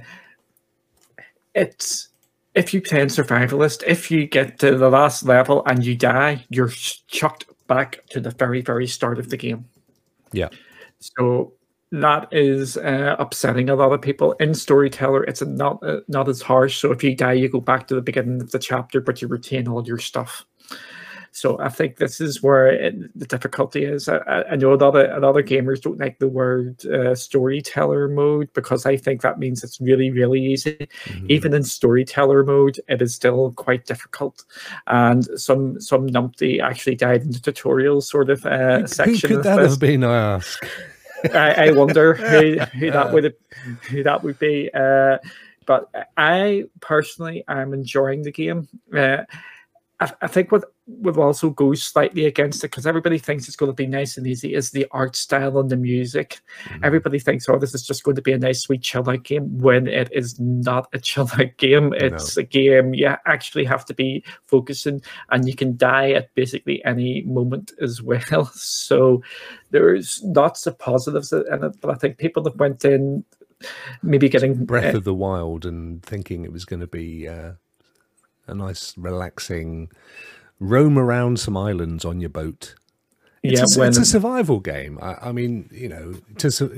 it's 1.56 2.10
if 2.56 2.74
you 2.74 2.82
play 2.82 3.02
in 3.02 3.08
survivalist, 3.08 3.84
if 3.88 4.12
you 4.12 4.28
get 4.28 4.60
to 4.60 4.78
the 4.78 4.90
last 4.90 5.24
level 5.24 5.64
and 5.66 5.86
you 5.86 5.96
die, 5.96 6.46
you're 6.50 6.70
chucked 6.70 7.46
back 7.68 8.06
to 8.10 8.20
the 8.20 8.30
very, 8.30 8.62
very 8.62 8.86
start 8.86 9.18
of 9.18 9.30
the 9.30 9.38
game. 9.38 9.66
Yeah. 10.32 10.50
So 11.00 11.54
that 11.92 12.28
is 12.32 12.78
uh, 12.78 13.16
upsetting 13.20 13.70
a 13.70 13.76
lot 13.76 13.92
of 13.92 14.02
people. 14.02 14.34
In 14.34 14.54
Storyteller, 14.54 15.24
it's 15.24 15.42
not 15.42 15.80
uh, 15.84 16.02
not 16.08 16.28
as 16.28 16.42
harsh. 16.42 16.80
So 16.80 16.92
if 16.92 17.04
you 17.04 17.16
die, 17.16 17.34
you 17.34 17.50
go 17.50 17.62
back 17.62 17.88
to 17.88 17.96
the 17.96 18.02
beginning 18.02 18.42
of 18.42 18.52
the 18.52 18.60
chapter, 18.60 19.00
but 19.00 19.22
you 19.22 19.28
retain 19.28 19.68
all 19.68 19.86
your 19.86 20.00
stuff. 20.00 20.46
So 21.36 21.60
I 21.60 21.70
think 21.70 21.98
this 21.98 22.22
is 22.22 22.44
where 22.44 22.68
it, 22.68 23.20
the 23.20 23.26
difficulty 23.26 23.84
is. 23.84 24.08
I, 24.08 24.44
I, 24.52 24.56
know 24.56 24.72
a 24.72 24.76
lot, 24.76 24.96
of, 24.96 25.18
a 25.18 25.20
lot 25.20 25.36
of 25.36 25.46
gamers 25.46 25.82
don't 25.82 26.00
like 26.00 26.20
the 26.20 26.28
word 26.28 26.86
uh, 26.86 27.16
storyteller 27.16 28.08
mode 28.08 28.54
because 28.54 28.86
I 28.86 28.98
think 28.98 29.22
that 29.22 29.40
means 29.40 29.64
it's 29.64 29.82
really, 29.82 30.12
really 30.12 30.40
easy. 30.46 30.88
Mm-hmm. 31.06 31.26
Even 31.30 31.56
in 31.56 31.64
storyteller 31.64 32.44
mode, 32.44 32.80
it 32.88 33.02
is 33.02 33.16
still 33.16 33.52
quite 33.54 33.88
difficult. 33.88 34.46
And 34.86 35.26
some 35.40 35.82
some 35.82 36.08
numpty 36.08 36.62
actually 36.62 36.96
died 36.96 37.24
in 37.24 37.32
the 37.32 37.40
tutorial 37.40 38.02
sort 38.02 38.30
of 38.30 38.46
uh, 38.46 38.82
who, 38.82 38.88
section. 38.88 39.30
Who 39.30 39.36
could 39.38 39.46
that 39.46 39.58
this. 39.58 39.72
have 39.72 39.80
been? 39.80 40.04
I 40.04 40.36
ask. 40.36 40.64
I, 41.34 41.70
I, 41.70 41.72
wonder 41.72 42.14
who, 42.14 42.60
who 42.78 42.92
that 42.92 43.12
would 43.12 43.24
have, 43.24 43.34
who 43.90 44.04
that 44.04 44.24
would 44.24 44.38
be. 44.38 44.70
Uh, 44.72 45.18
but 45.66 45.90
I 46.16 46.66
personally 46.80 47.44
am 47.48 47.74
enjoying 47.74 48.22
the 48.22 48.32
game. 48.32 48.68
Uh, 48.96 49.24
I, 50.00 50.12
I 50.24 50.28
think 50.28 50.52
what 50.52 50.66
would 50.88 51.18
also 51.18 51.50
go 51.50 51.74
slightly 51.74 52.26
against 52.26 52.64
it 52.64 52.72
because 52.72 52.86
everybody 52.86 53.18
thinks 53.18 53.48
it's 53.48 53.56
going 53.56 53.72
to 53.72 53.76
be 53.76 53.88
nice 53.88 54.18
and 54.18 54.28
easy 54.28 54.54
is 54.54 54.72
the 54.72 54.86
art 54.92 55.16
style 55.16 55.58
and 55.60 55.70
the 55.70 55.78
music. 55.78 56.42
Mm-hmm. 56.66 56.84
Everybody 56.84 57.20
thinks, 57.20 57.48
oh, 57.48 57.58
this 57.58 57.74
is 57.74 57.86
just 57.86 58.04
going 58.04 58.16
to 58.16 58.22
be 58.22 58.34
a 58.34 58.38
nice, 58.38 58.62
sweet 58.62 58.82
chill 58.82 59.10
out 59.10 59.24
game 59.24 59.58
when 59.60 59.88
it 59.88 60.10
is 60.12 60.40
not 60.40 60.90
a 60.94 61.00
chill 61.00 61.30
out 61.40 61.58
game. 61.58 61.94
It's 61.94 62.36
no. 62.36 62.42
a 62.42 62.44
game 62.44 62.94
you 62.94 63.14
actually 63.26 63.66
have 63.66 63.86
to 63.86 63.94
be 63.94 64.24
focusing 64.46 65.02
and 65.30 65.48
you 65.48 65.56
can 65.56 65.78
die 65.78 66.12
at 66.12 66.34
basically 66.36 66.84
any 66.86 67.22
moment 67.24 67.72
as 67.82 68.02
well. 68.02 68.52
So 68.64 69.22
there's 69.72 70.22
lots 70.24 70.68
of 70.68 70.78
positives 70.78 71.32
in 71.32 71.64
it, 71.64 71.82
but 71.82 71.90
I 71.90 71.96
think 71.96 72.18
people 72.18 72.44
that 72.44 72.58
went 72.58 72.84
in 72.86 73.24
maybe 74.02 74.30
getting 74.30 74.66
Breath 74.66 74.94
uh, 74.94 74.98
of 74.98 75.04
the 75.04 75.14
Wild 75.14 75.66
and 75.66 76.04
thinking 76.04 76.44
it 76.44 76.52
was 76.52 76.66
going 76.66 76.80
to 76.80 76.88
be. 76.88 77.28
Uh 77.28 77.54
a 78.48 78.56
nice 78.56 78.98
relaxing 78.98 79.90
roam 80.60 80.98
around 80.98 81.40
some 81.40 81.58
islands 81.58 82.06
on 82.06 82.20
your 82.20 82.30
boat. 82.30 82.76
It's, 83.42 83.60
yeah, 83.60 83.66
a, 83.66 83.80
when, 83.80 83.90
it's 83.90 83.98
a 83.98 84.06
survival 84.06 84.60
game. 84.60 84.98
I, 85.02 85.16
I, 85.22 85.32
mean, 85.34 85.70
you 85.72 85.90
know, 85.90 86.14
to 86.38 86.76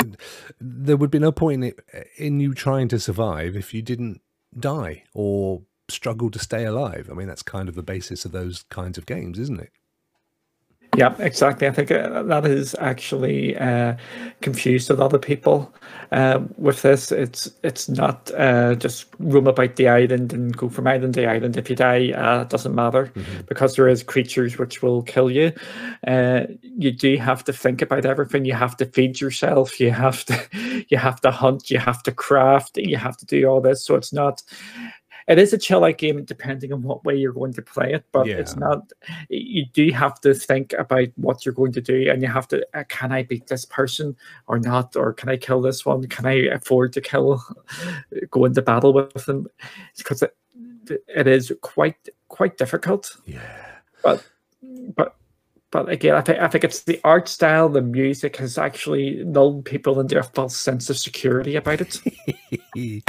there 0.59 0.97
would 0.97 1.11
be 1.11 1.19
no 1.19 1.31
point 1.31 1.63
in, 1.63 1.69
it, 1.69 2.07
in 2.17 2.39
you 2.39 2.55
trying 2.55 2.87
to 2.87 2.99
survive 2.99 3.55
if 3.55 3.73
you 3.73 3.83
didn't 3.83 4.21
die 4.59 5.03
or 5.13 5.61
struggle 5.89 6.31
to 6.31 6.39
stay 6.39 6.65
alive. 6.65 7.07
I 7.11 7.13
mean, 7.13 7.27
that's 7.27 7.43
kind 7.43 7.69
of 7.69 7.75
the 7.75 7.83
basis 7.83 8.25
of 8.25 8.31
those 8.31 8.63
kinds 8.69 8.97
of 8.97 9.05
games, 9.05 9.37
isn't 9.37 9.59
it? 9.59 9.71
Yeah, 10.97 11.15
exactly. 11.19 11.67
I 11.67 11.71
think 11.71 11.91
uh, 11.91 12.23
that 12.23 12.45
is 12.45 12.75
actually 12.79 13.57
uh, 13.57 13.95
confused 14.41 14.89
with 14.89 14.99
other 14.99 15.19
people 15.19 15.73
uh, 16.11 16.39
with 16.57 16.81
this. 16.81 17.11
It's 17.11 17.49
it's 17.63 17.89
not 17.89 18.31
uh, 18.37 18.75
just 18.75 19.07
roam 19.19 19.47
about 19.47 19.75
the 19.75 19.87
island 19.87 20.33
and 20.33 20.55
go 20.55 20.69
from 20.69 20.87
island 20.87 21.13
to 21.15 21.25
island. 21.25 21.57
If 21.57 21.69
you 21.69 21.75
die, 21.75 22.11
uh, 22.11 22.41
it 22.41 22.49
doesn't 22.49 22.75
matter 22.75 23.07
mm-hmm. 23.07 23.41
because 23.47 23.75
there 23.75 23.87
is 23.87 24.03
creatures 24.03 24.57
which 24.57 24.81
will 24.81 25.03
kill 25.03 25.29
you. 25.29 25.51
Uh, 26.07 26.41
you 26.61 26.91
do 26.91 27.17
have 27.17 27.43
to 27.45 27.53
think 27.53 27.81
about 27.81 28.05
everything. 28.05 28.45
You 28.45 28.53
have 28.53 28.77
to 28.77 28.85
feed 28.85 29.19
yourself. 29.19 29.79
You 29.79 29.91
have 29.91 30.25
to 30.25 30.85
you 30.89 30.97
have 30.97 31.21
to 31.21 31.31
hunt. 31.31 31.69
You 31.69 31.79
have 31.79 32.03
to 32.03 32.11
craft. 32.11 32.77
You 32.77 32.97
have 32.97 33.17
to 33.17 33.25
do 33.25 33.45
all 33.47 33.61
this. 33.61 33.83
So 33.85 33.95
it's 33.95 34.13
not 34.13 34.41
it 35.27 35.39
is 35.39 35.53
a 35.53 35.57
chill 35.57 35.83
out 35.83 35.97
game 35.97 36.23
depending 36.23 36.71
on 36.71 36.83
what 36.83 37.03
way 37.03 37.15
you're 37.15 37.33
going 37.33 37.53
to 37.53 37.61
play 37.61 37.93
it, 37.93 38.05
but 38.11 38.27
yeah. 38.27 38.35
it's 38.35 38.55
not. 38.55 38.91
You 39.29 39.65
do 39.73 39.89
have 39.91 40.21
to 40.21 40.33
think 40.33 40.73
about 40.73 41.07
what 41.15 41.45
you're 41.45 41.53
going 41.53 41.71
to 41.73 41.81
do, 41.81 42.09
and 42.11 42.21
you 42.21 42.27
have 42.27 42.47
to. 42.49 42.65
Uh, 42.73 42.83
can 42.87 43.11
I 43.11 43.23
beat 43.23 43.47
this 43.47 43.65
person 43.65 44.15
or 44.47 44.59
not, 44.59 44.95
or 44.95 45.13
can 45.13 45.29
I 45.29 45.37
kill 45.37 45.61
this 45.61 45.85
one? 45.85 46.05
Can 46.07 46.25
I 46.25 46.47
afford 46.53 46.93
to 46.93 47.01
kill, 47.01 47.43
go 48.29 48.45
into 48.45 48.61
battle 48.61 48.93
with 48.93 49.25
them? 49.25 49.47
Because 49.97 50.21
it, 50.21 50.35
it 51.07 51.27
is 51.27 51.51
quite 51.61 51.97
quite 52.27 52.57
difficult. 52.57 53.17
Yeah, 53.25 53.65
but 54.03 54.23
but 54.95 55.15
but 55.75 55.89
again, 55.89 56.15
I 56.15 56.21
think 56.21 56.39
I 56.39 56.47
think 56.47 56.63
it's 56.63 56.83
the 56.83 57.01
art 57.03 57.27
style, 57.27 57.67
the 57.67 57.81
music 57.81 58.37
has 58.37 58.57
actually 58.57 59.21
lulled 59.25 59.65
people 59.65 59.99
into 59.99 60.17
a 60.17 60.23
false 60.23 60.55
sense 60.55 60.89
of 60.89 60.97
security 60.97 61.57
about 61.57 61.81
it. 61.81 61.99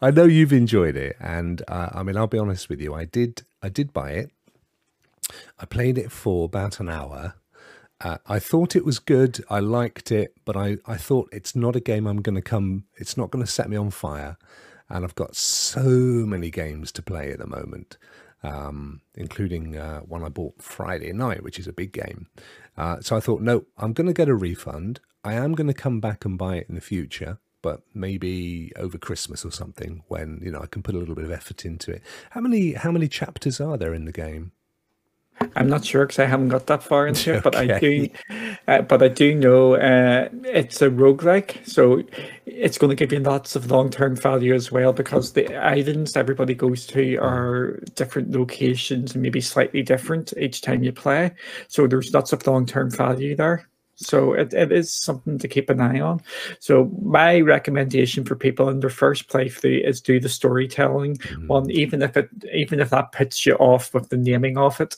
I 0.00 0.12
know 0.12 0.26
you've 0.26 0.52
enjoyed 0.52 0.94
it, 0.94 1.16
and 1.18 1.62
uh, 1.66 1.88
I 1.92 2.04
mean, 2.04 2.16
I'll 2.16 2.28
be 2.28 2.38
honest 2.38 2.68
with 2.68 2.80
you. 2.80 2.94
I 2.94 3.06
did, 3.06 3.42
I 3.60 3.70
did 3.70 3.92
buy 3.92 4.12
it. 4.12 4.30
I 5.58 5.64
played 5.64 5.98
it 5.98 6.12
for 6.12 6.44
about 6.44 6.78
an 6.78 6.88
hour. 6.88 7.34
Uh, 8.00 8.18
I 8.28 8.38
thought 8.38 8.76
it 8.76 8.84
was 8.84 9.00
good. 9.00 9.44
I 9.50 9.58
liked 9.58 10.12
it, 10.12 10.32
but 10.44 10.56
I, 10.56 10.76
I 10.86 10.98
thought 10.98 11.28
it's 11.32 11.56
not 11.56 11.74
a 11.74 11.80
game 11.80 12.06
I'm 12.06 12.22
going 12.22 12.36
to 12.36 12.40
come. 12.40 12.84
It's 12.94 13.16
not 13.16 13.32
going 13.32 13.44
to 13.44 13.50
set 13.50 13.68
me 13.68 13.76
on 13.76 13.90
fire, 13.90 14.36
and 14.88 15.04
I've 15.04 15.16
got 15.16 15.34
so 15.34 15.82
many 15.82 16.50
games 16.50 16.92
to 16.92 17.02
play 17.02 17.32
at 17.32 17.40
the 17.40 17.48
moment 17.48 17.96
um, 18.42 19.00
including 19.14 19.76
uh, 19.76 20.00
one 20.00 20.22
I 20.22 20.28
bought 20.28 20.60
Friday 20.62 21.12
night, 21.12 21.42
which 21.42 21.58
is 21.58 21.66
a 21.66 21.72
big 21.72 21.92
game. 21.92 22.28
Uh, 22.76 23.00
so 23.00 23.16
I 23.16 23.20
thought, 23.20 23.40
no, 23.40 23.64
I'm 23.78 23.92
going 23.92 24.06
to 24.06 24.12
get 24.12 24.28
a 24.28 24.34
refund. 24.34 25.00
I 25.24 25.34
am 25.34 25.54
going 25.54 25.68
to 25.68 25.74
come 25.74 26.00
back 26.00 26.24
and 26.24 26.38
buy 26.38 26.56
it 26.56 26.66
in 26.68 26.74
the 26.74 26.80
future, 26.80 27.38
but 27.62 27.82
maybe 27.94 28.72
over 28.76 28.98
Christmas 28.98 29.44
or 29.44 29.52
something 29.52 30.02
when 30.08 30.40
you 30.42 30.50
know 30.50 30.60
I 30.60 30.66
can 30.66 30.82
put 30.82 30.94
a 30.94 30.98
little 30.98 31.14
bit 31.14 31.24
of 31.24 31.30
effort 31.30 31.64
into 31.64 31.92
it. 31.92 32.02
How 32.30 32.40
many 32.40 32.72
how 32.72 32.90
many 32.90 33.08
chapters 33.08 33.60
are 33.60 33.76
there 33.76 33.94
in 33.94 34.04
the 34.04 34.12
game? 34.12 34.52
I'm 35.56 35.68
not 35.68 35.84
sure 35.84 36.06
because 36.06 36.18
I 36.18 36.26
haven't 36.26 36.48
got 36.48 36.66
that 36.66 36.82
far 36.82 37.06
into 37.06 37.34
it, 37.34 37.42
but 37.42 37.54
I 37.54 37.78
do. 37.78 38.08
Uh, 38.68 38.82
but 38.82 39.02
I 39.02 39.08
do 39.08 39.34
know 39.34 39.74
uh, 39.74 40.28
it's 40.44 40.80
a 40.82 40.88
roguelike, 40.88 41.66
so 41.66 42.02
it's 42.46 42.78
going 42.78 42.90
to 42.90 42.96
give 42.96 43.12
you 43.12 43.20
lots 43.20 43.56
of 43.56 43.70
long-term 43.70 44.16
value 44.16 44.54
as 44.54 44.70
well 44.70 44.92
because 44.92 45.32
the 45.32 45.54
islands 45.56 46.16
everybody 46.16 46.54
goes 46.54 46.86
to 46.88 47.16
are 47.16 47.80
different 47.94 48.30
locations 48.30 49.14
and 49.14 49.22
maybe 49.22 49.40
slightly 49.40 49.82
different 49.82 50.32
each 50.38 50.60
time 50.60 50.82
you 50.82 50.92
play. 50.92 51.32
So 51.68 51.86
there's 51.86 52.12
lots 52.12 52.32
of 52.32 52.46
long-term 52.46 52.90
value 52.90 53.36
there. 53.36 53.68
So 54.02 54.32
it, 54.34 54.52
it 54.52 54.72
is 54.72 54.92
something 54.92 55.38
to 55.38 55.48
keep 55.48 55.70
an 55.70 55.80
eye 55.80 56.00
on. 56.00 56.22
So 56.58 56.90
my 57.02 57.40
recommendation 57.40 58.24
for 58.24 58.36
people 58.36 58.68
in 58.68 58.80
their 58.80 58.90
first 58.90 59.28
playthrough 59.28 59.86
is 59.86 60.00
do 60.00 60.20
the 60.20 60.28
storytelling 60.28 61.16
mm-hmm. 61.18 61.46
one, 61.46 61.70
even 61.70 62.02
if 62.02 62.16
it 62.16 62.28
even 62.52 62.80
if 62.80 62.90
that 62.90 63.12
puts 63.12 63.46
you 63.46 63.54
off 63.54 63.94
with 63.94 64.08
the 64.08 64.16
naming 64.16 64.58
of 64.58 64.80
it, 64.80 64.96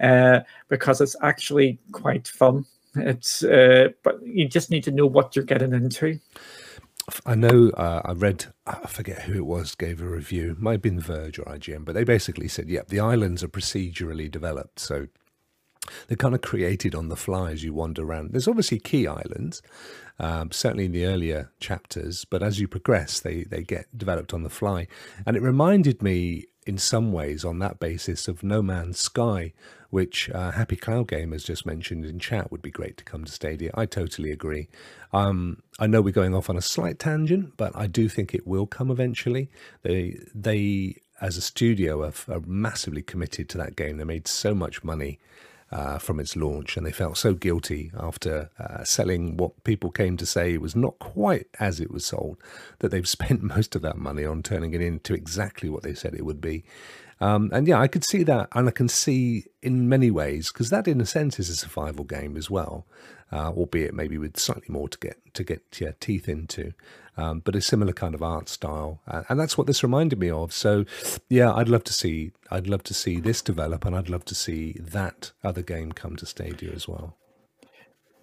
uh, 0.00 0.40
because 0.68 1.00
it's 1.00 1.16
actually 1.22 1.78
quite 1.92 2.28
fun. 2.28 2.64
It's 2.94 3.42
uh, 3.42 3.88
but 4.02 4.24
you 4.24 4.48
just 4.48 4.70
need 4.70 4.84
to 4.84 4.90
know 4.90 5.06
what 5.06 5.34
you're 5.34 5.44
getting 5.44 5.72
into. 5.72 6.20
I 7.26 7.34
know 7.34 7.70
uh, 7.70 8.02
I 8.04 8.12
read, 8.12 8.46
I 8.66 8.86
forget 8.86 9.22
who 9.22 9.34
it 9.34 9.46
was, 9.46 9.74
gave 9.74 10.00
a 10.00 10.06
review, 10.06 10.56
might 10.60 10.72
have 10.72 10.82
been 10.82 11.00
Verge 11.00 11.38
or 11.38 11.44
IGN, 11.44 11.84
but 11.84 11.94
they 11.94 12.04
basically 12.04 12.46
said, 12.46 12.68
yeah, 12.68 12.82
the 12.86 13.00
islands 13.00 13.42
are 13.42 13.48
procedurally 13.48 14.30
developed. 14.30 14.78
So 14.78 15.08
they're 16.06 16.16
kind 16.16 16.34
of 16.34 16.42
created 16.42 16.94
on 16.94 17.08
the 17.08 17.16
fly 17.16 17.50
as 17.52 17.64
you 17.64 17.74
wander 17.74 18.02
around. 18.02 18.32
There's 18.32 18.48
obviously 18.48 18.78
key 18.78 19.06
islands, 19.06 19.62
um, 20.18 20.50
certainly 20.50 20.86
in 20.86 20.92
the 20.92 21.06
earlier 21.06 21.50
chapters, 21.60 22.24
but 22.24 22.42
as 22.42 22.60
you 22.60 22.68
progress, 22.68 23.20
they, 23.20 23.44
they 23.44 23.62
get 23.62 23.86
developed 23.96 24.32
on 24.32 24.42
the 24.42 24.50
fly. 24.50 24.86
And 25.26 25.36
it 25.36 25.42
reminded 25.42 26.02
me 26.02 26.46
in 26.66 26.78
some 26.78 27.12
ways 27.12 27.44
on 27.44 27.58
that 27.58 27.80
basis 27.80 28.28
of 28.28 28.42
No 28.42 28.62
Man's 28.62 28.98
Sky, 28.98 29.52
which 29.90 30.30
uh, 30.30 30.52
Happy 30.52 30.76
Cloud 30.76 31.08
Game 31.08 31.32
has 31.32 31.44
just 31.44 31.66
mentioned 31.66 32.04
in 32.04 32.18
chat 32.18 32.50
would 32.50 32.62
be 32.62 32.70
great 32.70 32.96
to 32.98 33.04
come 33.04 33.24
to 33.24 33.32
Stadia. 33.32 33.70
I 33.74 33.86
totally 33.86 34.30
agree. 34.30 34.68
Um, 35.12 35.62
I 35.78 35.86
know 35.86 36.00
we're 36.00 36.12
going 36.12 36.34
off 36.34 36.48
on 36.48 36.56
a 36.56 36.62
slight 36.62 36.98
tangent, 36.98 37.56
but 37.56 37.76
I 37.76 37.86
do 37.88 38.08
think 38.08 38.32
it 38.32 38.46
will 38.46 38.66
come 38.66 38.90
eventually. 38.90 39.50
They 39.82 40.18
they 40.34 40.96
as 41.20 41.36
a 41.36 41.42
studio 41.42 42.02
are, 42.02 42.12
are 42.28 42.40
massively 42.46 43.02
committed 43.02 43.48
to 43.50 43.58
that 43.58 43.76
game. 43.76 43.96
They 43.96 44.04
made 44.04 44.26
so 44.26 44.54
much 44.54 44.82
money 44.82 45.18
uh, 45.72 45.98
from 45.98 46.20
its 46.20 46.36
launch, 46.36 46.76
and 46.76 46.86
they 46.86 46.92
felt 46.92 47.16
so 47.16 47.34
guilty 47.34 47.90
after 47.98 48.50
uh, 48.58 48.84
selling 48.84 49.36
what 49.36 49.64
people 49.64 49.90
came 49.90 50.16
to 50.18 50.26
say 50.26 50.58
was 50.58 50.76
not 50.76 50.98
quite 50.98 51.46
as 51.58 51.80
it 51.80 51.90
was 51.90 52.04
sold 52.04 52.36
that 52.80 52.90
they've 52.90 53.08
spent 53.18 53.42
most 53.42 53.74
of 53.74 53.82
that 53.82 53.96
money 53.96 54.24
on 54.24 54.42
turning 54.42 54.74
it 54.74 54.80
into 54.80 55.14
exactly 55.14 55.68
what 55.68 55.82
they 55.82 55.94
said 55.94 56.14
it 56.14 56.24
would 56.24 56.40
be. 56.40 56.64
Um, 57.20 57.50
and 57.52 57.68
yeah, 57.68 57.80
I 57.80 57.86
could 57.86 58.04
see 58.04 58.24
that, 58.24 58.48
and 58.52 58.68
I 58.68 58.72
can 58.72 58.88
see 58.88 59.44
in 59.62 59.88
many 59.88 60.10
ways 60.10 60.50
because 60.52 60.70
that, 60.70 60.88
in 60.88 61.00
a 61.00 61.06
sense, 61.06 61.38
is 61.38 61.48
a 61.48 61.56
survival 61.56 62.04
game 62.04 62.36
as 62.36 62.50
well, 62.50 62.84
uh, 63.32 63.50
albeit 63.50 63.94
maybe 63.94 64.18
with 64.18 64.38
slightly 64.38 64.66
more 64.68 64.88
to 64.88 64.98
get 64.98 65.16
to 65.34 65.42
get 65.42 65.62
your 65.80 65.92
teeth 65.92 66.28
into, 66.28 66.72
um, 67.16 67.40
but 67.40 67.56
a 67.56 67.60
similar 67.60 67.92
kind 67.92 68.14
of 68.14 68.22
art 68.22 68.48
style, 68.48 69.00
uh, 69.08 69.22
and 69.28 69.40
that's 69.40 69.56
what 69.56 69.66
this 69.66 69.82
reminded 69.82 70.18
me 70.18 70.30
of. 70.30 70.52
So, 70.52 70.84
yeah, 71.28 71.52
I'd 71.52 71.68
love 71.68 71.84
to 71.84 71.92
see 71.92 72.32
I'd 72.50 72.66
love 72.66 72.82
to 72.84 72.94
see 72.94 73.20
this 73.20 73.42
develop, 73.42 73.84
and 73.84 73.96
I'd 73.96 74.10
love 74.10 74.24
to 74.26 74.34
see 74.34 74.76
that 74.78 75.32
other 75.42 75.62
game 75.62 75.92
come 75.92 76.16
to 76.16 76.26
Stadia 76.26 76.70
as 76.72 76.86
well. 76.86 77.16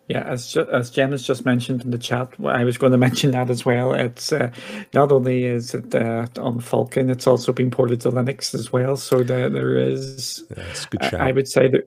Yeah, 0.07 0.23
as 0.23 0.57
as 0.57 0.89
Jen 0.89 1.11
has 1.11 1.21
just 1.21 1.45
mentioned 1.45 1.83
in 1.83 1.91
the 1.91 1.99
chat, 1.99 2.33
I 2.43 2.63
was 2.63 2.77
going 2.77 2.91
to 2.93 2.97
mention 2.97 3.31
that 3.31 3.49
as 3.49 3.63
well. 3.63 3.93
It's 3.93 4.31
uh, 4.31 4.51
not 4.93 5.11
only 5.11 5.45
is 5.45 5.73
it 5.73 5.93
uh, 5.93 6.27
on 6.39 6.59
Vulkan, 6.59 7.11
it's 7.11 7.27
also 7.27 7.53
been 7.53 7.71
ported 7.71 8.01
to 8.01 8.11
Linux 8.11 8.55
as 8.55 8.71
well. 8.73 8.97
So 8.97 9.23
there 9.23 9.49
there 9.49 9.77
is. 9.77 10.43
Yeah, 10.57 11.17
I 11.19 11.31
would 11.31 11.47
say 11.47 11.67
that 11.69 11.83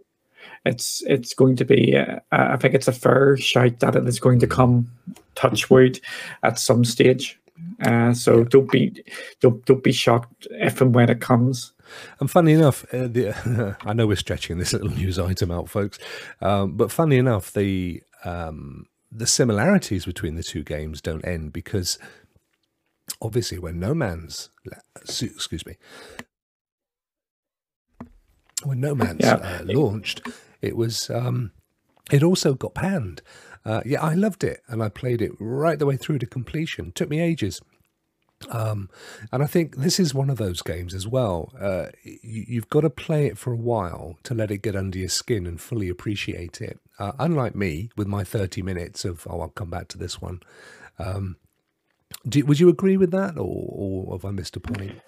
it's 0.64 1.02
it's 1.06 1.34
going 1.34 1.56
to 1.56 1.64
be. 1.64 1.96
Uh, 1.96 2.20
I 2.30 2.56
think 2.56 2.74
it's 2.74 2.88
a 2.88 2.92
fair 2.92 3.36
shout 3.36 3.80
that 3.80 3.96
it 3.96 4.06
is 4.06 4.20
going 4.20 4.40
to 4.40 4.46
come 4.46 4.90
touchwood 5.34 6.00
at 6.42 6.58
some 6.58 6.84
stage. 6.84 7.38
Uh, 7.84 8.12
so 8.14 8.44
don't 8.44 8.70
be 8.70 9.04
don't 9.40 9.64
don't 9.64 9.82
be 9.82 9.92
shocked 9.92 10.46
if 10.50 10.80
and 10.80 10.94
when 10.94 11.10
it 11.10 11.20
comes. 11.20 11.72
And 12.20 12.30
funny 12.30 12.52
enough, 12.52 12.84
uh, 12.94 13.08
the, 13.08 13.76
I 13.84 13.92
know 13.92 14.06
we're 14.06 14.16
stretching 14.16 14.58
this 14.58 14.72
little 14.72 14.90
news 14.90 15.18
item 15.18 15.50
out, 15.50 15.68
folks, 15.68 15.98
um, 16.40 16.76
but 16.76 16.90
funny 16.90 17.18
enough, 17.18 17.52
the 17.52 18.02
um, 18.24 18.86
the 19.10 19.26
similarities 19.26 20.06
between 20.06 20.36
the 20.36 20.42
two 20.42 20.62
games 20.62 21.00
don't 21.00 21.24
end 21.24 21.52
because 21.52 21.98
obviously 23.20 23.58
when 23.58 23.78
No 23.78 23.94
Man's 23.94 24.48
excuse 25.02 25.66
me 25.66 25.76
when 28.64 28.80
No 28.80 28.94
Man's 28.94 29.20
yeah. 29.20 29.34
uh, 29.34 29.60
launched, 29.64 30.22
it 30.62 30.76
was 30.76 31.10
um, 31.10 31.52
it 32.10 32.22
also 32.22 32.54
got 32.54 32.74
panned. 32.74 33.22
Uh, 33.64 33.80
yeah, 33.84 34.02
I 34.02 34.14
loved 34.14 34.42
it 34.42 34.60
and 34.68 34.82
I 34.82 34.88
played 34.88 35.22
it 35.22 35.32
right 35.38 35.78
the 35.78 35.86
way 35.86 35.96
through 35.96 36.18
to 36.20 36.26
completion. 36.26 36.92
Took 36.92 37.10
me 37.10 37.20
ages. 37.20 37.60
Um, 38.50 38.90
and 39.30 39.42
I 39.42 39.46
think 39.46 39.76
this 39.76 40.00
is 40.00 40.14
one 40.14 40.28
of 40.28 40.36
those 40.36 40.62
games 40.62 40.94
as 40.94 41.06
well. 41.06 41.52
Uh, 41.60 41.86
you, 42.02 42.60
have 42.60 42.68
got 42.68 42.80
to 42.80 42.90
play 42.90 43.26
it 43.26 43.38
for 43.38 43.52
a 43.52 43.56
while 43.56 44.18
to 44.24 44.34
let 44.34 44.50
it 44.50 44.62
get 44.62 44.74
under 44.74 44.98
your 44.98 45.08
skin 45.08 45.46
and 45.46 45.60
fully 45.60 45.88
appreciate 45.88 46.60
it. 46.60 46.80
Uh, 46.98 47.12
unlike 47.20 47.54
me, 47.54 47.90
with 47.96 48.08
my 48.08 48.24
30 48.24 48.62
minutes 48.62 49.04
of, 49.04 49.26
oh, 49.30 49.42
I'll 49.42 49.48
come 49.48 49.70
back 49.70 49.86
to 49.88 49.98
this 49.98 50.20
one. 50.20 50.40
Um, 50.98 51.36
do, 52.28 52.44
would 52.44 52.60
you 52.60 52.68
agree 52.68 52.96
with 52.96 53.12
that, 53.12 53.38
or, 53.38 53.68
or 54.08 54.16
have 54.16 54.24
I 54.24 54.30
missed 54.30 54.56
a 54.56 54.60
point? 54.60 55.00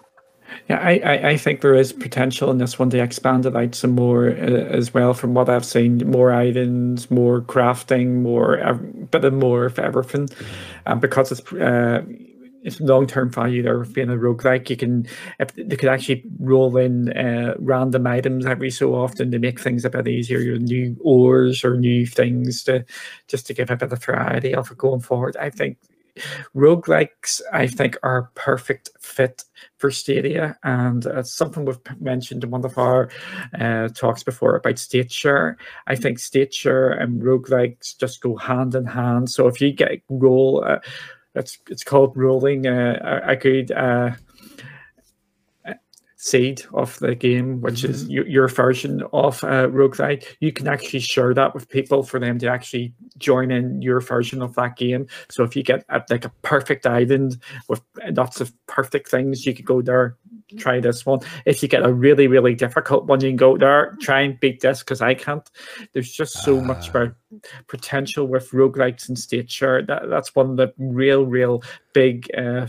Yeah, 0.69 0.79
I, 0.79 1.01
I, 1.03 1.29
I, 1.29 1.37
think 1.37 1.61
there 1.61 1.75
is 1.75 1.93
potential 1.93 2.49
in 2.49 2.57
this 2.57 2.79
one 2.79 2.89
to 2.91 3.01
expand 3.01 3.45
it 3.45 3.55
out 3.55 3.75
some 3.75 3.91
more 3.91 4.29
uh, 4.29 4.31
as 4.31 4.93
well. 4.93 5.13
From 5.13 5.33
what 5.33 5.49
I've 5.49 5.65
seen, 5.65 6.09
more 6.09 6.31
items, 6.31 7.11
more 7.11 7.41
crafting, 7.41 8.21
more 8.21 8.55
a 8.55 8.73
bit 8.73 9.25
of 9.25 9.33
more 9.33 9.65
of 9.65 9.77
everything, 9.77 10.29
and 10.85 11.01
because 11.01 11.31
it's 11.31 11.53
uh, 11.53 12.03
it's 12.65 12.81
long 12.81 13.05
term 13.05 13.29
value 13.29 13.61
there 13.61 13.83
being 13.85 14.09
a 14.09 14.15
roguelike. 14.15 14.69
You 14.69 14.75
can 14.75 15.07
if 15.39 15.53
they 15.53 15.75
could 15.75 15.89
actually 15.89 16.23
roll 16.39 16.75
in 16.77 17.15
uh, 17.15 17.53
random 17.59 18.07
items 18.07 18.45
every 18.45 18.71
so 18.71 18.95
often 18.95 19.31
to 19.31 19.39
make 19.39 19.59
things 19.59 19.85
a 19.85 19.89
bit 19.89 20.07
easier, 20.07 20.39
your 20.39 20.57
new 20.57 20.97
ores 21.01 21.63
or 21.63 21.77
new 21.77 22.07
things 22.07 22.63
to 22.63 22.83
just 23.27 23.45
to 23.47 23.53
give 23.53 23.69
a 23.69 23.77
bit 23.77 23.93
of 23.93 24.03
variety 24.03 24.53
of 24.53 24.71
it 24.71 24.77
going 24.77 25.01
forward. 25.01 25.37
I 25.37 25.51
think 25.51 25.77
roguelikes 26.55 27.41
I 27.51 27.67
think 27.67 27.97
are 28.03 28.17
a 28.17 28.39
perfect 28.39 28.89
fit 28.99 29.43
for 29.77 29.91
Stadia 29.91 30.57
and 30.63 31.05
it's 31.05 31.33
something 31.33 31.65
we've 31.65 31.77
mentioned 31.99 32.43
in 32.43 32.51
one 32.51 32.65
of 32.65 32.77
our 32.77 33.09
uh, 33.59 33.89
talks 33.89 34.23
before 34.23 34.55
about 34.55 34.79
state 34.79 35.11
share. 35.11 35.57
I 35.87 35.95
think 35.95 36.19
state 36.19 36.53
share 36.53 36.91
and 36.91 37.21
roguelikes 37.21 37.97
just 37.97 38.21
go 38.21 38.35
hand 38.35 38.75
in 38.75 38.85
hand. 38.85 39.29
So 39.29 39.47
if 39.47 39.59
you 39.61 39.71
get 39.71 40.01
roll 40.09 40.63
uh, 40.65 40.79
it's 41.35 41.57
it's 41.69 41.83
called 41.83 42.15
rolling 42.15 42.65
uh, 42.65 43.21
a, 43.25 43.31
a 43.31 43.35
good 43.35 43.71
uh, 43.71 44.11
seed 46.25 46.63
of 46.73 46.97
the 46.99 47.13
game, 47.13 47.61
which 47.61 47.81
mm-hmm. 47.81 47.91
is 47.91 48.09
your, 48.09 48.27
your, 48.27 48.47
version 48.47 49.03
of 49.13 49.43
uh, 49.43 49.67
roguelike. 49.67 50.25
You 50.39 50.51
can 50.51 50.67
actually 50.67 51.01
share 51.01 51.35
that 51.35 51.53
with 51.53 51.69
people 51.69 52.01
for 52.01 52.19
them 52.19 52.39
to 52.39 52.47
actually 52.47 52.93
join 53.17 53.51
in 53.51 53.81
your 53.81 53.99
version 53.99 54.41
of 54.41 54.55
that 54.55 54.75
game. 54.75 55.07
So 55.29 55.43
if 55.43 55.55
you 55.55 55.63
get 55.63 55.85
a, 55.89 56.03
like 56.09 56.25
a 56.25 56.31
perfect 56.41 56.85
island 56.85 57.37
with 57.67 57.81
lots 58.11 58.41
of 58.41 58.53
perfect 58.67 59.09
things, 59.09 59.45
you 59.45 59.53
could 59.53 59.65
go 59.65 59.81
there, 59.81 60.17
try 60.57 60.79
this 60.79 61.05
one. 61.05 61.19
If 61.45 61.61
you 61.61 61.69
get 61.69 61.85
a 61.85 61.93
really, 61.93 62.27
really 62.27 62.55
difficult 62.55 63.05
one, 63.05 63.21
you 63.21 63.29
can 63.29 63.37
go 63.37 63.57
there, 63.57 63.95
try 64.01 64.21
and 64.21 64.39
beat 64.39 64.61
this 64.61 64.79
because 64.79 65.01
I 65.01 65.13
can't. 65.13 65.49
There's 65.93 66.11
just 66.11 66.43
so 66.43 66.59
much 66.61 66.89
about 66.89 67.15
ah. 67.33 67.37
potential 67.67 68.27
with 68.27 68.51
roguelikes 68.51 69.07
and 69.07 69.17
state 69.17 69.49
share. 69.49 69.81
That, 69.81 70.09
that's 70.09 70.35
one 70.35 70.51
of 70.51 70.57
the 70.57 70.73
real, 70.77 71.25
real 71.25 71.63
big 71.93 72.29
uh, 72.37 72.67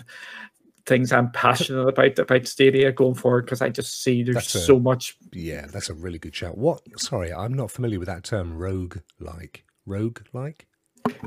things 0.86 1.12
I'm 1.12 1.30
passionate 1.32 1.88
about 1.88 2.18
about 2.18 2.46
Stadia 2.46 2.92
going 2.92 3.14
forward 3.14 3.44
because 3.44 3.60
I 3.60 3.68
just 3.68 4.02
see 4.02 4.22
there's 4.22 4.54
a, 4.54 4.58
so 4.58 4.78
much. 4.78 5.18
Yeah, 5.32 5.66
that's 5.66 5.90
a 5.90 5.94
really 5.94 6.18
good 6.18 6.34
shout. 6.34 6.56
What? 6.56 6.82
Sorry, 6.98 7.32
I'm 7.32 7.52
not 7.52 7.70
familiar 7.70 7.98
with 7.98 8.08
that 8.08 8.24
term. 8.24 8.56
Rogue 8.56 8.98
like, 9.18 9.64
rogue 9.86 10.20
like. 10.32 10.66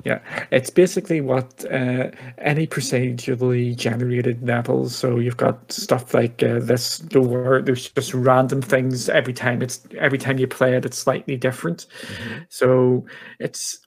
Yeah, 0.03 0.19
it's 0.51 0.69
basically 0.69 1.21
what 1.21 1.63
uh, 1.71 2.11
any 2.37 2.67
procedurally 2.67 3.75
generated 3.75 4.45
levels. 4.45 4.95
So 4.95 5.19
you've 5.19 5.37
got 5.37 5.71
stuff 5.71 6.13
like 6.13 6.43
uh, 6.43 6.59
this 6.59 6.99
door. 6.99 7.61
There's 7.63 7.89
just 7.89 8.13
random 8.13 8.61
things 8.61 9.09
every 9.09 9.33
time. 9.33 9.61
It's 9.61 9.87
every 9.97 10.17
time 10.17 10.37
you 10.37 10.47
play 10.47 10.75
it, 10.75 10.85
it's 10.85 10.97
slightly 10.97 11.37
different. 11.37 11.85
Mm-hmm. 12.01 12.39
So 12.49 13.05
it's 13.39 13.79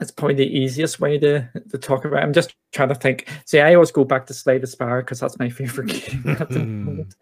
it's 0.00 0.10
probably 0.10 0.34
the 0.34 0.58
easiest 0.58 1.00
way 1.00 1.18
to, 1.18 1.48
to 1.70 1.78
talk 1.78 2.04
about. 2.04 2.22
It. 2.22 2.26
I'm 2.26 2.32
just 2.32 2.54
trying 2.72 2.90
to 2.90 2.94
think. 2.94 3.28
See, 3.46 3.60
I 3.60 3.74
always 3.74 3.90
go 3.90 4.04
back 4.04 4.26
to 4.26 4.34
Slay 4.34 4.58
the 4.58 4.66
Spire 4.66 5.00
because 5.02 5.20
that's 5.20 5.38
my 5.38 5.48
favorite 5.50 5.88
game 5.88 6.36
at 6.38 6.50
the 6.50 6.58
moment. 6.64 7.14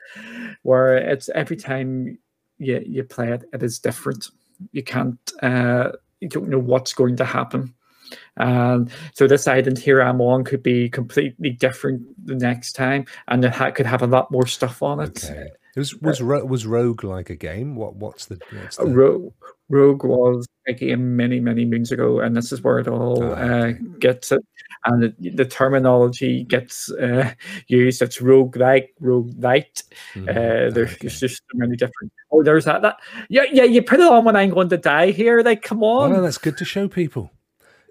Where 0.63 0.97
it's 0.97 1.29
every 1.31 1.57
time 1.57 2.19
you 2.59 2.83
you 2.85 3.05
play 3.05 3.33
it, 3.33 3.45
it 3.53 3.63
is 3.63 3.79
different. 3.79 4.29
You 4.73 4.83
can't. 4.83 5.19
Uh, 5.43 5.93
you 6.21 6.29
don't 6.29 6.49
know 6.49 6.59
what's 6.59 6.93
going 6.93 7.17
to 7.17 7.25
happen. 7.25 7.75
And 8.37 8.91
so 9.13 9.27
this 9.27 9.49
island 9.49 9.79
here 9.79 10.01
I'm 10.01 10.21
on 10.21 10.45
could 10.45 10.63
be 10.63 10.89
completely 10.89 11.51
different 11.51 12.03
the 12.25 12.35
next 12.35 12.73
time, 12.73 13.07
and 13.29 13.45
it 13.45 13.53
ha- 13.53 13.71
could 13.71 13.87
have 13.87 14.03
a 14.03 14.07
lot 14.07 14.31
more 14.31 14.47
stuff 14.47 14.83
on 14.83 15.01
it. 15.01 15.25
Okay. 15.25 15.49
Was 15.77 15.95
was 15.97 16.23
was 16.23 16.67
Rogue 16.67 17.03
like 17.03 17.31
a 17.31 17.35
game? 17.35 17.75
What 17.75 17.97
what's 17.97 18.27
the, 18.27 18.39
what's 18.53 18.77
the... 18.77 18.87
Rogue? 18.87 19.33
Rogue 19.69 20.05
was 20.05 20.47
a 20.69 20.73
game 20.73 21.17
many 21.17 21.41
many 21.41 21.65
moons 21.65 21.91
ago, 21.91 22.21
and 22.21 22.37
this 22.37 22.53
is 22.53 22.63
where 22.63 22.79
it 22.79 22.87
all 22.87 23.23
oh, 23.23 23.27
okay. 23.33 23.71
uh, 23.71 23.73
gets 23.99 24.31
it, 24.31 24.45
and 24.85 25.03
the, 25.03 25.31
the 25.31 25.45
terminology 25.45 26.45
gets 26.45 26.91
uh, 26.93 27.33
used. 27.67 28.03
It's 28.03 28.21
Rogue 28.21 28.57
like, 28.57 28.95
Rogue 29.01 29.33
light. 29.43 29.83
Mm, 30.15 30.29
uh, 30.29 30.71
there's, 30.71 30.91
okay. 30.91 30.97
there's 31.03 31.21
just 31.21 31.43
so 31.51 31.59
many 31.59 31.77
different. 31.77 32.13
Oh, 32.31 32.43
there's 32.43 32.65
that. 32.65 32.83
That 32.83 32.99
yeah 33.29 33.45
yeah. 33.51 33.65
You 33.65 33.83
put 33.83 34.01
it 34.01 34.07
on 34.11 34.25
when 34.25 34.37
I'm 34.37 34.51
going 34.51 34.69
to 34.71 34.77
die 34.77 35.11
here. 35.11 35.43
Like 35.43 35.63
come 35.63 35.83
on. 35.83 36.11
Well, 36.11 36.23
that's 36.23 36.39
good 36.39 36.57
to 36.59 36.65
show 36.65 36.89
people. 36.89 37.31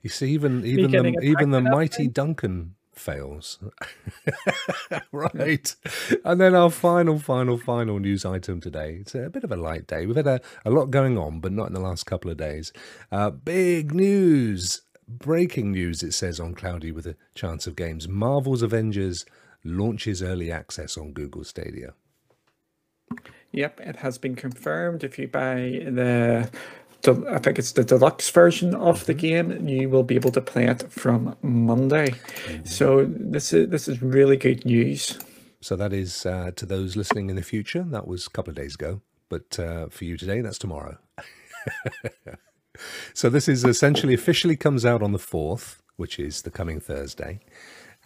You 0.02 0.10
see, 0.10 0.32
even 0.32 0.66
even 0.66 0.92
the, 0.92 1.20
even 1.22 1.52
the 1.52 1.62
mighty 1.62 2.08
Duncan 2.08 2.76
fails. 2.96 3.60
right. 5.12 5.76
And 6.24 6.40
then 6.40 6.56
our 6.56 6.70
final, 6.70 7.20
final, 7.20 7.58
final 7.58 8.00
news 8.00 8.26
item 8.26 8.62
today. 8.62 8.98
It's 9.02 9.16
a 9.16 9.30
bit 9.30 9.44
of 9.44 9.52
a 9.52 9.56
light 9.56 9.88
day. 9.88 10.06
We've 10.06 10.16
had 10.16 10.28
a, 10.28 10.42
a 10.66 10.70
lot 10.70 10.92
going 10.92 11.18
on, 11.18 11.40
but 11.40 11.52
not 11.52 11.68
in 11.68 11.74
the 11.74 11.80
last 11.80 12.06
couple 12.06 12.32
of 12.32 12.38
days. 12.38 12.72
Uh, 13.12 13.30
big 13.30 13.94
news. 13.94 14.82
Breaking 15.08 15.72
news, 15.72 16.04
it 16.04 16.14
says 16.14 16.40
on 16.40 16.54
Cloudy 16.56 16.92
with 16.92 17.06
a 17.08 17.16
Chance 17.36 17.68
of 17.68 17.76
Games 17.76 18.08
Marvel's 18.08 18.62
Avengers 18.62 19.26
launches 19.64 20.22
early 20.22 20.52
access 20.52 20.98
on 20.98 21.14
Google 21.14 21.44
Stadia. 21.44 21.94
Yep, 23.52 23.82
it 23.82 23.96
has 23.98 24.18
been 24.18 24.36
confirmed. 24.36 25.04
If 25.04 25.20
you 25.20 25.28
buy 25.28 25.84
the, 25.86 26.50
the 27.04 27.26
I 27.30 27.38
think 27.38 27.60
it's 27.60 27.74
the 27.74 27.84
deluxe 27.84 28.30
version 28.30 28.74
of 28.74 29.06
the 29.06 29.14
mm-hmm. 29.14 29.50
game, 29.52 29.68
you 29.68 29.90
will 29.90 30.04
be 30.04 30.16
able 30.16 30.32
to 30.32 30.42
play 30.42 30.66
it 30.66 30.92
from 30.92 31.36
Monday. 31.42 32.16
Mm-hmm. 32.46 32.66
So 32.66 33.06
this 33.06 33.54
is 33.54 33.70
this 33.70 33.88
is 33.88 34.02
really 34.02 34.38
good 34.38 34.66
news. 34.66 35.20
So 35.62 35.76
that 35.76 35.94
is 35.94 36.26
uh, 36.26 36.52
to 36.56 36.66
those 36.66 36.98
listening 36.98 37.30
in 37.30 37.36
the 37.36 37.44
future. 37.44 37.84
That 37.84 38.08
was 38.08 38.28
a 38.28 38.30
couple 38.30 38.52
of 38.52 38.58
days 38.58 38.76
ago, 38.76 39.02
but 39.30 39.58
uh, 39.60 39.88
for 39.90 40.04
you 40.06 40.18
today, 40.18 40.42
that's 40.42 40.58
tomorrow. 40.58 40.98
so 43.14 43.30
this 43.30 43.48
is 43.48 43.64
essentially 43.64 44.14
officially 44.14 44.56
comes 44.56 44.86
out 44.86 45.02
on 45.02 45.12
the 45.12 45.20
fourth, 45.20 45.82
which 45.98 46.20
is 46.20 46.42
the 46.42 46.52
coming 46.52 46.80
Thursday. 46.80 47.40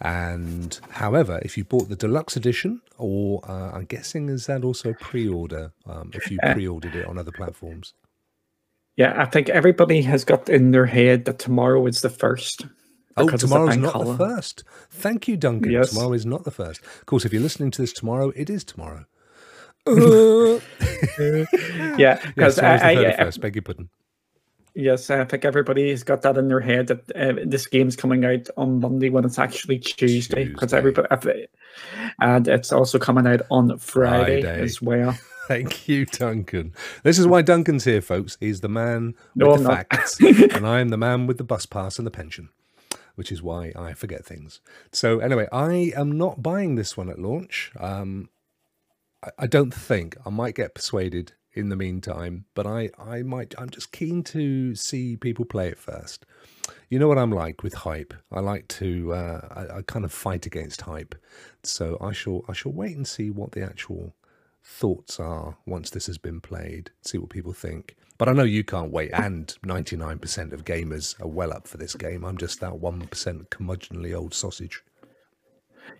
And 0.00 0.78
however, 0.90 1.40
if 1.42 1.58
you 1.58 1.64
bought 1.64 1.88
the 1.88 1.96
deluxe 1.96 2.36
edition, 2.36 2.80
or 2.98 3.40
uh, 3.48 3.72
I'm 3.72 3.84
guessing 3.84 4.28
is 4.28 4.46
that 4.46 4.62
also 4.62 4.94
pre-order 4.94 5.72
um, 5.86 6.10
if 6.14 6.30
you 6.30 6.38
pre-ordered 6.52 6.94
it 6.94 7.06
on 7.06 7.18
other 7.18 7.32
platforms? 7.32 7.94
Yeah, 8.96 9.20
I 9.20 9.26
think 9.26 9.48
everybody 9.48 10.02
has 10.02 10.24
got 10.24 10.48
in 10.48 10.70
their 10.70 10.86
head 10.86 11.24
that 11.24 11.38
tomorrow 11.38 11.86
is 11.86 12.00
the 12.00 12.10
first. 12.10 12.66
Oh, 13.16 13.28
tomorrow's 13.28 13.76
not 13.76 14.04
the 14.04 14.16
first. 14.16 14.62
Thank 14.90 15.26
you, 15.26 15.36
Duncan. 15.36 15.72
Yes. 15.72 15.90
Tomorrow 15.90 16.12
is 16.12 16.26
not 16.26 16.44
the 16.44 16.52
first. 16.52 16.80
Of 16.82 17.06
course, 17.06 17.24
if 17.24 17.32
you're 17.32 17.42
listening 17.42 17.72
to 17.72 17.82
this 17.82 17.92
tomorrow, 17.92 18.32
it 18.36 18.48
is 18.48 18.62
tomorrow. 18.62 19.06
yeah, 19.86 20.60
because 22.24 22.58
yes, 22.58 22.58
I, 22.58 22.92
I, 22.92 23.12
I, 23.12 23.16
first. 23.16 23.40
Beg 23.40 23.56
your 23.56 23.62
pardon. 23.62 23.88
Yes, 24.78 25.10
I 25.10 25.24
think 25.24 25.44
everybody 25.44 25.90
has 25.90 26.04
got 26.04 26.22
that 26.22 26.36
in 26.36 26.46
their 26.46 26.60
head 26.60 26.86
that 26.86 27.16
uh, 27.16 27.42
this 27.44 27.66
game's 27.66 27.96
coming 27.96 28.24
out 28.24 28.48
on 28.56 28.78
Monday 28.78 29.10
when 29.10 29.24
it's 29.24 29.36
actually 29.36 29.80
Tuesday. 29.80 30.44
Because 30.44 30.72
everybody, 30.72 31.48
and 32.20 32.46
it's 32.46 32.70
also 32.70 32.96
coming 32.96 33.26
out 33.26 33.42
on 33.50 33.76
Friday, 33.78 34.40
Friday. 34.40 34.62
as 34.62 34.80
well. 34.80 35.18
Thank 35.48 35.88
you, 35.88 36.06
Duncan. 36.06 36.74
This 37.02 37.18
is 37.18 37.26
why 37.26 37.42
Duncan's 37.42 37.86
here, 37.86 38.00
folks. 38.00 38.36
He's 38.38 38.60
the 38.60 38.68
man 38.68 39.16
with 39.34 39.48
no, 39.48 39.56
the 39.56 39.64
facts, 39.64 40.20
and 40.54 40.64
I 40.64 40.78
am 40.78 40.90
the 40.90 40.96
man 40.96 41.26
with 41.26 41.38
the 41.38 41.44
bus 41.44 41.66
pass 41.66 41.98
and 41.98 42.06
the 42.06 42.12
pension, 42.12 42.50
which 43.16 43.32
is 43.32 43.42
why 43.42 43.72
I 43.74 43.94
forget 43.94 44.24
things. 44.24 44.60
So, 44.92 45.18
anyway, 45.18 45.48
I 45.50 45.92
am 45.96 46.16
not 46.16 46.40
buying 46.40 46.76
this 46.76 46.96
one 46.96 47.10
at 47.10 47.18
launch. 47.18 47.72
Um, 47.80 48.28
I, 49.24 49.30
I 49.40 49.46
don't 49.48 49.74
think 49.74 50.16
I 50.24 50.30
might 50.30 50.54
get 50.54 50.76
persuaded 50.76 51.32
in 51.54 51.68
the 51.68 51.76
meantime, 51.76 52.44
but 52.54 52.66
I, 52.66 52.90
I 52.98 53.22
might, 53.22 53.54
I'm 53.58 53.70
just 53.70 53.92
keen 53.92 54.22
to 54.24 54.74
see 54.74 55.16
people 55.16 55.44
play 55.44 55.68
it 55.68 55.78
first. 55.78 56.24
You 56.88 56.98
know 56.98 57.08
what 57.08 57.18
I'm 57.18 57.32
like 57.32 57.62
with 57.62 57.74
hype. 57.74 58.14
I 58.30 58.40
like 58.40 58.68
to, 58.68 59.12
uh, 59.12 59.48
I, 59.50 59.78
I 59.78 59.82
kind 59.82 60.04
of 60.04 60.12
fight 60.12 60.46
against 60.46 60.82
hype. 60.82 61.14
So 61.62 61.98
I 62.00 62.12
shall, 62.12 62.44
I 62.48 62.52
shall 62.52 62.72
wait 62.72 62.96
and 62.96 63.06
see 63.06 63.30
what 63.30 63.52
the 63.52 63.62
actual 63.62 64.14
thoughts 64.62 65.18
are 65.18 65.56
once 65.66 65.90
this 65.90 66.06
has 66.06 66.18
been 66.18 66.40
played, 66.40 66.90
see 67.02 67.18
what 67.18 67.30
people 67.30 67.52
think. 67.52 67.96
But 68.18 68.28
I 68.28 68.32
know 68.32 68.44
you 68.44 68.64
can't 68.64 68.90
wait, 68.90 69.12
and 69.12 69.46
99% 69.64 70.52
of 70.52 70.64
gamers 70.64 71.20
are 71.20 71.28
well 71.28 71.52
up 71.52 71.68
for 71.68 71.76
this 71.76 71.94
game. 71.94 72.24
I'm 72.24 72.36
just 72.36 72.60
that 72.60 72.72
1% 72.72 73.48
curmudgeonly 73.48 74.16
old 74.16 74.34
sausage. 74.34 74.82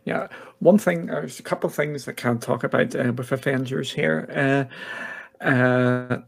Yeah, 0.05 0.29
one 0.59 0.79
thing, 0.79 1.07
there's 1.07 1.39
a 1.39 1.43
couple 1.43 1.69
of 1.69 1.75
things 1.75 2.09
I 2.09 2.13
can't 2.13 2.43
talk 2.43 2.65
about 2.65 2.95
uh, 2.95 3.13
with 3.13 3.33
Avengers 3.33 3.93
here. 3.93 4.29
Uh, 4.35 4.75
uh, 5.41 6.19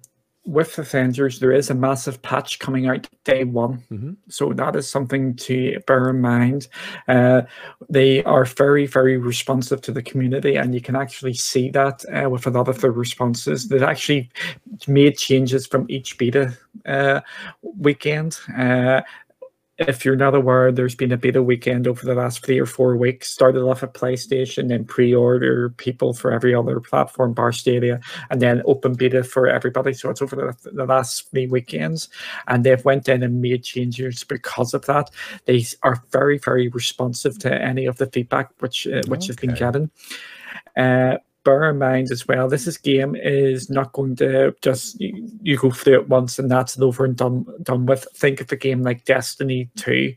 with 0.47 0.79
Avengers, 0.79 1.39
there 1.39 1.53
is 1.53 1.71
a 1.71 1.75
massive 1.75 2.21
patch 2.23 2.59
coming 2.59 2.89
out 2.89 3.09
day 3.25 3.45
one. 3.45 3.85
Mm-hmm. 3.91 4.13
So 4.29 4.53
that 4.55 4.75
is 4.75 4.91
something 4.91 5.37
to 5.37 5.79
bear 5.87 6.09
in 6.11 6.21
mind. 6.21 6.69
Uh, 7.07 7.43
they 7.89 8.25
are 8.25 8.45
very, 8.45 8.87
very 8.87 9.17
responsive 9.19 9.81
to 9.83 9.93
the 9.93 10.03
community, 10.03 10.57
and 10.57 10.75
you 10.75 10.81
can 10.81 10.97
actually 10.97 11.35
see 11.35 11.71
that 11.71 12.05
uh, 12.13 12.29
with 12.31 12.47
a 12.47 12.51
lot 12.51 12.69
of 12.69 12.81
the 12.81 12.91
responses. 12.91 13.69
They've 13.69 13.83
actually 13.83 14.31
made 14.89 15.19
changes 15.19 15.67
from 15.67 15.87
each 15.89 16.17
beta 16.17 16.57
uh, 16.87 17.21
weekend. 17.63 18.39
If 19.81 20.05
you're 20.05 20.15
not 20.15 20.35
aware, 20.35 20.71
there's 20.71 20.95
been 20.95 21.11
a 21.11 21.17
beta 21.17 21.43
weekend 21.43 21.89
over 21.89 22.05
the 22.05 22.15
last 22.15 22.45
three 22.45 22.61
or 22.61 22.67
four 22.67 22.97
weeks. 22.97 23.31
Started 23.31 23.63
off 23.63 23.83
at 23.83 23.95
PlayStation, 23.95 24.69
then 24.69 24.85
pre-order 24.85 25.71
people 25.71 26.13
for 26.13 26.33
every 26.33 26.55
other 26.55 26.81
platform, 26.81 27.33
bar 27.33 27.51
Stadia, 27.51 27.99
and 28.29 28.43
then 28.43 28.63
open 28.67 28.93
beta 28.93 29.25
for 29.25 29.49
everybody. 29.49 29.95
So 29.95 30.11
it's 30.11 30.21
over 30.21 30.37
the, 30.37 30.71
the 30.71 30.85
last 30.85 31.31
three 31.31 31.47
weekends, 31.47 32.11
and 32.47 32.63
they've 32.63 32.85
went 32.85 33.09
in 33.09 33.23
and 33.23 33.41
made 33.41 33.65
changes 33.65 34.23
because 34.23 34.75
of 34.75 34.85
that. 34.85 35.11
They 35.47 35.65
are 35.83 36.03
very, 36.13 36.37
very 36.37 36.69
responsive 36.69 37.39
to 37.39 37.63
any 37.63 37.87
of 37.87 37.97
the 37.97 38.07
feedback 38.07 38.51
which 38.59 38.87
uh, 38.87 39.01
which 39.09 39.23
okay. 39.23 39.27
has 39.29 39.37
been 39.37 39.55
getting. 39.55 39.91
Uh, 40.77 41.17
bear 41.45 41.71
in 41.71 41.79
mind 41.79 42.11
as 42.11 42.27
well, 42.27 42.49
this 42.49 42.67
is 42.67 42.77
game 42.77 43.17
is 43.17 43.71
not 43.71 43.93
going 43.93 44.17
to 44.17 44.55
just 44.63 45.01
you, 45.01 45.31
you, 45.43 45.57
go 45.57 45.71
through 45.71 46.01
it 46.01 46.09
once 46.09 46.39
and 46.39 46.51
that's 46.51 46.77
it 46.77 46.83
over 46.83 47.05
and 47.05 47.17
done 47.17 47.47
done 47.63 47.87
with. 47.87 48.07
Think 48.15 48.41
of 48.41 48.53
a 48.53 48.57
game 48.57 48.83
like 48.83 49.05
Destiny 49.05 49.71
2, 49.77 50.15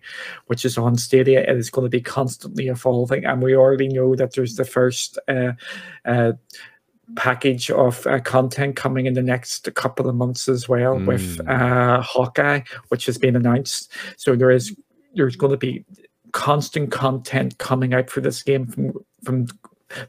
which 0.48 0.66
is 0.66 0.78
on 0.78 0.98
Stadia. 0.98 1.42
It 1.42 1.58
is 1.58 1.70
going 1.70 1.86
to 1.86 1.90
be 1.90 2.02
constantly 2.02 2.68
evolving, 2.68 3.26
and 3.26 3.42
we 3.42 3.56
already 3.56 3.88
know 3.88 4.16
that 4.16 4.34
there's 4.34 4.56
the 4.56 4.66
first 4.66 5.18
uh, 5.28 5.54
uh, 6.06 6.34
package 7.16 7.70
of 7.72 8.06
uh, 8.08 8.20
content 8.20 8.76
coming 8.76 9.06
in 9.06 9.14
the 9.14 9.22
next 9.22 9.74
couple 9.76 10.10
of 10.10 10.16
months 10.16 10.48
as 10.48 10.68
well 10.68 10.96
mm. 10.96 11.06
with 11.06 11.40
uh, 11.48 12.02
Hawkeye, 12.02 12.62
which 12.90 13.06
has 13.06 13.18
been 13.18 13.36
announced. 13.36 13.92
So 14.18 14.36
there 14.36 14.52
is 14.52 14.76
there's 15.16 15.36
going 15.36 15.52
to 15.52 15.58
be 15.58 15.86
constant 16.32 16.92
content 16.92 17.58
coming 17.60 17.94
out 17.94 18.10
for 18.10 18.22
this 18.22 18.42
game 18.42 18.66
from 18.66 18.94
from 19.24 19.48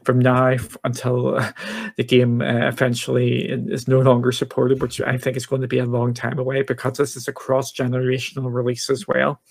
from 0.03 0.19
now 0.19 0.55
until 0.83 1.35
uh, 1.35 1.51
the 1.97 2.03
game 2.03 2.41
uh, 2.41 2.67
eventually 2.67 3.45
is 3.49 3.87
no 3.87 3.99
longer 3.99 4.31
supported, 4.31 4.81
which 4.81 5.01
I 5.01 5.17
think 5.17 5.37
is 5.37 5.45
going 5.45 5.61
to 5.61 5.67
be 5.67 5.79
a 5.79 5.85
long 5.85 6.13
time 6.13 6.39
away 6.39 6.61
because 6.61 6.97
this 6.97 7.15
is 7.15 7.27
a 7.27 7.33
cross 7.33 7.71
generational 7.71 8.53
release 8.53 8.89
as 8.89 9.07
well. 9.07 9.41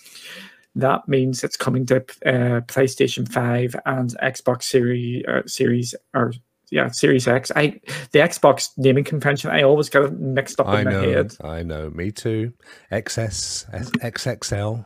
That 0.77 1.09
means 1.09 1.44
it's 1.44 1.57
coming 1.57 1.87
to 1.87 1.97
uh, 1.97 2.61
PlayStation 2.62 3.31
5 3.31 3.77
and 3.87 4.14
Xbox 4.23 4.64
Series, 4.64 5.25
uh, 5.27 5.42
Series 5.47 5.94
or 6.14 6.33
yeah, 6.70 6.90
Series 6.90 7.29
X. 7.29 7.53
I 7.55 7.81
the 8.11 8.18
Xbox 8.18 8.70
naming 8.77 9.05
convention. 9.05 9.51
I 9.51 9.62
always 9.62 9.88
get 9.88 10.03
it 10.03 10.18
mixed 10.18 10.59
up 10.59 10.66
I 10.66 10.81
in 10.81 10.88
know, 10.88 11.01
my 11.01 11.07
head. 11.07 11.37
I 11.42 11.62
know, 11.62 11.90
me 11.90 12.11
too. 12.11 12.53
XS, 12.90 13.70
XXL. 14.01 14.85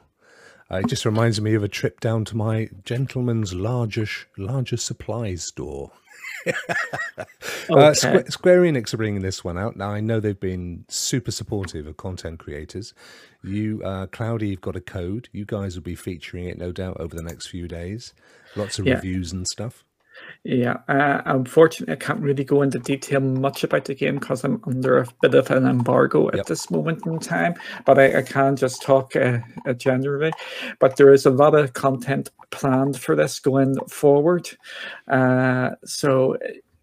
Uh, 0.70 0.76
it 0.78 0.86
just 0.86 1.04
reminds 1.04 1.40
me 1.40 1.54
of 1.54 1.62
a 1.64 1.68
trip 1.68 2.00
down 2.00 2.24
to 2.26 2.36
my 2.36 2.68
gentleman's 2.84 3.54
largest, 3.54 4.26
larger 4.36 4.76
supplies 4.76 5.44
store. 5.44 5.92
Uh, 7.70 7.74
okay. 7.74 7.88
uh, 7.88 7.94
Square, 7.94 8.30
Square 8.30 8.60
Enix 8.62 8.94
are 8.94 8.96
bringing 8.96 9.20
this 9.20 9.44
one 9.44 9.58
out. 9.58 9.76
Now, 9.76 9.90
I 9.90 10.00
know 10.00 10.20
they've 10.20 10.38
been 10.38 10.86
super 10.88 11.30
supportive 11.30 11.86
of 11.86 11.98
content 11.98 12.38
creators. 12.38 12.94
You, 13.42 13.82
uh, 13.84 14.06
Cloudy, 14.06 14.48
you've 14.48 14.62
got 14.62 14.76
a 14.76 14.80
code. 14.80 15.28
You 15.32 15.44
guys 15.44 15.74
will 15.74 15.82
be 15.82 15.94
featuring 15.94 16.46
it, 16.46 16.56
no 16.56 16.72
doubt, 16.72 16.96
over 16.98 17.14
the 17.14 17.22
next 17.22 17.48
few 17.48 17.68
days. 17.68 18.14
Lots 18.56 18.78
of 18.78 18.86
yeah. 18.86 18.94
reviews 18.94 19.32
and 19.32 19.46
stuff. 19.46 19.84
Yeah, 20.44 20.78
uh, 20.88 21.20
unfortunately, 21.26 21.92
I 21.92 21.96
can't 21.96 22.20
really 22.20 22.44
go 22.44 22.62
into 22.62 22.78
detail 22.78 23.20
much 23.20 23.64
about 23.64 23.84
the 23.84 23.94
game 23.94 24.18
because 24.18 24.44
I'm 24.44 24.62
under 24.66 24.98
a 24.98 25.06
bit 25.20 25.34
of 25.34 25.50
an 25.50 25.66
embargo 25.66 26.28
at 26.28 26.36
yep. 26.36 26.46
this 26.46 26.70
moment 26.70 27.04
in 27.06 27.18
time. 27.18 27.54
But 27.84 27.98
I, 27.98 28.18
I 28.18 28.22
can 28.22 28.56
just 28.56 28.82
talk 28.82 29.14
uh, 29.16 29.40
uh, 29.66 29.72
generally. 29.74 30.32
But 30.78 30.96
there 30.96 31.12
is 31.12 31.26
a 31.26 31.30
lot 31.30 31.54
of 31.54 31.72
content 31.72 32.30
planned 32.50 32.98
for 32.98 33.14
this 33.16 33.40
going 33.40 33.76
forward. 33.88 34.48
Uh, 35.08 35.70
so 35.84 36.38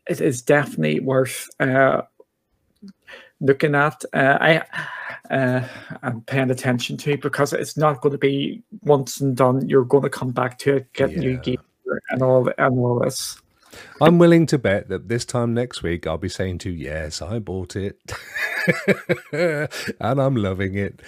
it 0.07 0.21
is 0.21 0.41
definitely 0.41 0.99
worth 0.99 1.49
uh, 1.59 2.01
looking 3.39 3.73
at. 3.73 4.03
Uh, 4.13 4.37
I 4.39 4.63
uh, 5.31 5.67
and 6.03 6.25
paying 6.27 6.51
attention 6.51 6.97
to 6.97 7.17
because 7.17 7.51
it's 7.51 7.77
not 7.77 8.01
going 8.01 8.11
to 8.11 8.19
be 8.19 8.61
once 8.81 9.19
and 9.21 9.35
done. 9.35 9.67
You're 9.67 9.85
going 9.85 10.03
to 10.03 10.09
come 10.09 10.31
back 10.31 10.59
to 10.59 10.75
it, 10.75 10.93
get 10.93 11.11
yeah. 11.11 11.19
new 11.19 11.37
gear 11.37 11.57
and 12.09 12.21
all 12.21 12.49
and 12.57 12.79
all 12.79 12.99
this. 12.99 13.41
I'm 14.01 14.17
willing 14.19 14.45
to 14.47 14.57
bet 14.57 14.87
that 14.89 15.09
this 15.09 15.25
time 15.25 15.53
next 15.53 15.83
week 15.83 16.07
I'll 16.07 16.17
be 16.17 16.29
saying 16.29 16.59
to 16.59 16.69
you, 16.69 16.85
yes, 16.85 17.21
I 17.21 17.39
bought 17.39 17.75
it. 17.75 17.99
and 19.31 20.21
I'm 20.21 20.35
loving 20.35 20.75
it. 20.75 21.01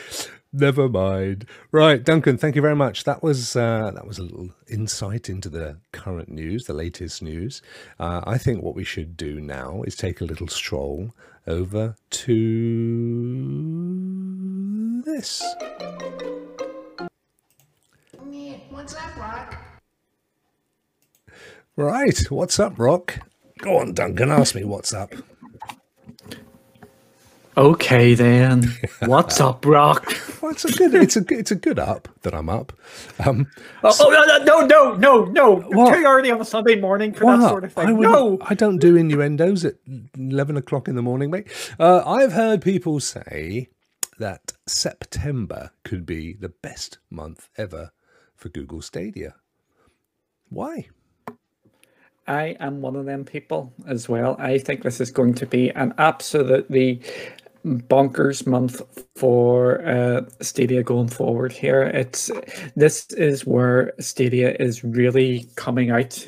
Never 0.53 0.89
mind. 0.89 1.45
Right, 1.71 2.03
Duncan, 2.03 2.37
thank 2.37 2.55
you 2.55 2.61
very 2.61 2.75
much. 2.75 3.03
That 3.03 3.21
was 3.21 3.55
uh, 3.55 3.91
that 3.93 4.07
was 4.07 4.17
a 4.17 4.23
little 4.23 4.49
insight 4.67 5.29
into 5.29 5.49
the 5.49 5.77
current 5.91 6.29
news, 6.29 6.65
the 6.65 6.73
latest 6.73 7.21
news. 7.21 7.61
Uh, 7.99 8.21
I 8.25 8.37
think 8.37 8.63
what 8.63 8.75
we 8.75 8.83
should 8.83 9.17
do 9.17 9.41
now 9.41 9.83
is 9.83 9.95
take 9.95 10.21
a 10.21 10.25
little 10.25 10.47
stroll 10.47 11.13
over 11.45 11.95
to 12.09 13.21
this. 15.05 15.43
What's 18.87 18.95
up, 18.95 19.17
Rock? 19.17 19.66
Right. 21.77 22.19
What's 22.31 22.59
up, 22.59 22.79
Rock? 22.79 23.19
Go 23.59 23.77
on, 23.77 23.93
Duncan. 23.93 24.31
Ask 24.31 24.55
me 24.55 24.63
what's 24.63 24.95
up. 24.95 25.13
Okay 27.55 28.15
then. 28.15 28.71
What's 29.05 29.39
up, 29.39 29.65
Rock? 29.65 30.05
Well, 30.41 30.51
it's 30.51 30.65
a 30.65 30.71
good. 30.71 30.93
It's 30.93 31.17
a 31.17 31.25
it's 31.29 31.51
a 31.51 31.55
good 31.55 31.79
up 31.79 32.07
that 32.21 32.35
I'm 32.35 32.49
up. 32.49 32.71
Um, 33.25 33.47
oh, 33.83 33.91
so, 33.91 34.05
oh, 34.07 34.09
no 34.11 34.43
no 34.43 34.65
no 34.65 34.95
no 34.95 35.25
no! 35.25 35.91
Too 35.91 36.03
early 36.05 36.29
on 36.29 36.39
a 36.39 36.45
Sunday 36.45 36.79
morning 36.79 37.13
for 37.13 37.25
what? 37.25 37.37
that 37.37 37.49
sort 37.49 37.63
of 37.63 37.73
thing. 37.73 37.87
I 37.87 37.91
no, 37.91 38.37
I 38.41 38.53
don't 38.53 38.77
do 38.77 38.95
innuendos 38.95 39.65
at 39.65 39.75
eleven 40.15 40.55
o'clock 40.55 40.87
in 40.87 40.95
the 40.95 41.01
morning, 41.01 41.31
mate. 41.31 41.47
Uh, 41.79 42.03
I've 42.05 42.33
heard 42.33 42.61
people 42.61 42.99
say 42.99 43.69
that 44.19 44.53
September 44.67 45.71
could 45.83 46.05
be 46.05 46.33
the 46.33 46.49
best 46.49 46.99
month 47.09 47.49
ever 47.57 47.91
for 48.35 48.49
Google 48.49 48.83
Stadia. 48.83 49.35
Why? 50.49 50.89
I 52.27 52.57
am 52.59 52.81
one 52.81 52.95
of 52.95 53.05
them 53.05 53.23
people 53.23 53.73
as 53.87 54.09
well. 54.09 54.35
I 54.39 54.57
think 54.57 54.83
this 54.83 54.99
is 54.99 55.11
going 55.11 55.33
to 55.35 55.45
be 55.45 55.69
an 55.71 55.93
absolutely 55.97 57.01
bonkers 57.65 58.45
month 58.45 58.81
for 59.15 59.85
uh, 59.85 60.21
Stadia 60.41 60.83
going 60.83 61.07
forward 61.07 61.51
here. 61.51 61.83
It's 61.83 62.29
this 62.75 63.07
is 63.11 63.45
where 63.45 63.93
Stadia 63.99 64.55
is 64.59 64.83
really 64.83 65.47
coming 65.55 65.91
out 65.91 66.27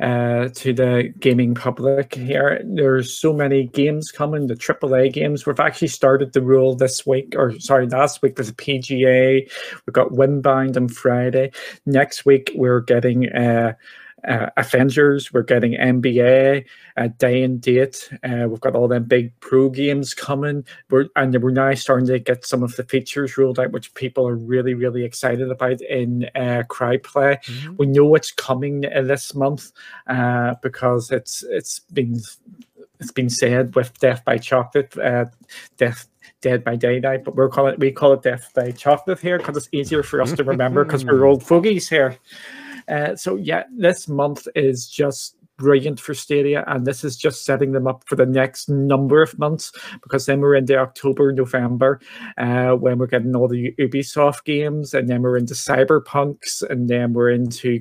uh, 0.00 0.48
to 0.54 0.72
the 0.72 1.12
gaming 1.20 1.54
public 1.54 2.14
here. 2.14 2.60
There's 2.64 3.16
so 3.16 3.32
many 3.32 3.64
games 3.64 4.10
coming, 4.10 4.46
the 4.46 4.54
AAA 4.54 5.12
games. 5.12 5.46
We've 5.46 5.60
actually 5.60 5.88
started 5.88 6.32
the 6.32 6.42
rule 6.42 6.74
this 6.74 7.06
week, 7.06 7.34
or 7.36 7.58
sorry, 7.60 7.86
last 7.86 8.22
week 8.22 8.36
there's 8.36 8.48
a 8.48 8.54
PGA. 8.54 9.48
We've 9.86 9.94
got 9.94 10.10
Windbound 10.10 10.76
on 10.76 10.88
Friday. 10.88 11.52
Next 11.86 12.24
week 12.24 12.50
we're 12.54 12.80
getting 12.80 13.32
uh, 13.32 13.74
uh, 14.26 14.50
Avengers, 14.56 15.32
we're 15.32 15.42
getting 15.42 15.72
NBA, 15.72 16.64
uh, 16.96 17.08
day 17.18 17.42
and 17.42 17.60
date. 17.60 18.08
Uh, 18.22 18.46
we've 18.48 18.60
got 18.60 18.74
all 18.74 18.88
them 18.88 19.04
big 19.04 19.38
pro 19.40 19.68
games 19.68 20.14
coming. 20.14 20.64
We're, 20.90 21.06
and 21.16 21.40
we're 21.42 21.50
now 21.50 21.74
starting 21.74 22.06
to 22.08 22.18
get 22.18 22.44
some 22.44 22.62
of 22.62 22.76
the 22.76 22.84
features 22.84 23.36
rolled 23.36 23.58
out, 23.58 23.72
which 23.72 23.94
people 23.94 24.26
are 24.26 24.36
really, 24.36 24.74
really 24.74 25.04
excited 25.04 25.50
about 25.50 25.80
in 25.82 26.24
uh, 26.34 26.62
Crowdplay. 26.68 27.42
Mm-hmm. 27.44 27.76
We 27.76 27.86
know 27.86 28.14
it's 28.14 28.32
coming 28.32 28.80
this 28.82 29.34
month 29.34 29.72
uh, 30.06 30.54
because 30.62 31.10
it's 31.10 31.44
it's 31.48 31.80
been 31.80 32.20
it's 33.00 33.12
been 33.12 33.30
said 33.30 33.74
with 33.74 33.98
Death 33.98 34.24
by 34.24 34.38
Chocolate, 34.38 34.96
uh, 34.98 35.26
Death 35.76 36.08
Dead 36.40 36.64
by 36.64 36.76
Daylight, 36.76 37.24
but 37.24 37.36
we're 37.36 37.48
calling 37.48 37.76
we 37.78 37.90
call 37.92 38.12
it 38.12 38.22
Death 38.22 38.50
by 38.54 38.70
Chocolate 38.70 39.18
here 39.20 39.38
because 39.38 39.56
it's 39.56 39.68
easier 39.72 40.02
for 40.02 40.22
us 40.22 40.32
to 40.32 40.44
remember 40.52 40.84
because 40.84 41.04
we're 41.04 41.24
old 41.24 41.42
fogies 41.42 41.88
here. 41.88 42.18
Uh, 42.88 43.16
so 43.16 43.36
yeah, 43.36 43.64
this 43.76 44.08
month 44.08 44.46
is 44.54 44.88
just 44.88 45.36
brilliant 45.56 46.00
for 46.00 46.14
Stadia, 46.14 46.64
and 46.66 46.86
this 46.86 47.04
is 47.04 47.16
just 47.16 47.44
setting 47.44 47.72
them 47.72 47.86
up 47.86 48.04
for 48.06 48.16
the 48.16 48.26
next 48.26 48.68
number 48.68 49.22
of 49.22 49.38
months 49.38 49.72
because 50.02 50.26
then 50.26 50.40
we're 50.40 50.54
into 50.54 50.76
October, 50.76 51.32
November, 51.32 52.00
uh, 52.38 52.72
when 52.72 52.98
we're 52.98 53.06
getting 53.06 53.34
all 53.36 53.48
the 53.48 53.72
Ubisoft 53.78 54.44
games, 54.44 54.94
and 54.94 55.08
then 55.08 55.22
we're 55.22 55.36
into 55.36 55.54
Cyberpunks, 55.54 56.62
and 56.68 56.88
then 56.88 57.12
we're 57.12 57.30
into 57.30 57.80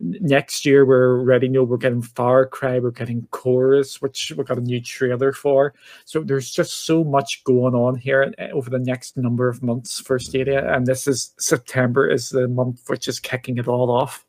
next 0.00 0.66
year. 0.66 0.84
We're 0.84 1.20
already 1.20 1.48
know 1.48 1.64
we're 1.64 1.76
getting 1.76 2.02
Far 2.02 2.46
Cry, 2.46 2.78
we're 2.78 2.90
getting 2.90 3.26
Chorus, 3.30 4.02
which 4.02 4.32
we 4.36 4.44
got 4.44 4.58
a 4.58 4.62
new 4.62 4.80
trailer 4.80 5.32
for. 5.32 5.74
So 6.04 6.22
there's 6.22 6.50
just 6.50 6.84
so 6.86 7.04
much 7.04 7.42
going 7.44 7.74
on 7.74 7.96
here 7.96 8.32
uh, 8.38 8.48
over 8.52 8.70
the 8.70 8.78
next 8.78 9.16
number 9.16 9.48
of 9.48 9.62
months 9.62 10.00
for 10.00 10.18
Stadia, 10.18 10.74
and 10.74 10.86
this 10.86 11.06
is 11.06 11.34
September 11.38 12.08
is 12.08 12.30
the 12.30 12.48
month 12.48 12.82
which 12.88 13.08
is 13.08 13.18
kicking 13.18 13.58
it 13.58 13.68
all 13.68 13.90
off. 13.90 14.24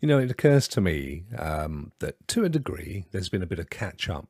You 0.00 0.08
know, 0.08 0.18
it 0.18 0.30
occurs 0.30 0.68
to 0.68 0.80
me 0.80 1.24
um, 1.38 1.92
that 1.98 2.26
to 2.28 2.44
a 2.44 2.48
degree, 2.48 3.06
there's 3.10 3.28
been 3.28 3.42
a 3.42 3.46
bit 3.46 3.58
of 3.58 3.70
catch 3.70 4.08
up. 4.08 4.28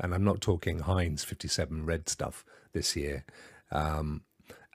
And 0.00 0.14
I'm 0.14 0.24
not 0.24 0.40
talking 0.40 0.80
Heinz 0.80 1.22
57 1.24 1.84
red 1.84 2.08
stuff 2.08 2.44
this 2.72 2.96
year. 2.96 3.24
Um, 3.70 4.22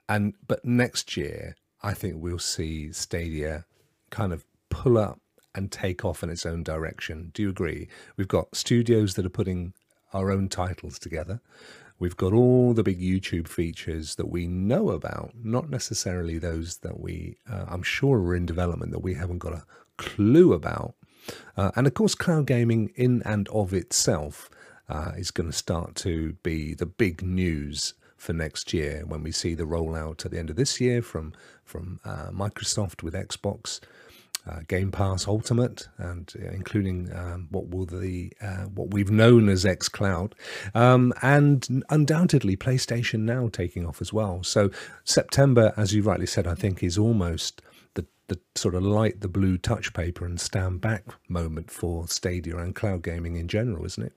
and 0.08 0.34
But 0.46 0.64
next 0.64 1.16
year, 1.16 1.56
I 1.82 1.94
think 1.94 2.16
we'll 2.18 2.38
see 2.38 2.92
Stadia 2.92 3.64
kind 4.10 4.32
of 4.32 4.44
pull 4.70 4.96
up 4.96 5.20
and 5.54 5.72
take 5.72 6.04
off 6.04 6.22
in 6.22 6.30
its 6.30 6.46
own 6.46 6.62
direction. 6.62 7.30
Do 7.34 7.42
you 7.42 7.50
agree? 7.50 7.88
We've 8.16 8.28
got 8.28 8.54
studios 8.54 9.14
that 9.14 9.26
are 9.26 9.30
putting 9.30 9.74
our 10.12 10.30
own 10.30 10.48
titles 10.48 10.98
together. 10.98 11.40
We've 11.98 12.16
got 12.16 12.32
all 12.32 12.74
the 12.74 12.84
big 12.84 13.00
YouTube 13.00 13.48
features 13.48 14.14
that 14.16 14.28
we 14.28 14.46
know 14.46 14.90
about, 14.90 15.32
not 15.42 15.68
necessarily 15.68 16.38
those 16.38 16.78
that 16.78 17.00
we, 17.00 17.38
uh, 17.50 17.64
I'm 17.68 17.82
sure, 17.82 18.20
are 18.20 18.36
in 18.36 18.46
development 18.46 18.92
that 18.92 19.00
we 19.00 19.14
haven't 19.14 19.38
got 19.38 19.52
a 19.52 19.64
clue 19.96 20.52
about. 20.52 20.94
Uh, 21.56 21.72
and 21.74 21.86
of 21.86 21.94
course, 21.94 22.14
cloud 22.14 22.46
gaming 22.46 22.92
in 22.94 23.22
and 23.24 23.48
of 23.48 23.74
itself 23.74 24.48
uh, 24.88 25.12
is 25.16 25.30
going 25.30 25.50
to 25.50 25.56
start 25.56 25.96
to 25.96 26.34
be 26.42 26.72
the 26.72 26.86
big 26.86 27.22
news 27.22 27.94
for 28.16 28.32
next 28.32 28.72
year 28.72 29.04
when 29.06 29.22
we 29.22 29.32
see 29.32 29.54
the 29.54 29.64
rollout 29.64 30.24
at 30.24 30.30
the 30.30 30.38
end 30.38 30.50
of 30.50 30.56
this 30.56 30.80
year 30.80 31.00
from 31.02 31.32
from 31.64 32.00
uh, 32.04 32.30
Microsoft 32.30 33.02
with 33.02 33.14
Xbox. 33.14 33.80
Uh, 34.48 34.60
Game 34.68 34.90
Pass 34.90 35.28
Ultimate, 35.28 35.88
and 35.98 36.32
uh, 36.40 36.50
including 36.50 37.12
um, 37.14 37.48
what 37.50 37.68
will 37.68 37.84
the 37.84 38.32
uh, 38.40 38.64
what 38.74 38.92
we've 38.92 39.10
known 39.10 39.48
as 39.48 39.64
xCloud, 39.64 40.32
um, 40.74 41.12
and 41.22 41.84
undoubtedly 41.90 42.56
PlayStation 42.56 43.20
Now 43.20 43.48
taking 43.48 43.86
off 43.86 44.00
as 44.00 44.12
well. 44.12 44.42
So 44.42 44.70
September, 45.04 45.74
as 45.76 45.94
you 45.94 46.02
rightly 46.02 46.26
said, 46.26 46.46
I 46.46 46.54
think 46.54 46.82
is 46.82 46.96
almost 46.96 47.62
the 48.28 48.38
sort 48.54 48.74
of 48.74 48.82
light 48.82 49.20
the 49.20 49.28
blue 49.28 49.58
touch 49.58 49.92
paper 49.92 50.24
and 50.24 50.40
stand 50.40 50.80
back 50.80 51.04
moment 51.28 51.70
for 51.70 52.06
Stadia 52.06 52.56
and 52.58 52.74
cloud 52.74 53.02
gaming 53.02 53.36
in 53.36 53.48
general, 53.48 53.84
isn't 53.84 54.04
it? 54.04 54.12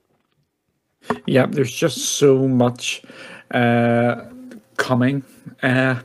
Yeah, 1.26 1.46
there's 1.46 1.72
just 1.72 1.98
so 1.98 2.46
much 2.46 3.02
uh, 3.50 4.24
coming 4.76 5.24
uh, 5.62 6.00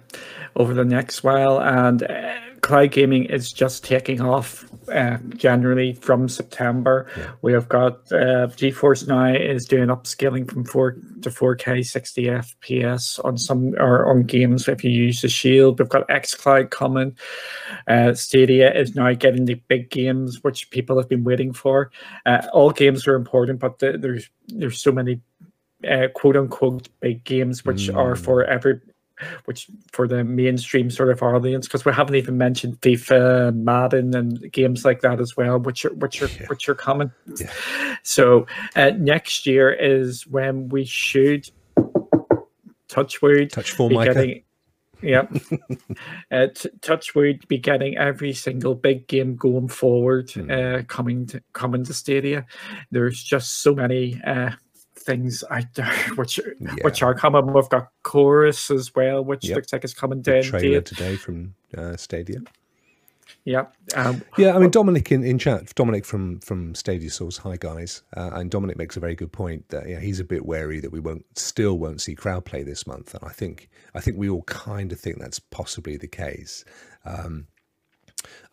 over 0.56 0.74
the 0.74 0.86
next 0.86 1.24
while, 1.24 1.62
and 1.62 2.02
uh, 2.04 2.40
cloud 2.68 2.92
gaming 2.92 3.24
is 3.24 3.54
just 3.54 3.86
taking 3.86 4.20
off 4.20 4.66
uh, 4.90 5.18
generally 5.30 5.94
from 5.94 6.28
September. 6.28 7.10
Yeah. 7.18 7.32
We 7.42 7.54
have 7.54 7.70
got 7.70 8.12
uh, 8.12 8.52
GeForce 8.60 9.08
Now 9.08 9.34
is 9.34 9.66
doing 9.66 9.88
upscaling 9.88 10.52
from 10.52 10.66
4 10.66 10.92
to 11.22 11.30
4K 11.30 11.86
60 11.86 12.24
FPS 12.26 13.24
on 13.24 13.38
some 13.38 13.74
or 13.80 14.06
on 14.06 14.24
games 14.24 14.68
if 14.68 14.84
you 14.84 14.92
use 14.92 15.22
the 15.22 15.30
Shield. 15.30 15.80
We've 15.80 15.88
got 15.88 16.10
xCloud 16.10 16.70
coming. 16.70 17.18
Uh, 17.88 18.14
Stadia 18.14 18.74
is 18.78 18.96
now 18.96 19.14
getting 19.14 19.46
the 19.46 19.56
big 19.70 19.90
games 19.90 20.44
which 20.44 20.70
people 20.70 20.98
have 20.98 21.08
been 21.08 21.24
waiting 21.24 21.54
for. 21.54 21.90
Uh, 22.26 22.46
all 22.52 22.72
games 22.72 23.08
are 23.08 23.16
important, 23.16 23.62
but 23.62 23.80
the, 23.80 23.98
there's 23.98 24.30
there's 24.50 24.82
so 24.82 24.92
many 24.92 25.22
uh, 25.90 26.08
quote 26.14 26.36
unquote 26.36 26.90
big 27.00 27.24
games 27.24 27.64
which 27.64 27.88
mm. 27.88 27.96
are 27.96 28.18
for 28.18 28.44
every 28.44 28.82
which 29.46 29.68
for 29.92 30.08
the 30.08 30.24
mainstream 30.24 30.90
sort 30.90 31.10
of 31.10 31.22
audience, 31.22 31.68
because 31.68 31.86
we 31.86 31.94
haven't 31.94 32.16
even 32.16 32.38
mentioned 32.38 32.80
FIFA, 32.82 33.56
Madden, 33.56 34.16
and 34.16 34.52
games 34.52 34.86
like 34.86 35.02
that 35.02 35.20
as 35.20 35.36
well, 35.36 35.60
which 35.60 35.86
are 35.86 35.94
which 35.96 36.22
are 36.22 36.28
yeah. 36.28 36.48
which 36.48 36.68
are 36.70 36.76
coming. 36.76 37.12
Yeah. 37.38 37.52
So 38.04 38.48
uh, 38.76 38.92
next 38.98 39.46
year 39.46 39.72
is 39.72 40.28
when 40.28 40.70
we 40.70 40.86
should 40.86 41.50
touch 42.88 43.22
wood, 43.22 43.52
touch 43.52 43.72
for 43.72 43.90
getting. 43.90 44.44
Yeah, 45.00 45.28
uh, 46.32 46.48
t- 46.56 46.70
touch 46.82 47.14
wood 47.14 47.48
be 47.48 47.60
getting 47.60 47.96
every 47.98 48.34
single 48.34 48.74
big 48.74 49.08
game 49.08 49.36
going 49.36 49.68
forward, 49.68 50.30
mm. 50.30 50.50
uh, 50.50 50.84
coming 50.86 51.28
to 51.28 51.44
coming 51.54 51.84
to 51.84 51.94
Stadia. 51.94 52.48
There's 52.90 53.22
just 53.22 53.62
so 53.62 53.76
many 53.76 54.20
uh, 54.26 54.52
things 55.08 55.44
which 56.16 56.40
yeah. 56.60 56.74
which 56.82 57.02
are 57.02 57.16
coming. 57.16 57.52
We've 57.52 57.70
got 57.70 57.88
Chorus 58.04 58.70
as 58.70 58.94
well, 58.94 59.24
which 59.24 59.46
yep. 59.46 59.56
looks 59.56 59.74
like 59.74 59.84
it's 59.84 59.96
coming 59.96 60.22
down. 60.22 60.44
Trailer 60.44 60.82
today 60.82 61.16
from 61.16 61.56
uh, 61.76 61.98
Stadia. 61.98 62.42
Yeah, 63.44 63.68
um, 63.96 64.22
yeah. 64.38 64.56
I 64.56 64.60
mean, 64.60 64.70
Dominic 64.70 65.12
in, 65.12 65.24
in 65.24 65.40
chat, 65.40 65.74
Dominic 65.76 66.06
from 66.06 66.40
from 66.42 66.76
Stadia 66.76 67.10
Source. 67.10 67.38
Hi 67.38 67.56
guys, 67.58 68.04
uh, 68.16 68.32
and 68.34 68.52
Dominic 68.52 68.78
makes 68.78 68.98
a 68.98 69.00
very 69.00 69.16
good 69.16 69.32
point 69.32 69.70
that 69.70 69.88
yeah, 69.88 70.00
he's 70.00 70.20
a 70.20 70.26
bit 70.26 70.46
wary 70.46 70.80
that 70.82 70.92
we 70.92 71.00
won't 71.00 71.26
still 71.38 71.78
won't 71.78 72.02
see 72.02 72.14
crowd 72.14 72.46
play 72.46 72.64
this 72.64 72.86
month, 72.86 73.14
and 73.14 73.24
I 73.24 73.32
think 73.32 73.70
I 73.96 74.02
think 74.02 74.18
we 74.18 74.30
all 74.30 74.44
kind 74.44 74.92
of 74.92 75.00
think 75.00 75.20
that's 75.20 75.40
possibly 75.40 75.98
the 75.98 76.08
case. 76.08 76.66
Um, 77.06 77.48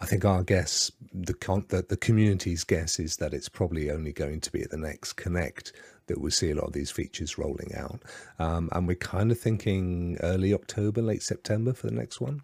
I 0.01 0.07
think 0.07 0.25
our 0.25 0.43
guess, 0.43 0.93
the, 1.13 1.35
con- 1.35 1.67
the 1.69 1.83
the 1.89 1.97
community's 1.97 2.65
guess, 2.65 2.99
is 2.99 3.17
that 3.17 3.35
it's 3.35 3.49
probably 3.49 3.91
only 3.91 4.13
going 4.13 4.41
to 4.41 4.53
be 4.53 4.63
at 4.63 4.71
the 4.71 4.77
next 4.77 5.15
Connect 5.15 5.73
that 6.07 6.21
we'll 6.21 6.31
see 6.31 6.51
a 6.51 6.55
lot 6.55 6.67
of 6.67 6.73
these 6.73 6.91
features 6.91 7.39
rolling 7.39 7.75
out. 7.75 8.03
Um, 8.39 8.69
and 8.73 8.87
we're 8.87 8.95
kind 8.97 9.31
of 9.33 9.39
thinking 9.39 10.19
early 10.23 10.53
October, 10.53 11.01
late 11.01 11.23
September 11.23 11.73
for 11.73 11.87
the 11.87 11.95
next 11.95 12.21
one. 12.21 12.43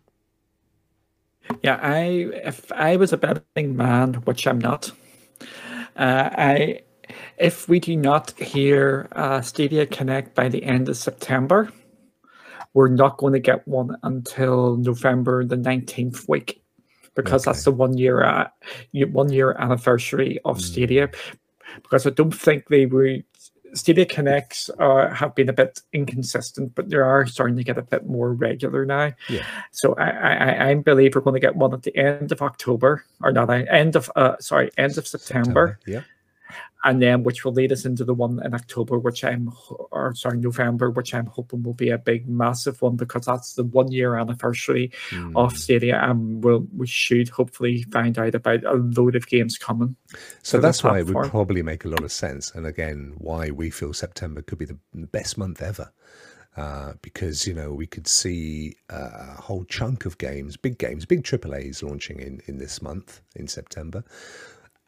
Yeah, 1.62 1.78
I 1.82 2.28
if 2.44 2.70
I 2.72 2.96
was 2.96 3.12
a 3.12 3.16
betting 3.16 3.76
man, 3.76 4.14
which 4.24 4.46
I'm 4.46 4.58
not, 4.58 4.92
uh, 5.96 6.30
I 6.32 6.80
if 7.38 7.68
we 7.68 7.80
do 7.80 7.96
not 7.96 8.30
hear 8.38 9.08
uh, 9.12 9.40
Stadia 9.40 9.86
Connect 9.86 10.34
by 10.34 10.48
the 10.48 10.62
end 10.62 10.88
of 10.88 10.96
September, 10.96 11.72
we're 12.72 12.88
not 12.88 13.16
going 13.16 13.32
to 13.32 13.40
get 13.40 13.66
one 13.66 13.96
until 14.02 14.76
November 14.76 15.44
the 15.44 15.56
nineteenth 15.56 16.28
week, 16.28 16.62
because 17.14 17.42
okay. 17.42 17.52
that's 17.52 17.64
the 17.64 17.72
one 17.72 17.98
year 17.98 18.22
uh, 18.22 18.48
one 18.92 19.32
year 19.32 19.56
anniversary 19.58 20.38
of 20.44 20.58
mm. 20.58 20.62
Stadia. 20.62 21.10
Because 21.82 22.06
I 22.06 22.10
don't 22.10 22.34
think 22.34 22.68
they 22.68 22.86
would 22.86 23.24
Stadia 23.74 24.06
Connects 24.06 24.70
uh, 24.78 25.08
have 25.10 25.34
been 25.34 25.48
a 25.48 25.52
bit 25.52 25.80
inconsistent, 25.92 26.74
but 26.74 26.90
they 26.90 26.96
are 26.96 27.26
starting 27.26 27.56
to 27.56 27.64
get 27.64 27.78
a 27.78 27.82
bit 27.82 28.06
more 28.06 28.32
regular 28.32 28.84
now. 28.84 29.12
Yeah. 29.28 29.44
So 29.70 29.94
I, 29.94 30.10
I, 30.10 30.70
I 30.70 30.74
believe 30.74 31.14
we're 31.14 31.20
going 31.20 31.34
to 31.34 31.40
get 31.40 31.56
one 31.56 31.72
at 31.72 31.82
the 31.82 31.96
end 31.96 32.32
of 32.32 32.42
October, 32.42 33.04
or 33.22 33.32
not 33.32 33.50
end 33.50 33.96
of 33.96 34.10
uh, 34.16 34.36
sorry, 34.40 34.70
end 34.76 34.98
of 34.98 35.06
September. 35.06 35.78
September. 35.80 35.80
Yeah. 35.86 36.02
And 36.84 37.02
then 37.02 37.22
which 37.22 37.44
will 37.44 37.52
lead 37.52 37.72
us 37.72 37.84
into 37.84 38.04
the 38.04 38.14
one 38.14 38.40
in 38.44 38.54
October, 38.54 38.98
which 38.98 39.22
I'm 39.24 39.52
or 39.90 40.14
sorry 40.14 40.38
November, 40.38 40.90
which 40.90 41.14
I'm 41.14 41.26
hoping 41.26 41.62
will 41.62 41.74
be 41.74 41.90
a 41.90 41.98
big 41.98 42.28
massive 42.28 42.80
one 42.80 42.96
because 42.96 43.26
that's 43.26 43.54
the 43.54 43.64
one 43.64 43.92
year 43.92 44.16
anniversary 44.16 44.90
Mm. 45.10 45.32
of 45.36 45.56
Stadia, 45.56 46.00
and 46.02 46.42
we'll, 46.42 46.66
we 46.76 46.86
should 46.86 47.28
hopefully 47.28 47.82
find 47.92 48.18
out 48.18 48.34
about 48.34 48.64
a 48.64 48.74
load 48.74 49.16
of 49.16 49.26
games 49.26 49.58
coming. 49.58 49.96
So 50.42 50.58
that's 50.58 50.82
why 50.84 51.00
it 51.00 51.06
would 51.06 51.28
probably 51.28 51.62
make 51.62 51.84
a 51.84 51.88
lot 51.88 52.04
of 52.04 52.12
sense. 52.12 52.52
And 52.54 52.66
again, 52.66 53.14
why 53.18 53.50
we 53.50 53.70
feel 53.70 53.92
September 53.92 54.42
could 54.42 54.58
be 54.58 54.66
the 54.66 54.78
best 54.94 55.36
month 55.38 55.62
ever. 55.62 55.92
Uh, 56.56 56.94
because, 57.00 57.46
you 57.46 57.54
know, 57.54 57.72
we 57.72 57.86
could 57.86 58.08
see 58.08 58.74
a 58.88 59.40
whole 59.40 59.64
chunk 59.64 60.04
of 60.04 60.18
games, 60.18 60.56
big 60.56 60.78
games, 60.78 61.06
big 61.06 61.22
AAAs 61.22 61.82
launching 61.82 62.18
in, 62.18 62.42
in 62.46 62.58
this 62.58 62.82
month, 62.82 63.20
in 63.36 63.46
September. 63.46 64.02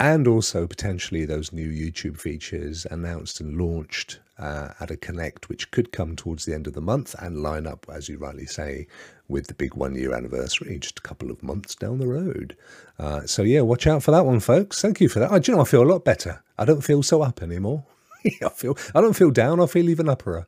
And 0.01 0.27
also 0.27 0.67
potentially 0.67 1.25
those 1.25 1.53
new 1.53 1.69
YouTube 1.69 2.19
features 2.19 2.87
announced 2.91 3.41
and 3.41 3.57
launched 3.57 4.19
uh, 4.39 4.71
at 4.81 4.91
a 4.91 4.97
Connect, 4.97 5.49
which 5.49 5.71
could 5.71 5.93
come 5.93 6.17
towards 6.17 6.45
the 6.45 6.55
end 6.55 6.67
of 6.67 6.73
the 6.73 6.81
month 6.81 7.15
and 7.21 7.43
line 7.43 7.67
up, 7.67 7.87
as 7.93 8.09
you 8.09 8.19
rightly 8.19 8.47
say, 8.47 8.89
with 9.29 9.47
the 9.47 9.55
big 9.55 9.75
one 9.75 9.95
year 9.95 10.13
anniversary, 10.13 10.79
just 10.79 10.99
a 10.99 11.03
couple 11.03 11.31
of 11.31 11.43
months 11.43 11.77
down 11.77 11.99
the 11.99 12.09
road. 12.09 12.57
Uh, 12.99 13.25
so, 13.27 13.43
yeah, 13.43 13.61
watch 13.61 13.87
out 13.87 14.03
for 14.03 14.11
that 14.11 14.27
one, 14.27 14.41
folks. 14.41 14.83
Thank 14.83 15.01
you 15.01 15.09
for 15.09 15.21
that. 15.21 15.31
I, 15.31 15.39
do 15.39 15.53
you 15.53 15.57
know, 15.57 15.63
I 15.63 15.67
feel 15.67 15.83
a 15.83 15.93
lot 15.93 16.05
better. 16.05 16.43
I 16.59 16.65
don't 16.65 16.83
feel 16.83 17.03
so 17.03 17.23
up 17.23 17.41
anymore. 17.41 17.85
I 18.45 18.49
feel 18.51 18.77
I 18.95 19.01
don't 19.01 19.15
feel 19.15 19.31
down. 19.31 19.61
I 19.61 19.67
feel 19.67 19.89
even 19.89 20.09
upper. 20.09 20.47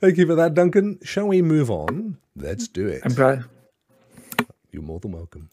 Thank 0.00 0.18
you 0.18 0.26
for 0.26 0.34
that, 0.34 0.54
Duncan. 0.54 0.98
Shall 1.02 1.28
we 1.28 1.42
move 1.42 1.70
on? 1.70 2.18
Let's 2.34 2.68
do 2.68 2.86
it. 2.86 3.02
I'm 3.04 3.14
glad. 3.14 3.44
You're 4.70 4.82
more 4.82 5.00
than 5.00 5.12
welcome. 5.12 5.48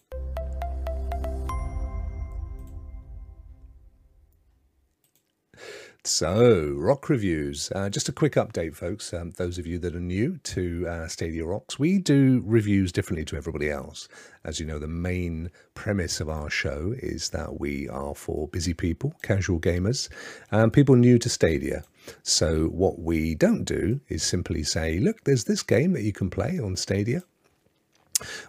So, 6.05 6.73
rock 6.75 7.07
reviews. 7.07 7.71
Uh, 7.73 7.89
just 7.89 8.09
a 8.09 8.11
quick 8.11 8.33
update, 8.33 8.75
folks. 8.75 9.13
Um, 9.13 9.31
those 9.37 9.57
of 9.57 9.65
you 9.65 9.79
that 9.79 9.95
are 9.95 10.01
new 10.01 10.37
to 10.43 10.85
uh, 10.85 11.07
Stadia 11.07 11.45
Rocks, 11.45 11.79
we 11.79 11.97
do 11.97 12.43
reviews 12.45 12.91
differently 12.91 13.23
to 13.23 13.37
everybody 13.37 13.69
else. 13.69 14.09
As 14.43 14.59
you 14.59 14.65
know, 14.65 14.79
the 14.79 14.87
main 14.87 15.49
premise 15.75 16.19
of 16.19 16.27
our 16.27 16.49
show 16.49 16.93
is 16.97 17.29
that 17.29 17.57
we 17.57 17.87
are 17.87 18.13
for 18.15 18.49
busy 18.49 18.73
people, 18.73 19.15
casual 19.21 19.61
gamers, 19.61 20.09
and 20.51 20.73
people 20.73 20.97
new 20.97 21.17
to 21.19 21.29
Stadia. 21.29 21.85
So, 22.21 22.65
what 22.65 22.99
we 22.99 23.33
don't 23.33 23.63
do 23.63 24.01
is 24.09 24.23
simply 24.23 24.63
say, 24.63 24.99
look, 24.99 25.23
there's 25.23 25.45
this 25.45 25.63
game 25.63 25.93
that 25.93 26.03
you 26.03 26.11
can 26.11 26.29
play 26.29 26.59
on 26.59 26.75
Stadia. 26.75 27.23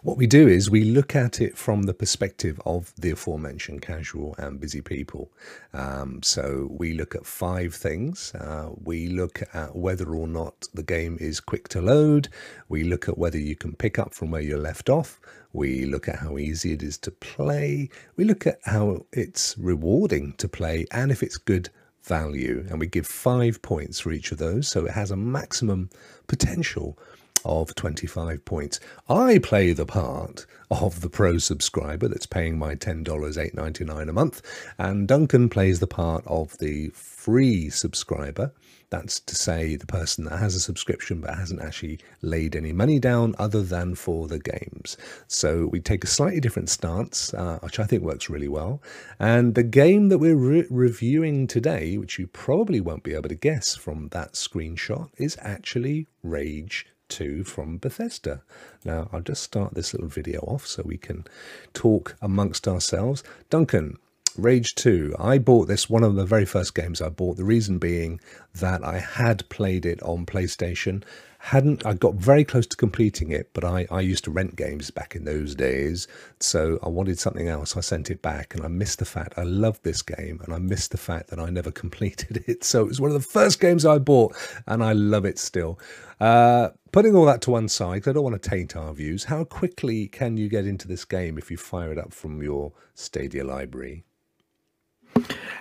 What 0.02 0.16
we 0.16 0.26
do 0.26 0.48
is 0.48 0.70
we 0.70 0.84
look 0.84 1.14
at 1.14 1.40
it 1.40 1.56
from 1.56 1.82
the 1.82 1.94
perspective 1.94 2.60
of 2.64 2.92
the 2.96 3.10
aforementioned 3.10 3.82
casual 3.82 4.34
and 4.38 4.60
busy 4.60 4.80
people. 4.80 5.30
Um, 5.72 6.22
so 6.22 6.68
we 6.70 6.94
look 6.94 7.14
at 7.14 7.26
five 7.26 7.74
things. 7.74 8.34
Uh, 8.34 8.70
we 8.82 9.08
look 9.08 9.42
at 9.52 9.76
whether 9.76 10.14
or 10.14 10.28
not 10.28 10.68
the 10.74 10.82
game 10.82 11.16
is 11.20 11.40
quick 11.40 11.68
to 11.68 11.80
load. 11.80 12.28
We 12.68 12.84
look 12.84 13.08
at 13.08 13.18
whether 13.18 13.38
you 13.38 13.56
can 13.56 13.74
pick 13.74 13.98
up 13.98 14.14
from 14.14 14.30
where 14.30 14.42
you 14.42 14.56
left 14.56 14.88
off. 14.88 15.20
We 15.52 15.84
look 15.86 16.08
at 16.08 16.16
how 16.16 16.36
easy 16.38 16.72
it 16.72 16.82
is 16.82 16.98
to 16.98 17.10
play. 17.10 17.88
We 18.16 18.24
look 18.24 18.46
at 18.46 18.58
how 18.64 19.06
it's 19.12 19.56
rewarding 19.56 20.34
to 20.38 20.48
play 20.48 20.86
and 20.90 21.12
if 21.12 21.22
it's 21.22 21.36
good 21.36 21.70
value. 22.02 22.66
And 22.68 22.80
we 22.80 22.86
give 22.86 23.06
five 23.06 23.62
points 23.62 24.00
for 24.00 24.12
each 24.12 24.32
of 24.32 24.38
those. 24.38 24.68
So 24.68 24.84
it 24.84 24.92
has 24.92 25.10
a 25.10 25.16
maximum 25.16 25.90
potential 26.26 26.98
of 27.44 27.74
25 27.74 28.44
points. 28.44 28.80
I 29.08 29.38
play 29.38 29.72
the 29.72 29.86
part 29.86 30.46
of 30.70 31.00
the 31.00 31.10
pro 31.10 31.38
subscriber 31.38 32.08
that's 32.08 32.26
paying 32.26 32.58
my 32.58 32.74
$10, 32.74 33.04
$8.99 33.04 34.08
a 34.08 34.12
month, 34.12 34.42
and 34.78 35.06
Duncan 35.06 35.48
plays 35.48 35.80
the 35.80 35.86
part 35.86 36.24
of 36.26 36.58
the 36.58 36.88
free 36.90 37.70
subscriber. 37.70 38.52
That's 38.90 39.18
to 39.20 39.34
say, 39.34 39.76
the 39.76 39.86
person 39.86 40.24
that 40.24 40.38
has 40.38 40.54
a 40.54 40.60
subscription 40.60 41.20
but 41.20 41.34
hasn't 41.34 41.62
actually 41.62 41.98
laid 42.22 42.54
any 42.54 42.72
money 42.72 43.00
down 43.00 43.34
other 43.38 43.62
than 43.62 43.96
for 43.96 44.28
the 44.28 44.38
games. 44.38 44.96
So 45.26 45.66
we 45.66 45.80
take 45.80 46.04
a 46.04 46.08
slightly 46.08 46.38
different 46.38 46.70
stance, 46.70 47.34
uh, 47.34 47.58
which 47.60 47.80
I 47.80 47.84
think 47.84 48.04
works 48.04 48.30
really 48.30 48.46
well. 48.46 48.82
And 49.18 49.54
the 49.54 49.64
game 49.64 50.10
that 50.10 50.18
we're 50.18 50.36
re- 50.36 50.66
reviewing 50.70 51.46
today, 51.46 51.98
which 51.98 52.18
you 52.18 52.28
probably 52.28 52.80
won't 52.80 53.02
be 53.02 53.14
able 53.14 53.30
to 53.30 53.34
guess 53.34 53.74
from 53.74 54.10
that 54.10 54.34
screenshot, 54.34 55.10
is 55.16 55.36
actually 55.40 56.06
Rage 56.22 56.86
2 57.08 57.44
from 57.44 57.78
Bethesda. 57.78 58.42
Now, 58.84 59.08
I'll 59.12 59.20
just 59.20 59.42
start 59.42 59.74
this 59.74 59.94
little 59.94 60.08
video 60.08 60.40
off 60.40 60.66
so 60.66 60.82
we 60.84 60.96
can 60.96 61.24
talk 61.72 62.16
amongst 62.20 62.66
ourselves. 62.66 63.22
Duncan, 63.50 63.98
Rage 64.36 64.74
2. 64.74 65.14
I 65.18 65.38
bought 65.38 65.68
this 65.68 65.88
one 65.88 66.02
of 66.02 66.16
the 66.16 66.26
very 66.26 66.44
first 66.44 66.74
games 66.74 67.00
I 67.00 67.08
bought. 67.08 67.36
The 67.36 67.44
reason 67.44 67.78
being 67.78 68.20
that 68.54 68.84
I 68.84 68.98
had 68.98 69.48
played 69.48 69.86
it 69.86 70.02
on 70.02 70.26
PlayStation. 70.26 71.04
Hadn't 71.48 71.84
I 71.84 71.92
got 71.92 72.14
very 72.14 72.42
close 72.42 72.66
to 72.68 72.76
completing 72.76 73.30
it, 73.30 73.50
but 73.52 73.64
I, 73.64 73.86
I 73.90 74.00
used 74.00 74.24
to 74.24 74.30
rent 74.30 74.56
games 74.56 74.90
back 74.90 75.14
in 75.14 75.26
those 75.26 75.54
days. 75.54 76.08
So 76.40 76.78
I 76.82 76.88
wanted 76.88 77.18
something 77.18 77.48
else. 77.48 77.76
I 77.76 77.80
sent 77.80 78.10
it 78.10 78.22
back 78.22 78.54
and 78.54 78.64
I 78.64 78.68
missed 78.68 78.98
the 78.98 79.04
fact 79.04 79.34
I 79.36 79.42
loved 79.42 79.84
this 79.84 80.00
game 80.00 80.40
and 80.42 80.54
I 80.54 80.58
missed 80.58 80.90
the 80.90 80.96
fact 80.96 81.28
that 81.28 81.38
I 81.38 81.50
never 81.50 81.70
completed 81.82 82.44
it. 82.48 82.64
So 82.64 82.80
it 82.84 82.88
was 82.88 83.00
one 83.00 83.10
of 83.10 83.22
the 83.22 83.28
first 83.28 83.60
games 83.60 83.84
I 83.84 83.98
bought 83.98 84.34
and 84.66 84.82
I 84.82 84.94
love 84.94 85.26
it 85.26 85.38
still. 85.38 85.78
Uh, 86.18 86.70
putting 86.92 87.14
all 87.14 87.26
that 87.26 87.42
to 87.42 87.50
one 87.50 87.68
side, 87.68 88.04
'cause 88.04 88.10
I 88.10 88.14
don't 88.14 88.24
want 88.24 88.42
to 88.42 88.48
taint 88.48 88.74
our 88.74 88.94
views, 88.94 89.24
how 89.24 89.44
quickly 89.44 90.08
can 90.08 90.38
you 90.38 90.48
get 90.48 90.66
into 90.66 90.88
this 90.88 91.04
game 91.04 91.36
if 91.36 91.50
you 91.50 91.58
fire 91.58 91.92
it 91.92 91.98
up 91.98 92.14
from 92.14 92.42
your 92.42 92.72
Stadia 92.94 93.44
library? 93.44 94.06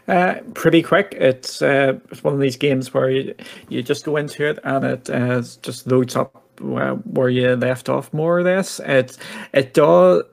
Uh, 0.08 0.36
pretty 0.54 0.82
quick. 0.82 1.16
It's 1.18 1.62
uh, 1.62 1.94
it's 2.12 2.24
one 2.24 2.34
of 2.34 2.40
these 2.40 2.58
games 2.58 2.94
where 2.94 3.10
you, 3.10 3.36
you 3.70 3.82
just 3.82 4.04
go 4.04 4.18
into 4.18 4.46
it 4.46 4.60
and 4.64 4.84
it 4.84 5.10
uh, 5.10 5.42
just 5.62 5.88
loads 5.88 6.16
up 6.16 6.44
where, 6.60 6.96
where 6.96 7.30
you 7.30 7.56
left 7.56 7.88
off, 7.88 8.14
more 8.14 8.38
or 8.38 8.44
less. 8.44 8.80
It 8.82 9.18
it 9.54 9.74
does. 9.74 10.24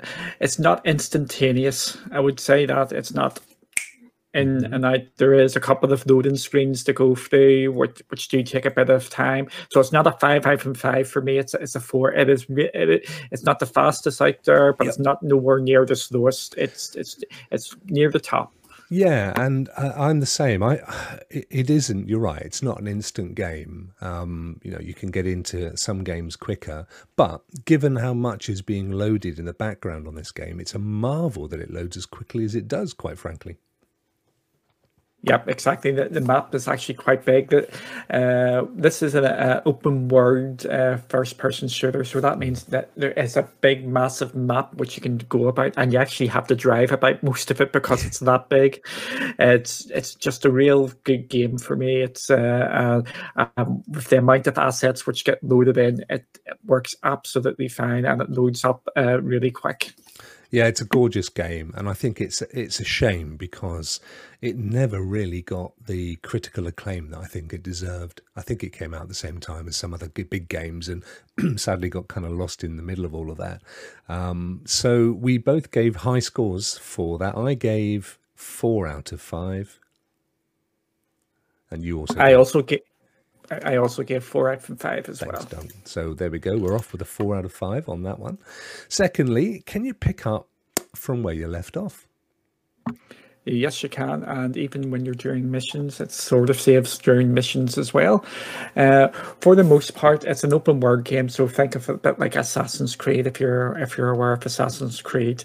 It's 0.40 0.58
not 0.58 0.84
instantaneous. 0.84 1.96
I 2.10 2.20
would 2.20 2.40
say 2.40 2.66
that 2.66 2.92
it's 2.92 3.14
not. 3.14 3.40
In 4.32 4.72
and 4.72 4.86
out, 4.86 5.00
there 5.16 5.34
is 5.34 5.56
a 5.56 5.60
couple 5.60 5.92
of 5.92 6.06
loading 6.08 6.36
screens 6.36 6.84
to 6.84 6.92
go 6.92 7.16
through, 7.16 7.72
which, 7.72 8.00
which 8.10 8.28
do 8.28 8.44
take 8.44 8.64
a 8.64 8.70
bit 8.70 8.88
of 8.88 9.10
time. 9.10 9.48
So 9.72 9.80
it's 9.80 9.90
not 9.90 10.06
a 10.06 10.12
five 10.12 10.44
five 10.44 10.62
from 10.62 10.74
five 10.74 11.08
for 11.08 11.20
me. 11.20 11.36
It's 11.36 11.52
it's 11.54 11.74
a 11.74 11.80
four. 11.80 12.12
It 12.12 12.28
is. 12.28 12.46
It, 12.48 13.10
it's 13.32 13.42
not 13.42 13.58
the 13.58 13.66
fastest 13.66 14.22
out 14.22 14.36
there, 14.44 14.72
but 14.72 14.86
it's 14.86 15.00
not 15.00 15.20
nowhere 15.24 15.58
near 15.58 15.84
the 15.84 15.96
slowest. 15.96 16.54
It's 16.56 16.94
it's 16.94 17.24
it's 17.50 17.74
near 17.86 18.08
the 18.08 18.20
top. 18.20 18.52
Yeah, 18.92 19.32
and 19.40 19.68
uh, 19.76 19.92
I'm 19.96 20.18
the 20.18 20.26
same. 20.26 20.64
I 20.64 20.80
it 21.30 21.70
isn't. 21.70 22.08
You're 22.08 22.18
right. 22.18 22.42
It's 22.42 22.60
not 22.62 22.80
an 22.80 22.88
instant 22.88 23.36
game. 23.36 23.92
Um, 24.00 24.60
you 24.64 24.72
know, 24.72 24.80
you 24.80 24.94
can 24.94 25.12
get 25.12 25.28
into 25.28 25.76
some 25.76 26.02
games 26.02 26.34
quicker, 26.34 26.88
but 27.14 27.42
given 27.64 27.96
how 27.96 28.14
much 28.14 28.48
is 28.48 28.62
being 28.62 28.90
loaded 28.90 29.38
in 29.38 29.44
the 29.44 29.52
background 29.52 30.08
on 30.08 30.16
this 30.16 30.32
game, 30.32 30.58
it's 30.58 30.74
a 30.74 30.80
marvel 30.80 31.46
that 31.48 31.60
it 31.60 31.70
loads 31.70 31.96
as 31.96 32.04
quickly 32.04 32.44
as 32.44 32.56
it 32.56 32.66
does. 32.66 32.92
Quite 32.92 33.16
frankly. 33.16 33.58
Yep, 35.22 35.48
exactly. 35.48 35.92
The, 35.92 36.08
the 36.08 36.22
map 36.22 36.54
is 36.54 36.66
actually 36.66 36.94
quite 36.94 37.26
big. 37.26 37.52
Uh, 38.08 38.62
this 38.72 39.02
is 39.02 39.14
an 39.14 39.26
uh, 39.26 39.60
open 39.66 40.08
world 40.08 40.64
uh, 40.64 40.96
first 41.08 41.36
person 41.36 41.68
shooter, 41.68 42.04
so 42.04 42.22
that 42.22 42.38
means 42.38 42.64
that 42.64 42.90
there 42.96 43.12
is 43.12 43.36
a 43.36 43.46
big, 43.60 43.86
massive 43.86 44.34
map 44.34 44.74
which 44.76 44.96
you 44.96 45.02
can 45.02 45.18
go 45.18 45.48
about, 45.48 45.74
and 45.76 45.92
you 45.92 45.98
actually 45.98 46.28
have 46.28 46.46
to 46.46 46.54
drive 46.54 46.90
about 46.90 47.22
most 47.22 47.50
of 47.50 47.60
it 47.60 47.70
because 47.70 48.06
it's 48.06 48.20
that 48.20 48.48
big. 48.48 48.82
It's 49.38 49.90
it's 49.90 50.14
just 50.14 50.46
a 50.46 50.50
real 50.50 50.88
good 51.04 51.28
game 51.28 51.58
for 51.58 51.76
me. 51.76 52.00
It's 52.00 52.30
uh, 52.30 53.02
uh, 53.36 53.48
um, 53.58 53.82
with 53.88 54.08
the 54.08 54.18
amount 54.18 54.46
of 54.46 54.56
assets 54.56 55.06
which 55.06 55.26
get 55.26 55.44
loaded 55.44 55.76
in, 55.76 56.02
it, 56.08 56.24
it 56.46 56.58
works 56.64 56.94
absolutely 57.04 57.68
fine, 57.68 58.06
and 58.06 58.22
it 58.22 58.30
loads 58.30 58.64
up 58.64 58.88
uh, 58.96 59.20
really 59.20 59.50
quick. 59.50 59.92
Yeah, 60.52 60.66
it's 60.66 60.80
a 60.80 60.84
gorgeous 60.84 61.28
game, 61.28 61.72
and 61.76 61.88
I 61.88 61.92
think 61.92 62.20
it's 62.20 62.42
it's 62.42 62.80
a 62.80 62.84
shame 62.84 63.36
because 63.36 64.00
it 64.40 64.56
never 64.56 65.00
really 65.00 65.42
got 65.42 65.72
the 65.86 66.16
critical 66.16 66.66
acclaim 66.66 67.10
that 67.10 67.20
I 67.20 67.26
think 67.26 67.52
it 67.52 67.62
deserved. 67.62 68.20
I 68.34 68.42
think 68.42 68.64
it 68.64 68.72
came 68.72 68.92
out 68.92 69.02
at 69.02 69.08
the 69.08 69.14
same 69.14 69.38
time 69.38 69.68
as 69.68 69.76
some 69.76 69.94
other 69.94 70.08
big 70.08 70.48
games, 70.48 70.88
and 70.88 71.04
sadly 71.60 71.88
got 71.88 72.08
kind 72.08 72.26
of 72.26 72.32
lost 72.32 72.64
in 72.64 72.76
the 72.76 72.82
middle 72.82 73.04
of 73.04 73.14
all 73.14 73.30
of 73.30 73.38
that. 73.38 73.62
Um, 74.08 74.62
so 74.64 75.12
we 75.12 75.38
both 75.38 75.70
gave 75.70 75.96
high 75.96 76.18
scores 76.18 76.76
for 76.78 77.16
that. 77.18 77.36
I 77.36 77.54
gave 77.54 78.18
four 78.34 78.88
out 78.88 79.12
of 79.12 79.20
five, 79.20 79.78
and 81.70 81.84
you 81.84 82.00
also. 82.00 82.18
I 82.18 82.30
gave- 82.30 82.38
also 82.38 82.62
get. 82.62 82.84
I 83.50 83.76
also 83.76 84.02
gave 84.02 84.22
four 84.22 84.50
out 84.50 84.68
of 84.68 84.78
five 84.78 85.08
as 85.08 85.20
Thanks, 85.20 85.52
well. 85.52 85.64
So 85.84 86.14
there 86.14 86.30
we 86.30 86.38
go. 86.38 86.56
We're 86.56 86.76
off 86.76 86.92
with 86.92 87.02
a 87.02 87.06
four 87.06 87.36
out 87.36 87.44
of 87.44 87.52
five 87.52 87.88
on 87.88 88.02
that 88.04 88.18
one. 88.18 88.38
Secondly, 88.88 89.62
can 89.66 89.84
you 89.84 89.94
pick 89.94 90.26
up 90.26 90.48
from 90.94 91.22
where 91.22 91.34
you 91.34 91.48
left 91.48 91.76
off? 91.76 92.06
Yes, 93.46 93.82
you 93.82 93.88
can, 93.88 94.22
and 94.24 94.54
even 94.56 94.90
when 94.90 95.06
you're 95.06 95.14
doing 95.14 95.50
missions, 95.50 95.98
it 95.98 96.12
sort 96.12 96.50
of 96.50 96.60
saves 96.60 96.98
during 96.98 97.32
missions 97.32 97.78
as 97.78 97.94
well. 97.94 98.24
Uh, 98.76 99.08
for 99.40 99.56
the 99.56 99.64
most 99.64 99.94
part, 99.94 100.24
it's 100.24 100.44
an 100.44 100.52
open 100.52 100.78
world 100.78 101.04
game, 101.04 101.30
so 101.30 101.48
think 101.48 101.74
of 101.74 101.88
it 101.88 101.94
a 101.94 101.98
bit 101.98 102.18
like 102.18 102.36
Assassin's 102.36 102.94
Creed. 102.94 103.26
If 103.26 103.40
you're 103.40 103.78
if 103.78 103.96
you're 103.96 104.10
aware 104.10 104.34
of 104.34 104.44
Assassin's 104.44 105.00
Creed, 105.00 105.42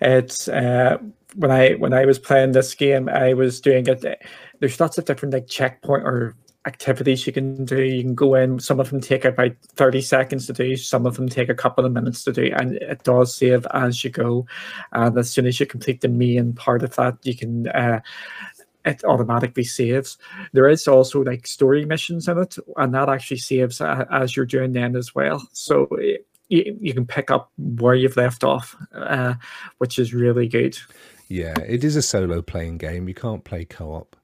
it's 0.00 0.46
uh, 0.46 0.98
when 1.34 1.50
I 1.50 1.72
when 1.72 1.92
I 1.92 2.06
was 2.06 2.20
playing 2.20 2.52
this 2.52 2.74
game, 2.74 3.08
I 3.08 3.34
was 3.34 3.60
doing 3.60 3.88
it. 3.88 4.22
There's 4.60 4.78
lots 4.78 4.96
of 4.96 5.04
different 5.04 5.34
like 5.34 5.48
checkpoint 5.48 6.04
or 6.04 6.36
activities 6.66 7.26
you 7.26 7.32
can 7.32 7.64
do. 7.64 7.82
You 7.82 8.02
can 8.02 8.14
go 8.14 8.34
in. 8.34 8.60
Some 8.60 8.80
of 8.80 8.90
them 8.90 9.00
take 9.00 9.24
about 9.24 9.52
thirty 9.62 10.00
seconds 10.00 10.46
to 10.46 10.52
do. 10.52 10.76
Some 10.76 11.06
of 11.06 11.16
them 11.16 11.28
take 11.28 11.48
a 11.48 11.54
couple 11.54 11.84
of 11.84 11.92
minutes 11.92 12.24
to 12.24 12.32
do, 12.32 12.50
and 12.56 12.76
it 12.76 13.02
does 13.04 13.34
save 13.34 13.66
as 13.74 14.04
you 14.04 14.10
go. 14.10 14.46
And 14.92 15.16
as 15.18 15.30
soon 15.30 15.46
as 15.46 15.58
you 15.58 15.66
complete 15.66 16.00
the 16.00 16.08
main 16.08 16.52
part 16.52 16.82
of 16.82 16.94
that, 16.96 17.18
you 17.22 17.36
can. 17.36 17.68
Uh, 17.68 18.00
it 18.84 19.04
automatically 19.04 19.62
saves. 19.62 20.18
There 20.52 20.68
is 20.68 20.88
also 20.88 21.22
like 21.22 21.46
story 21.46 21.84
missions 21.84 22.26
in 22.26 22.38
it, 22.38 22.56
and 22.76 22.92
that 22.94 23.08
actually 23.08 23.36
saves 23.36 23.80
uh, 23.80 24.04
as 24.10 24.36
you're 24.36 24.44
doing 24.44 24.72
them 24.72 24.96
as 24.96 25.14
well. 25.14 25.46
So 25.52 25.86
it, 25.92 26.26
you, 26.48 26.76
you 26.80 26.92
can 26.92 27.06
pick 27.06 27.30
up 27.30 27.50
where 27.56 27.94
you've 27.94 28.16
left 28.16 28.44
off, 28.44 28.76
uh, 28.92 29.34
which 29.78 29.98
is 29.98 30.12
really 30.12 30.48
good. 30.48 30.76
Yeah, 31.28 31.58
it 31.60 31.84
is 31.84 31.96
a 31.96 32.02
solo 32.02 32.42
playing 32.42 32.78
game. 32.78 33.08
You 33.08 33.14
can't 33.14 33.44
play 33.44 33.64
co 33.64 33.92
op. 33.92 34.16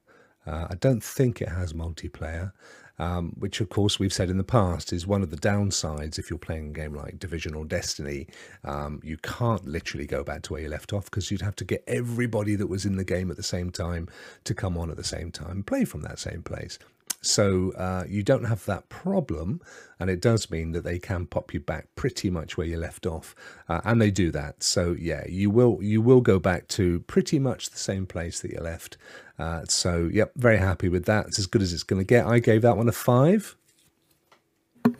Uh, 0.45 0.67
I 0.69 0.75
don't 0.75 1.03
think 1.03 1.41
it 1.41 1.49
has 1.49 1.73
multiplayer, 1.73 2.53
um, 2.97 3.33
which, 3.37 3.61
of 3.61 3.69
course, 3.69 3.99
we've 3.99 4.13
said 4.13 4.29
in 4.29 4.37
the 4.37 4.43
past 4.43 4.91
is 4.91 5.07
one 5.07 5.21
of 5.21 5.29
the 5.29 5.37
downsides 5.37 6.19
if 6.19 6.29
you're 6.29 6.39
playing 6.39 6.69
a 6.69 6.73
game 6.73 6.93
like 6.93 7.19
Division 7.19 7.55
or 7.55 7.65
Destiny. 7.65 8.27
Um, 8.63 8.99
you 9.03 9.17
can't 9.17 9.65
literally 9.65 10.05
go 10.05 10.23
back 10.23 10.41
to 10.43 10.53
where 10.53 10.61
you 10.61 10.69
left 10.69 10.91
off 10.91 11.05
because 11.05 11.31
you'd 11.31 11.41
have 11.41 11.55
to 11.57 11.65
get 11.65 11.83
everybody 11.87 12.55
that 12.55 12.67
was 12.67 12.85
in 12.85 12.97
the 12.97 13.05
game 13.05 13.31
at 13.31 13.37
the 13.37 13.43
same 13.43 13.71
time 13.71 14.09
to 14.43 14.53
come 14.53 14.77
on 14.77 14.89
at 14.89 14.97
the 14.97 15.03
same 15.03 15.31
time, 15.31 15.51
and 15.51 15.67
play 15.67 15.85
from 15.85 16.01
that 16.01 16.19
same 16.19 16.41
place. 16.43 16.77
So 17.21 17.73
uh, 17.73 18.05
you 18.07 18.23
don't 18.23 18.45
have 18.45 18.63
that 18.65 18.87
problem, 18.87 19.59
and 19.99 20.09
it 20.09 20.21
does 20.21 20.49
mean 20.49 20.71
that 20.71 20.85
they 20.85 20.99
can 20.99 21.25
pop 21.25 21.53
you 21.53 21.59
back 21.59 21.87
pretty 21.95 22.29
much 22.29 22.57
where 22.57 22.65
you 22.65 22.77
left 22.77 23.05
off, 23.05 23.35
uh, 23.67 23.81
and 23.83 24.01
they 24.01 24.09
do 24.09 24.31
that. 24.31 24.63
So 24.63 24.95
yeah, 24.97 25.25
you 25.27 25.49
will 25.49 25.79
you 25.81 26.01
will 26.01 26.21
go 26.21 26.39
back 26.39 26.67
to 26.69 27.01
pretty 27.01 27.37
much 27.37 27.69
the 27.71 27.77
same 27.77 28.05
place 28.05 28.39
that 28.39 28.51
you 28.51 28.59
left. 28.61 28.97
Uh, 29.37 29.63
so 29.67 30.09
yep, 30.11 30.31
very 30.37 30.57
happy 30.57 30.87
with 30.87 31.05
that. 31.05 31.27
It's 31.27 31.39
as 31.39 31.45
good 31.45 31.61
as 31.61 31.73
it's 31.73 31.83
going 31.83 31.99
to 31.99 32.05
get. 32.05 32.25
I 32.25 32.39
gave 32.39 32.61
that 32.61 32.77
one 32.77 32.87
a 32.87 32.93
five. 32.93 33.55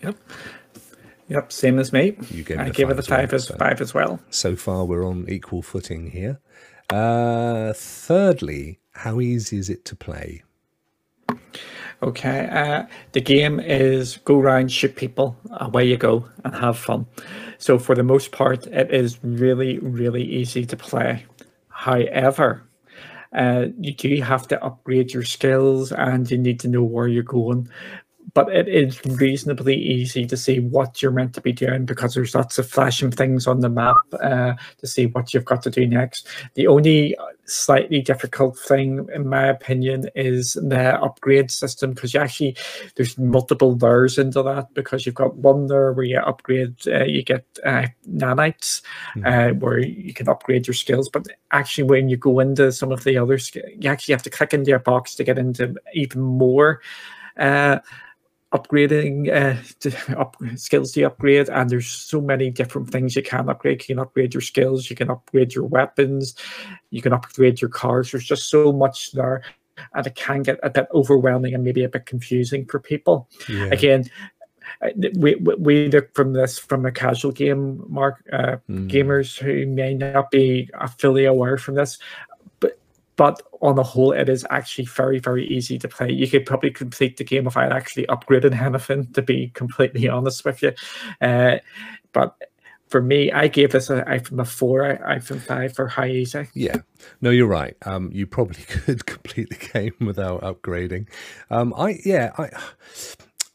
Yep. 0.03 0.17
Yep, 1.29 1.51
same 1.51 1.79
as 1.79 1.93
me. 1.93 2.17
You 2.31 2.43
gave 2.43 2.59
I 2.59 2.65
it 2.65 2.69
a 2.69 2.71
gave 2.71 2.87
five 2.87 2.97
it 2.97 2.97
a 2.97 2.99
as 2.99 3.09
well, 3.09 3.19
five 3.19 3.33
as 3.33 3.43
so- 3.45 3.55
five 3.57 3.81
as 3.81 3.93
well. 3.93 4.19
So 4.29 4.55
far, 4.57 4.83
we're 4.85 5.07
on 5.07 5.25
equal 5.29 5.61
footing 5.61 6.11
here. 6.11 6.39
Uh, 6.89 7.71
thirdly, 7.73 8.79
how 8.91 9.21
easy 9.21 9.57
is 9.57 9.69
it 9.69 9.85
to 9.85 9.95
play? 9.95 10.43
Okay, 12.01 12.47
uh, 12.49 12.85
the 13.11 13.19
game 13.19 13.59
is 13.59 14.17
go 14.23 14.39
around, 14.39 14.71
shoot 14.71 14.95
people, 14.95 15.35
away 15.51 15.85
you 15.85 15.97
go, 15.97 16.25
and 16.45 16.55
have 16.55 16.77
fun. 16.77 17.05
So 17.57 17.77
for 17.77 17.93
the 17.93 18.03
most 18.03 18.31
part, 18.31 18.67
it 18.67 18.89
is 18.89 19.21
really, 19.21 19.79
really 19.79 20.23
easy 20.23 20.65
to 20.65 20.77
play. 20.77 21.25
However, 21.67 22.63
uh, 23.35 23.65
you 23.77 23.93
do 23.93 24.21
have 24.21 24.47
to 24.47 24.63
upgrade 24.63 25.13
your 25.13 25.23
skills, 25.23 25.91
and 25.91 26.29
you 26.31 26.37
need 26.37 26.61
to 26.61 26.69
know 26.69 26.83
where 26.83 27.07
you're 27.07 27.21
going. 27.21 27.67
But 28.33 28.53
it 28.53 28.67
is 28.67 29.03
reasonably 29.05 29.75
easy 29.75 30.25
to 30.25 30.37
see 30.37 30.59
what 30.59 31.01
you're 31.01 31.11
meant 31.11 31.33
to 31.35 31.41
be 31.41 31.51
doing 31.51 31.85
because 31.85 32.13
there's 32.13 32.35
lots 32.35 32.57
of 32.59 32.69
flashing 32.69 33.11
things 33.11 33.47
on 33.47 33.61
the 33.61 33.69
map 33.69 33.95
uh, 34.21 34.53
to 34.77 34.87
see 34.87 35.07
what 35.07 35.33
you've 35.33 35.45
got 35.45 35.63
to 35.63 35.69
do 35.69 35.87
next. 35.87 36.27
The 36.55 36.67
only 36.67 37.15
slightly 37.45 38.01
difficult 38.01 38.57
thing, 38.57 39.07
in 39.13 39.27
my 39.27 39.47
opinion, 39.47 40.09
is 40.15 40.53
the 40.53 41.01
upgrade 41.01 41.51
system 41.51 41.93
because 41.93 42.13
you 42.13 42.19
actually 42.19 42.55
there's 42.95 43.17
multiple 43.17 43.75
layers 43.77 44.17
into 44.17 44.43
that 44.43 44.73
because 44.73 45.05
you've 45.05 45.15
got 45.15 45.35
one 45.35 45.67
there 45.67 45.91
where 45.93 46.05
you 46.05 46.19
upgrade, 46.19 46.75
uh, 46.87 47.03
you 47.03 47.23
get 47.23 47.45
uh, 47.65 47.87
nanites 48.09 48.81
uh, 49.25 49.49
where 49.55 49.79
you 49.79 50.13
can 50.13 50.29
upgrade 50.29 50.67
your 50.67 50.73
skills, 50.73 51.09
but 51.09 51.27
actually 51.51 51.83
when 51.83 52.09
you 52.09 52.17
go 52.17 52.39
into 52.39 52.71
some 52.71 52.91
of 52.91 53.03
the 53.03 53.17
other, 53.17 53.39
you 53.53 53.89
actually 53.89 54.13
have 54.13 54.23
to 54.23 54.29
click 54.29 54.53
into 54.53 54.69
your 54.69 54.79
box 54.79 55.15
to 55.15 55.23
get 55.23 55.37
into 55.37 55.75
even 55.93 56.21
more. 56.21 56.81
Upgrading 58.51 59.29
uh, 59.29 60.19
up, 60.19 60.35
skills 60.55 60.91
to 60.93 61.03
upgrade 61.03 61.49
and 61.49 61.69
there's 61.69 61.87
so 61.87 62.19
many 62.19 62.49
different 62.49 62.89
things 62.89 63.15
you 63.15 63.21
can 63.21 63.47
upgrade 63.47 63.81
you 63.87 63.93
can 63.95 63.99
upgrade 63.99 64.33
your 64.33 64.41
skills 64.41 64.89
you 64.89 64.95
can 64.95 65.11
upgrade 65.11 65.53
your 65.53 65.65
weapons 65.65 66.33
you 66.89 66.99
can 66.99 67.13
upgrade 67.13 67.61
your 67.61 67.69
cars 67.69 68.09
there's 68.11 68.25
just 68.25 68.49
so 68.49 68.71
much 68.71 69.11
there 69.11 69.43
and 69.93 70.07
it 70.07 70.15
can 70.15 70.41
get 70.41 70.59
a 70.63 70.69
bit 70.71 70.87
overwhelming 70.95 71.53
and 71.53 71.63
maybe 71.63 71.83
a 71.83 71.89
bit 71.89 72.07
confusing 72.07 72.65
for 72.65 72.79
people 72.79 73.29
Yeah. 73.47 73.65
again 73.71 74.05
we, 75.17 75.35
we 75.35 75.89
look 75.89 76.13
from 76.15 76.33
this 76.33 76.57
from 76.57 76.85
a 76.87 76.91
casual 76.91 77.31
game 77.31 77.83
mark 77.87 78.23
uh, 78.33 78.57
Mm. 78.67 78.89
gamers 78.89 79.37
who 79.37 79.67
may 79.67 79.93
not 79.93 80.31
be 80.31 80.69
fully 80.97 81.25
aware 81.25 81.57
from 81.59 81.75
this 81.75 81.99
but 83.19 83.41
on 83.61 83.75
the 83.75 83.83
whole 83.83 84.13
it 84.13 84.29
is 84.29 84.47
actually 84.49 84.85
very 84.85 85.19
very 85.19 85.45
easy 85.47 85.77
to 85.77 85.89
play 85.89 86.09
you 86.09 86.25
could 86.25 86.45
probably 86.45 86.71
complete 86.71 87.17
the 87.17 87.23
game 87.23 87.43
without 87.43 87.73
actually 87.73 88.05
upgrading 88.07 88.59
anything 88.65 89.05
to 89.11 89.21
be 89.21 89.49
completely 89.49 90.07
honest 90.07 90.45
with 90.45 90.63
you 90.63 90.71
uh, 91.19 91.57
but 92.13 92.35
for 92.87 93.01
me 93.01 93.29
i 93.33 93.47
gave 93.47 93.73
this 93.73 93.89
a 93.89 94.09
i 94.09 94.17
from 94.19 94.39
a 94.39 94.45
four 94.45 94.85
I, 94.85 95.15
I 95.15 95.19
from 95.19 95.39
five 95.41 95.73
for 95.73 95.87
high 95.87 96.09
easy 96.09 96.47
Yeah, 96.53 96.77
no, 97.19 97.29
you're 97.29 97.47
right. 97.47 97.75
Um, 97.85 98.09
you 98.13 98.25
probably 98.25 98.63
could 98.67 99.05
complete 99.05 99.49
the 99.49 99.67
game 99.73 99.95
without 99.99 100.41
upgrading. 100.41 101.09
Um, 101.49 101.73
I 101.77 101.99
yeah, 102.05 102.31
I 102.37 102.49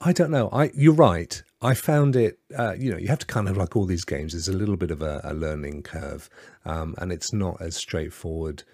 I 0.01 0.12
don't 0.12 0.31
know. 0.31 0.51
I 0.53 0.71
you're 0.75 0.93
right. 0.93 1.43
I 1.62 1.75
found 1.75 2.15
it. 2.15 2.39
Uh, 2.57 2.75
you 2.79 2.91
know, 2.93 2.99
you 2.99 3.09
have 3.09 3.21
to 3.21 3.27
kind 3.27 3.49
of 3.49 3.57
like 3.57 3.75
all 3.75 3.87
these 3.87 4.05
games. 4.05 4.33
There's 4.33 4.49
a 4.49 4.53
little 4.53 4.77
bit 4.77 4.91
of 4.91 5.01
a, 5.01 5.21
a 5.25 5.33
learning 5.33 5.83
curve, 5.83 6.29
um, 6.65 6.95
and 6.99 7.11
it's 7.11 7.33
not 7.33 7.61
as 7.61 7.75
straightforward, 7.77 8.65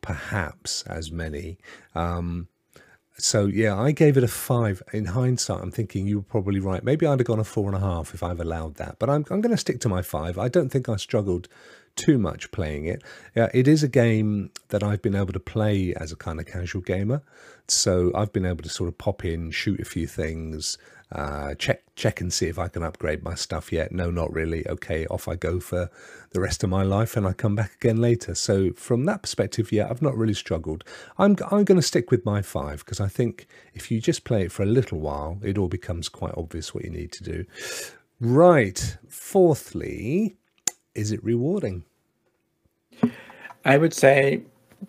perhaps, 0.00 0.82
as 0.84 1.10
many. 1.10 1.58
Um, 1.94 2.48
so 3.18 3.46
yeah, 3.46 3.78
I 3.78 3.92
gave 3.92 4.16
it 4.16 4.24
a 4.24 4.28
five. 4.28 4.82
In 4.92 5.06
hindsight, 5.06 5.60
I'm 5.60 5.72
thinking 5.72 6.06
you 6.06 6.18
were 6.18 6.24
probably 6.24 6.60
right. 6.60 6.84
Maybe 6.84 7.06
I'd 7.06 7.18
have 7.18 7.26
gone 7.26 7.40
a 7.40 7.44
four 7.44 7.66
and 7.66 7.76
a 7.76 7.80
half 7.80 8.14
if 8.14 8.22
I've 8.22 8.40
allowed 8.40 8.76
that. 8.76 8.98
But 8.98 9.10
I'm 9.10 9.24
I'm 9.30 9.40
going 9.40 9.54
to 9.54 9.56
stick 9.56 9.80
to 9.80 9.88
my 9.88 10.02
five. 10.02 10.38
I 10.38 10.48
don't 10.48 10.70
think 10.70 10.88
I 10.88 10.96
struggled 10.96 11.48
too 11.96 12.16
much 12.16 12.52
playing 12.52 12.86
it. 12.86 13.02
Yeah, 13.34 13.48
it 13.52 13.66
is 13.66 13.82
a 13.82 13.88
game 13.88 14.50
that 14.68 14.84
I've 14.84 15.02
been 15.02 15.16
able 15.16 15.32
to 15.32 15.40
play 15.40 15.92
as 15.94 16.12
a 16.12 16.16
kind 16.16 16.38
of 16.38 16.46
casual 16.46 16.80
gamer. 16.80 17.22
So 17.66 18.12
I've 18.14 18.32
been 18.32 18.46
able 18.46 18.62
to 18.62 18.68
sort 18.68 18.88
of 18.88 18.96
pop 18.96 19.24
in, 19.24 19.50
shoot 19.50 19.80
a 19.80 19.84
few 19.84 20.06
things, 20.06 20.78
uh, 21.10 21.54
check 21.54 21.82
check 21.96 22.20
and 22.20 22.32
see 22.32 22.46
if 22.46 22.58
I 22.58 22.68
can 22.68 22.82
upgrade 22.82 23.22
my 23.22 23.34
stuff 23.34 23.72
yet. 23.72 23.92
No, 23.92 24.10
not 24.10 24.32
really. 24.32 24.66
Okay, 24.68 25.06
off 25.06 25.26
I 25.26 25.36
go 25.36 25.58
for 25.58 25.90
the 26.30 26.40
rest 26.40 26.62
of 26.62 26.70
my 26.70 26.82
life, 26.82 27.16
and 27.16 27.26
I 27.26 27.32
come 27.32 27.54
back 27.54 27.74
again 27.76 27.96
later. 27.96 28.34
So 28.34 28.72
from 28.74 29.04
that 29.06 29.22
perspective, 29.22 29.72
yeah, 29.72 29.88
I've 29.88 30.02
not 30.02 30.16
really 30.16 30.34
struggled. 30.34 30.84
I'm 31.16 31.36
I'm 31.50 31.64
going 31.64 31.80
to 31.80 31.86
stick 31.86 32.10
with 32.10 32.24
my 32.26 32.42
five 32.42 32.80
because 32.80 33.00
I 33.00 33.08
think 33.08 33.46
if 33.74 33.90
you 33.90 34.00
just 34.00 34.24
play 34.24 34.42
it 34.42 34.52
for 34.52 34.62
a 34.62 34.66
little 34.66 35.00
while, 35.00 35.38
it 35.42 35.56
all 35.56 35.68
becomes 35.68 36.08
quite 36.08 36.34
obvious 36.36 36.74
what 36.74 36.84
you 36.84 36.90
need 36.90 37.12
to 37.12 37.24
do. 37.24 37.44
Right. 38.20 38.98
Fourthly, 39.08 40.36
is 40.94 41.12
it 41.12 41.24
rewarding? 41.24 41.84
I 43.64 43.78
would 43.78 43.94
say 43.94 44.42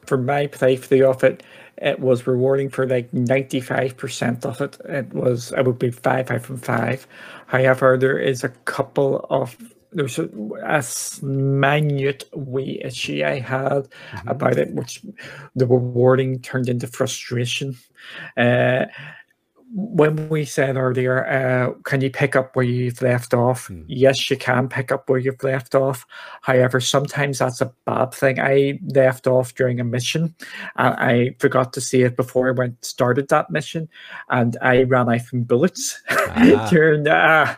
for 0.05 0.17
my 0.17 0.47
playthrough 0.47 1.09
of 1.09 1.23
it, 1.23 1.43
it 1.77 1.99
was 1.99 2.27
rewarding 2.27 2.69
for 2.69 2.85
like 2.87 3.11
95% 3.11 4.45
of 4.45 4.61
it. 4.61 4.77
It 4.85 5.13
was, 5.13 5.53
I 5.53 5.61
would 5.61 5.79
be 5.79 5.91
five 5.91 6.29
out 6.29 6.41
from 6.41 6.57
five. 6.57 7.07
However, 7.47 7.97
there 7.97 8.17
is 8.17 8.43
a 8.43 8.49
couple 8.49 9.25
of, 9.29 9.55
there's 9.91 10.19
a, 10.19 10.29
a 10.63 10.83
minute 11.25 12.25
wee 12.35 12.81
issue 12.83 13.23
I 13.25 13.39
had 13.39 13.87
about 14.27 14.57
it, 14.57 14.73
which 14.73 15.01
the 15.55 15.65
rewarding 15.65 16.39
turned 16.41 16.69
into 16.69 16.87
frustration. 16.87 17.77
Uh, 18.35 18.85
when 19.71 20.29
we 20.29 20.45
said 20.45 20.77
earlier, 20.77 21.25
uh, 21.27 21.73
can 21.83 22.01
you 22.01 22.09
pick 22.09 22.35
up 22.35 22.55
where 22.55 22.65
you've 22.65 23.01
left 23.01 23.33
off? 23.33 23.69
Yes, 23.87 24.29
you 24.29 24.37
can 24.37 24.67
pick 24.67 24.91
up 24.91 25.07
where 25.07 25.19
you've 25.19 25.43
left 25.43 25.75
off. 25.75 26.05
However, 26.41 26.79
sometimes 26.79 27.37
that's 27.39 27.61
a 27.61 27.71
bad 27.85 28.11
thing. 28.13 28.39
I 28.39 28.79
left 28.95 29.27
off 29.27 29.53
during 29.53 29.79
a 29.79 29.83
mission, 29.83 30.33
and 30.75 30.95
I 30.95 31.35
forgot 31.39 31.73
to 31.73 31.81
see 31.81 32.01
it 32.01 32.15
before 32.15 32.47
I 32.49 32.51
went 32.51 32.83
started 32.83 33.27
that 33.29 33.51
mission, 33.51 33.87
and 34.29 34.57
I 34.61 34.83
ran 34.83 35.09
out 35.09 35.21
of 35.33 35.47
bullets 35.47 36.01
Ah. 36.09 36.67
during 36.69 37.07
uh, 37.07 37.55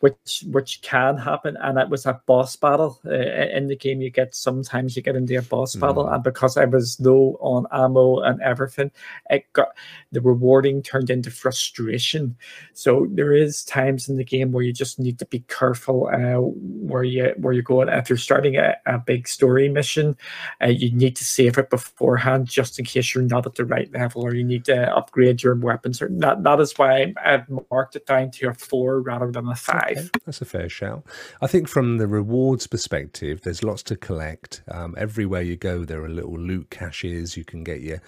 which 0.00 0.44
which 0.50 0.82
can 0.82 1.16
happen. 1.16 1.56
And 1.60 1.78
it 1.78 1.88
was 1.88 2.06
a 2.06 2.20
boss 2.26 2.56
battle 2.56 3.00
uh, 3.06 3.10
in 3.10 3.68
the 3.68 3.76
game. 3.76 4.00
You 4.00 4.10
get 4.10 4.34
sometimes 4.34 4.96
you 4.96 5.02
get 5.02 5.16
into 5.16 5.38
a 5.38 5.42
boss 5.42 5.74
battle, 5.74 6.08
and 6.08 6.22
because 6.22 6.56
I 6.56 6.64
was 6.64 7.00
low 7.00 7.38
on 7.40 7.66
ammo 7.72 8.20
and 8.20 8.40
everything, 8.42 8.90
it 9.30 9.52
got 9.52 9.68
the 10.12 10.20
rewarding 10.20 10.82
turned 10.82 11.10
into 11.10 11.30
frustration 11.30 11.52
frustration. 11.72 12.36
So 12.74 13.06
there 13.10 13.32
is 13.32 13.64
times 13.64 14.08
in 14.08 14.16
the 14.16 14.24
game 14.24 14.52
where 14.52 14.64
you 14.64 14.72
just 14.72 14.98
need 14.98 15.18
to 15.18 15.26
be 15.26 15.40
careful 15.48 16.08
uh, 16.12 16.40
where 16.40 17.04
you 17.04 17.32
where 17.36 17.52
you're 17.52 17.62
going. 17.62 17.88
If 17.88 18.08
you're 18.08 18.16
starting 18.16 18.56
a, 18.56 18.76
a 18.86 18.98
big 18.98 19.28
story 19.28 19.68
mission, 19.68 20.16
uh, 20.62 20.68
you 20.68 20.90
need 20.92 21.16
to 21.16 21.24
save 21.24 21.58
it 21.58 21.70
beforehand 21.70 22.46
just 22.46 22.78
in 22.78 22.84
case 22.84 23.14
you're 23.14 23.24
not 23.24 23.46
at 23.46 23.54
the 23.54 23.64
right 23.64 23.92
level 23.92 24.22
or 24.22 24.34
you 24.34 24.44
need 24.44 24.64
to 24.66 24.96
upgrade 24.96 25.42
your 25.42 25.54
weapons. 25.54 26.02
Or 26.02 26.08
that 26.10 26.42
that 26.42 26.60
is 26.60 26.72
why 26.76 27.14
I've 27.24 27.46
marked 27.70 27.96
it 27.96 28.06
down 28.06 28.30
to 28.32 28.48
a 28.48 28.54
four 28.54 29.00
rather 29.00 29.30
than 29.30 29.48
a 29.48 29.54
five. 29.54 29.71
Okay. 29.74 30.08
That's 30.26 30.40
a 30.40 30.44
fair 30.44 30.68
shout. 30.68 31.04
I 31.40 31.46
think 31.46 31.68
from 31.68 31.98
the 31.98 32.06
rewards 32.06 32.66
perspective, 32.66 33.42
there's 33.42 33.62
lots 33.62 33.82
to 33.84 33.96
collect. 33.96 34.62
Um, 34.68 34.94
everywhere 34.98 35.42
you 35.42 35.56
go, 35.56 35.84
there 35.84 36.02
are 36.02 36.08
little 36.08 36.38
loot 36.38 36.70
caches. 36.70 37.36
You 37.36 37.44
can 37.44 37.64
get 37.64 37.80
your 37.80 38.00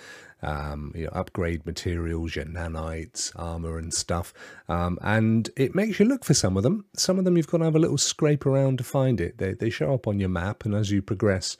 um, 0.43 0.93
upgrade 1.12 1.65
materials, 1.65 2.37
your 2.37 2.45
nanites, 2.45 3.33
armor, 3.37 3.79
and 3.79 3.93
stuff. 3.93 4.35
Um, 4.69 4.99
and 5.03 5.49
it 5.57 5.75
makes 5.75 5.99
you 5.99 6.07
look 6.07 6.25
for 6.25 6.35
some 6.35 6.57
of 6.57 6.62
them. 6.62 6.85
Some 6.97 7.19
of 7.19 7.25
them 7.25 7.37
you've 7.37 7.47
got 7.47 7.59
to 7.59 7.65
have 7.65 7.77
a 7.77 7.81
little 7.81 7.99
scrape 7.99 8.47
around 8.47 8.79
to 8.79 8.85
find 8.85 9.21
it. 9.21 9.39
They, 9.39 9.55
they 9.55 9.71
show 9.71 9.95
up 9.95 10.07
on 10.07 10.21
your 10.21 10.29
map, 10.29 10.65
and 10.65 10.75
as 10.75 10.91
you 10.91 11.03
progress, 11.03 11.57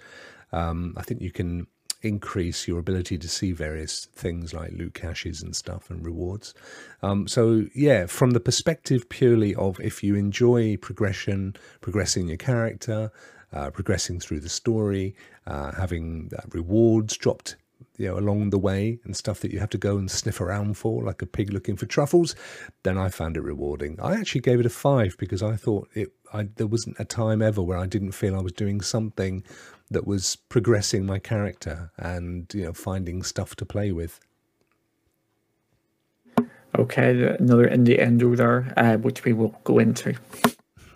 um, 0.53 0.95
I 0.97 1.03
think 1.03 1.21
you 1.21 1.33
can 1.33 1.67
increase 2.05 2.69
your 2.69 2.79
ability 2.79 3.19
to 3.19 3.29
see 3.29 3.53
various 3.53 4.07
things 4.07 4.53
like 4.53 4.73
loot 4.73 4.95
caches 4.95 5.43
and 5.43 5.55
stuff 5.55 5.91
and 5.91 6.05
rewards. 6.05 6.55
Um, 7.03 7.27
so 7.27 7.65
yeah, 7.75 8.07
from 8.07 8.31
the 8.33 8.41
perspective 8.41 9.09
purely 9.09 9.55
of 9.55 9.81
if 9.81 10.03
you 10.03 10.15
enjoy 10.15 10.77
progression, 10.77 11.57
progressing 11.81 12.29
your 12.29 12.37
character, 12.37 13.11
uh, 13.53 13.71
progressing 13.71 14.21
through 14.21 14.41
the 14.41 14.49
story, 14.49 15.15
uh, 15.47 15.73
having 15.73 16.31
uh, 16.37 16.43
rewards 16.53 17.17
dropped 17.17 17.57
you 17.97 18.09
know 18.09 18.19
along 18.19 18.51
the 18.51 18.59
way 18.59 18.99
and 19.05 19.17
stuff 19.17 19.41
that 19.41 19.53
you 19.53 19.61
have 19.61 19.71
to 19.71 19.79
go 19.79 19.97
and 19.97 20.11
sniff 20.11 20.41
around 20.41 20.77
for 20.77 21.05
like 21.05 21.23
a 21.23 21.27
pig 21.27 21.53
looking 21.53 21.77
for 21.77 21.87
truffles 21.87 22.35
then 22.83 22.99
i 22.99 23.09
found 23.09 23.37
it 23.37 23.43
rewarding 23.43 23.99
i 24.01 24.15
actually 24.15 24.41
gave 24.41 24.59
it 24.59 24.67
a 24.67 24.71
five 24.71 25.17
because 25.19 25.43
i 25.43 25.55
thought 25.55 25.89
it 25.95 26.13
I, 26.35 26.49
there 26.57 26.67
wasn't 26.67 26.97
a 26.99 27.05
time 27.05 27.41
ever 27.41 27.63
where 27.63 27.79
i 27.79 27.87
didn't 27.87 28.13
feel 28.13 28.37
i 28.37 28.43
was 28.43 28.53
doing 28.53 28.81
something 28.81 29.45
that 29.91 30.07
was 30.07 30.37
progressing 30.49 31.07
my 31.07 31.19
character 31.19 31.93
and 31.97 32.53
you 32.53 32.65
know 32.65 32.73
finding 32.73 33.23
stuff 33.23 33.55
to 33.57 33.65
play 33.65 33.93
with 33.93 34.21
okay 36.79 37.37
another 37.39 37.69
indie 37.69 37.99
endo 37.99 38.35
there 38.35 38.73
uh, 38.77 38.97
which 38.97 39.25
we 39.25 39.33
will 39.33 39.59
go 39.65 39.79
into 39.79 40.15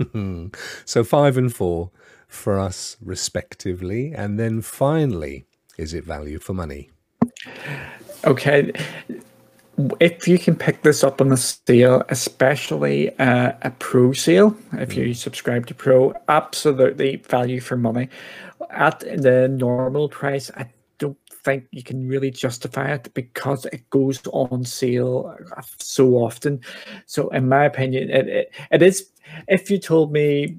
so 0.85 1.05
five 1.05 1.37
and 1.37 1.55
four 1.55 1.91
for 2.27 2.59
us 2.59 2.97
respectively 3.01 4.13
and 4.13 4.39
then 4.39 4.61
finally 4.61 5.47
is 5.79 5.95
it 5.95 6.05
value 6.05 6.41
for 6.41 6.53
money? 6.53 6.91
Okay. 8.25 8.73
If 10.01 10.27
you 10.27 10.39
can 10.39 10.57
pick 10.57 10.83
this 10.83 11.05
up 11.05 11.21
on 11.21 11.31
a 11.31 11.37
sale, 11.37 12.03
especially 12.09 13.17
uh, 13.19 13.53
a 13.63 13.71
pro 13.71 14.13
sale, 14.13 14.57
if 14.73 14.95
you 14.95 15.07
mm. 15.07 15.17
subscribe 15.17 15.67
to 15.67 15.75
pro, 15.75 16.15
absolutely 16.29 17.17
value 17.17 17.61
for 17.61 17.77
money. 17.77 18.09
At 18.71 19.01
the 19.01 19.47
normal 19.49 20.09
price, 20.09 20.51
I 20.57 20.69
don't 20.99 21.17
think 21.45 21.67
you 21.71 21.85
can 21.85 22.09
really 22.09 22.33
justify 22.33 22.93
it 22.93 23.15
because 23.15 23.67
it 23.67 23.89
goes 23.91 24.21
on 24.33 24.65
sale 24.65 25.37
so 25.79 26.15
often. 26.15 26.61
So, 27.07 27.29
in 27.29 27.49
my 27.49 27.65
opinion, 27.65 28.11
it, 28.11 28.27
it, 28.27 28.53
it 28.73 28.83
is. 28.83 29.09
If 29.47 29.71
you 29.71 29.79
told 29.79 30.11
me, 30.11 30.57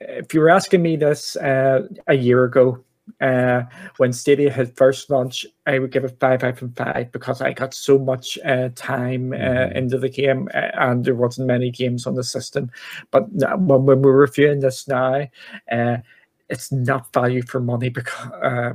if 0.00 0.34
you 0.34 0.40
were 0.40 0.50
asking 0.50 0.82
me 0.82 0.96
this 0.96 1.36
uh, 1.36 1.86
a 2.08 2.14
year 2.14 2.42
ago, 2.44 2.82
uh, 3.20 3.62
when 3.98 4.12
Stadia 4.12 4.50
had 4.50 4.76
first 4.76 5.10
launched, 5.10 5.46
I 5.66 5.78
would 5.78 5.92
give 5.92 6.04
it 6.04 6.18
five 6.20 6.42
out 6.42 6.60
of 6.60 6.74
five 6.76 7.12
because 7.12 7.40
I 7.40 7.52
got 7.52 7.74
so 7.74 7.98
much 7.98 8.38
uh, 8.44 8.70
time 8.74 9.32
uh, 9.32 9.36
mm-hmm. 9.36 9.76
into 9.76 9.98
the 9.98 10.08
game 10.08 10.48
uh, 10.54 10.70
and 10.74 11.04
there 11.04 11.14
wasn't 11.14 11.46
many 11.46 11.70
games 11.70 12.06
on 12.06 12.14
the 12.14 12.24
system. 12.24 12.70
But 13.10 13.30
when, 13.30 13.84
when 13.84 14.02
we're 14.02 14.12
reviewing 14.12 14.60
this 14.60 14.88
now, 14.88 15.26
uh, 15.70 15.98
it's 16.48 16.70
not 16.70 17.12
value 17.12 17.42
for 17.42 17.60
money 17.60 17.88
because 17.88 18.30
uh, 18.42 18.72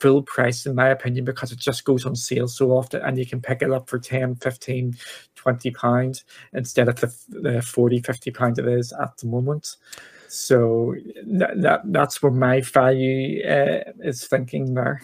full 0.00 0.22
price 0.22 0.66
in 0.66 0.74
my 0.74 0.88
opinion 0.88 1.24
because 1.24 1.52
it 1.52 1.58
just 1.58 1.84
goes 1.84 2.04
on 2.04 2.16
sale 2.16 2.48
so 2.48 2.72
often 2.72 3.02
and 3.02 3.18
you 3.18 3.26
can 3.26 3.40
pick 3.40 3.62
it 3.62 3.70
up 3.70 3.88
for 3.88 4.00
10 4.00 4.34
15 4.36 4.96
20 5.36 5.70
pounds 5.70 6.24
instead 6.54 6.88
of 6.88 6.96
the, 6.96 7.14
the 7.28 7.62
40 7.62 8.00
50 8.00 8.30
pounds 8.32 8.58
it 8.58 8.66
is 8.66 8.92
at 9.00 9.16
the 9.18 9.26
moment 9.26 9.76
so 10.34 10.94
that, 11.26 11.60
that 11.62 11.80
that's 11.84 12.22
where 12.22 12.32
my 12.32 12.60
value 12.60 13.42
uh, 13.46 13.92
is 14.00 14.26
thinking 14.26 14.74
there. 14.74 15.02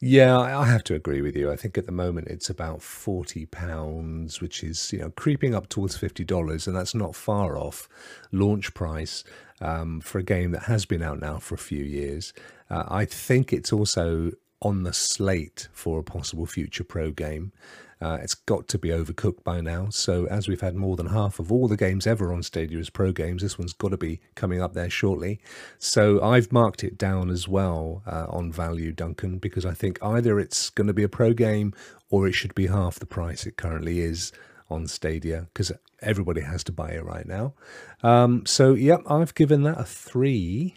Yeah, 0.00 0.38
I 0.38 0.66
have 0.66 0.84
to 0.84 0.94
agree 0.94 1.22
with 1.22 1.34
you. 1.34 1.50
I 1.50 1.56
think 1.56 1.78
at 1.78 1.86
the 1.86 1.92
moment 1.92 2.28
it's 2.28 2.50
about 2.50 2.82
forty 2.82 3.46
pounds, 3.46 4.40
which 4.40 4.62
is 4.62 4.92
you 4.92 4.98
know 4.98 5.10
creeping 5.10 5.54
up 5.54 5.68
towards 5.68 5.96
fifty 5.96 6.24
dollars, 6.24 6.66
and 6.66 6.76
that's 6.76 6.94
not 6.94 7.14
far 7.14 7.56
off 7.56 7.88
launch 8.32 8.74
price 8.74 9.24
um, 9.60 10.00
for 10.00 10.18
a 10.18 10.24
game 10.24 10.50
that 10.50 10.64
has 10.64 10.84
been 10.84 11.02
out 11.02 11.20
now 11.20 11.38
for 11.38 11.54
a 11.54 11.58
few 11.58 11.84
years. 11.84 12.32
Uh, 12.68 12.84
I 12.88 13.04
think 13.04 13.52
it's 13.52 13.72
also 13.72 14.32
on 14.60 14.82
the 14.82 14.92
slate 14.92 15.68
for 15.72 16.00
a 16.00 16.04
possible 16.04 16.46
future 16.46 16.84
pro 16.84 17.10
game. 17.10 17.52
Uh, 18.00 18.18
it's 18.22 18.34
got 18.34 18.68
to 18.68 18.78
be 18.78 18.88
overcooked 18.88 19.44
by 19.44 19.60
now. 19.60 19.88
So, 19.90 20.26
as 20.26 20.48
we've 20.48 20.60
had 20.60 20.74
more 20.74 20.96
than 20.96 21.06
half 21.06 21.38
of 21.38 21.50
all 21.50 21.68
the 21.68 21.76
games 21.76 22.06
ever 22.06 22.32
on 22.32 22.42
Stadia 22.42 22.78
as 22.78 22.90
pro 22.90 23.12
games, 23.12 23.42
this 23.42 23.58
one's 23.58 23.72
got 23.72 23.90
to 23.90 23.96
be 23.96 24.20
coming 24.34 24.60
up 24.60 24.74
there 24.74 24.90
shortly. 24.90 25.40
So, 25.78 26.22
I've 26.22 26.52
marked 26.52 26.84
it 26.84 26.98
down 26.98 27.30
as 27.30 27.48
well 27.48 28.02
uh, 28.06 28.26
on 28.28 28.52
value, 28.52 28.92
Duncan, 28.92 29.38
because 29.38 29.64
I 29.64 29.72
think 29.74 29.98
either 30.02 30.38
it's 30.38 30.70
going 30.70 30.86
to 30.88 30.92
be 30.92 31.04
a 31.04 31.08
pro 31.08 31.32
game 31.32 31.72
or 32.10 32.26
it 32.26 32.32
should 32.32 32.54
be 32.54 32.66
half 32.66 32.98
the 32.98 33.06
price 33.06 33.46
it 33.46 33.56
currently 33.56 34.00
is 34.00 34.32
on 34.70 34.86
Stadia 34.86 35.46
because 35.52 35.72
everybody 36.00 36.40
has 36.42 36.64
to 36.64 36.72
buy 36.72 36.90
it 36.90 37.04
right 37.04 37.26
now. 37.26 37.54
Um, 38.02 38.44
so, 38.46 38.74
yep, 38.74 39.02
I've 39.08 39.34
given 39.34 39.62
that 39.62 39.80
a 39.80 39.84
three. 39.84 40.76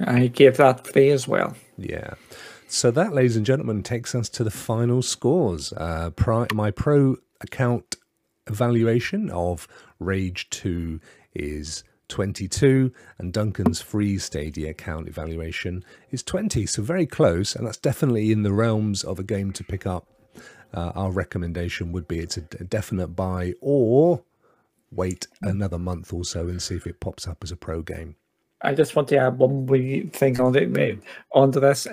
I 0.00 0.26
give 0.26 0.56
that 0.58 0.86
three 0.86 1.10
as 1.10 1.26
well. 1.26 1.56
Yeah. 1.76 2.14
So 2.72 2.92
that, 2.92 3.12
ladies 3.12 3.36
and 3.36 3.44
gentlemen, 3.44 3.82
takes 3.82 4.14
us 4.14 4.28
to 4.28 4.44
the 4.44 4.50
final 4.50 5.02
scores. 5.02 5.72
Uh, 5.72 6.10
pri- 6.10 6.46
my 6.54 6.70
pro 6.70 7.16
account 7.40 7.96
evaluation 8.46 9.28
of 9.28 9.66
Rage 9.98 10.48
2 10.50 11.00
is 11.34 11.82
22, 12.10 12.92
and 13.18 13.32
Duncan's 13.32 13.82
free 13.82 14.18
Stadia 14.18 14.70
account 14.70 15.08
evaluation 15.08 15.84
is 16.12 16.22
20. 16.22 16.64
So 16.66 16.80
very 16.80 17.06
close, 17.06 17.56
and 17.56 17.66
that's 17.66 17.76
definitely 17.76 18.30
in 18.30 18.44
the 18.44 18.52
realms 18.52 19.02
of 19.02 19.18
a 19.18 19.24
game 19.24 19.50
to 19.54 19.64
pick 19.64 19.84
up. 19.84 20.06
Uh, 20.72 20.92
our 20.94 21.10
recommendation 21.10 21.90
would 21.90 22.06
be 22.06 22.20
it's 22.20 22.36
a, 22.36 22.42
definite 22.42 23.08
buy 23.08 23.52
or 23.60 24.22
wait 24.92 25.26
another 25.42 25.78
month 25.78 26.12
or 26.12 26.24
so 26.24 26.46
and 26.46 26.62
see 26.62 26.76
if 26.76 26.86
it 26.86 27.00
pops 27.00 27.26
up 27.26 27.38
as 27.42 27.50
a 27.50 27.56
pro 27.56 27.82
game. 27.82 28.14
I 28.62 28.74
just 28.74 28.94
want 28.94 29.08
to 29.08 29.16
add 29.16 29.38
one 29.38 29.66
wee 29.66 30.02
thing 30.12 30.40
on 30.40 30.54
it, 30.54 31.02
onto 31.32 31.58
this 31.58 31.88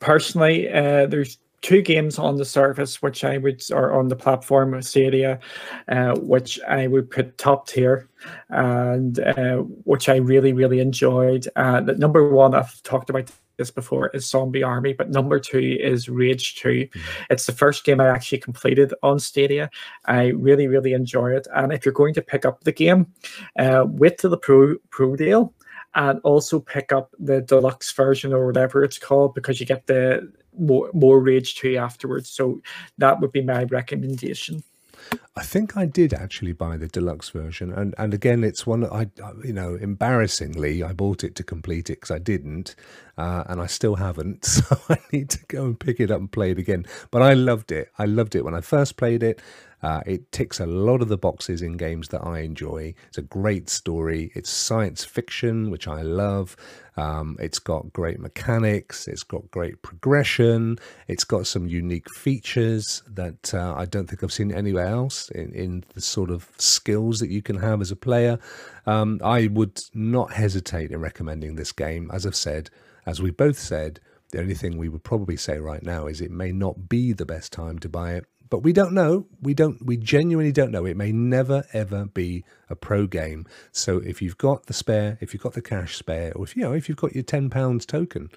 personally, 0.00 0.70
uh, 0.72 1.06
there's 1.06 1.38
two 1.64 1.80
games 1.80 2.18
on 2.18 2.36
the 2.36 2.44
service 2.44 3.00
which 3.00 3.24
I 3.24 3.38
would, 3.38 3.62
or 3.72 3.94
on 3.94 4.08
the 4.08 4.16
platform 4.16 4.74
of 4.74 4.84
Stadia, 4.84 5.40
uh, 5.88 6.14
which 6.16 6.60
I 6.68 6.86
would 6.86 7.10
put 7.10 7.38
top 7.38 7.66
tier, 7.66 8.10
and 8.50 9.18
uh, 9.18 9.56
which 9.84 10.10
I 10.10 10.16
really, 10.16 10.52
really 10.52 10.80
enjoyed. 10.80 11.48
Uh, 11.56 11.80
number 11.80 12.28
one, 12.28 12.54
I've 12.54 12.82
talked 12.82 13.08
about 13.08 13.30
this 13.56 13.70
before, 13.70 14.08
is 14.08 14.28
Zombie 14.28 14.62
Army, 14.62 14.92
but 14.92 15.10
number 15.10 15.40
two 15.40 15.78
is 15.80 16.08
Rage 16.08 16.56
2. 16.56 16.68
Mm-hmm. 16.68 17.00
It's 17.30 17.46
the 17.46 17.52
first 17.52 17.84
game 17.84 17.98
I 17.98 18.08
actually 18.08 18.38
completed 18.38 18.92
on 19.02 19.18
Stadia. 19.18 19.70
I 20.04 20.26
really, 20.28 20.66
really 20.66 20.92
enjoy 20.92 21.34
it. 21.34 21.46
And 21.54 21.72
if 21.72 21.86
you're 21.86 21.94
going 21.94 22.14
to 22.14 22.22
pick 22.22 22.44
up 22.44 22.64
the 22.64 22.72
game, 22.72 23.06
uh, 23.58 23.84
wait 23.86 24.18
till 24.18 24.30
the 24.30 24.36
Pro 24.36 24.76
Pro 24.90 25.16
deal 25.16 25.54
and 25.94 26.20
also 26.24 26.58
pick 26.60 26.92
up 26.92 27.14
the 27.18 27.40
deluxe 27.40 27.92
version 27.92 28.32
or 28.32 28.46
whatever 28.46 28.82
it's 28.82 28.98
called 28.98 29.34
because 29.34 29.60
you 29.60 29.66
get 29.66 29.86
the 29.86 30.30
more, 30.58 30.90
more 30.92 31.20
Rage 31.20 31.56
2 31.56 31.76
afterwards. 31.76 32.30
So 32.30 32.60
that 32.98 33.20
would 33.20 33.32
be 33.32 33.42
my 33.42 33.64
recommendation. 33.64 34.62
I 35.36 35.42
think 35.42 35.76
I 35.76 35.86
did 35.86 36.14
actually 36.14 36.52
buy 36.52 36.76
the 36.76 36.86
deluxe 36.86 37.28
version, 37.30 37.72
and 37.72 37.94
and 37.98 38.14
again, 38.14 38.44
it's 38.44 38.66
one 38.66 38.84
I, 38.84 39.08
you 39.44 39.52
know, 39.52 39.74
embarrassingly, 39.74 40.82
I 40.82 40.92
bought 40.92 41.24
it 41.24 41.34
to 41.36 41.42
complete 41.42 41.90
it 41.90 42.00
because 42.00 42.12
I 42.12 42.18
didn't, 42.18 42.76
uh, 43.18 43.44
and 43.46 43.60
I 43.60 43.66
still 43.66 43.96
haven't. 43.96 44.44
So 44.64 44.80
I 44.88 44.98
need 45.12 45.30
to 45.30 45.44
go 45.48 45.64
and 45.64 45.78
pick 45.78 46.00
it 46.00 46.10
up 46.10 46.20
and 46.20 46.30
play 46.30 46.52
it 46.52 46.58
again. 46.58 46.86
But 47.10 47.22
I 47.22 47.34
loved 47.34 47.72
it. 47.72 47.90
I 47.98 48.06
loved 48.06 48.34
it 48.34 48.44
when 48.44 48.54
I 48.54 48.60
first 48.60 48.96
played 48.96 49.22
it. 49.22 49.42
Uh, 49.84 50.00
it 50.06 50.32
ticks 50.32 50.60
a 50.60 50.66
lot 50.66 51.02
of 51.02 51.08
the 51.08 51.18
boxes 51.18 51.60
in 51.60 51.76
games 51.76 52.08
that 52.08 52.24
I 52.24 52.38
enjoy. 52.38 52.94
It's 53.08 53.18
a 53.18 53.22
great 53.22 53.68
story. 53.68 54.32
It's 54.34 54.48
science 54.48 55.04
fiction, 55.04 55.70
which 55.70 55.86
I 55.86 56.00
love. 56.00 56.56
Um, 56.96 57.36
it's 57.38 57.58
got 57.58 57.92
great 57.92 58.18
mechanics. 58.18 59.06
It's 59.06 59.24
got 59.24 59.50
great 59.50 59.82
progression. 59.82 60.78
It's 61.06 61.24
got 61.24 61.46
some 61.46 61.68
unique 61.68 62.08
features 62.14 63.02
that 63.08 63.52
uh, 63.52 63.74
I 63.76 63.84
don't 63.84 64.08
think 64.08 64.24
I've 64.24 64.32
seen 64.32 64.52
anywhere 64.52 64.86
else 64.86 65.28
in, 65.28 65.52
in 65.52 65.84
the 65.92 66.00
sort 66.00 66.30
of 66.30 66.48
skills 66.56 67.18
that 67.18 67.28
you 67.28 67.42
can 67.42 67.56
have 67.56 67.82
as 67.82 67.90
a 67.90 67.96
player. 67.96 68.38
Um, 68.86 69.20
I 69.22 69.48
would 69.48 69.78
not 69.92 70.32
hesitate 70.32 70.92
in 70.92 71.00
recommending 71.02 71.56
this 71.56 71.72
game. 71.72 72.10
As 72.10 72.24
I've 72.24 72.36
said, 72.36 72.70
as 73.04 73.20
we 73.20 73.30
both 73.30 73.58
said, 73.58 74.00
the 74.30 74.40
only 74.40 74.54
thing 74.54 74.78
we 74.78 74.88
would 74.88 75.04
probably 75.04 75.36
say 75.36 75.58
right 75.58 75.82
now 75.82 76.06
is 76.06 76.22
it 76.22 76.30
may 76.30 76.52
not 76.52 76.88
be 76.88 77.12
the 77.12 77.26
best 77.26 77.52
time 77.52 77.78
to 77.80 77.88
buy 77.88 78.14
it 78.14 78.24
but 78.50 78.58
we 78.60 78.72
don't 78.72 78.92
know. 78.92 79.26
We 79.40 79.54
don't. 79.54 79.84
We 79.84 79.96
genuinely 79.96 80.52
don't 80.52 80.70
know. 80.70 80.84
It 80.84 80.96
may 80.96 81.12
never 81.12 81.64
ever 81.72 82.06
be 82.06 82.44
a 82.68 82.76
pro 82.76 83.06
game. 83.06 83.46
So 83.72 83.98
if 83.98 84.20
you've 84.22 84.38
got 84.38 84.66
the 84.66 84.72
spare, 84.72 85.18
if 85.20 85.32
you've 85.32 85.42
got 85.42 85.54
the 85.54 85.62
cash 85.62 85.96
spare, 85.96 86.32
or 86.34 86.44
if 86.44 86.56
you 86.56 86.62
know 86.62 86.72
if 86.72 86.88
you've 86.88 86.98
got 86.98 87.14
your 87.14 87.24
ten 87.24 87.50
pounds 87.50 87.86
token, 87.86 88.30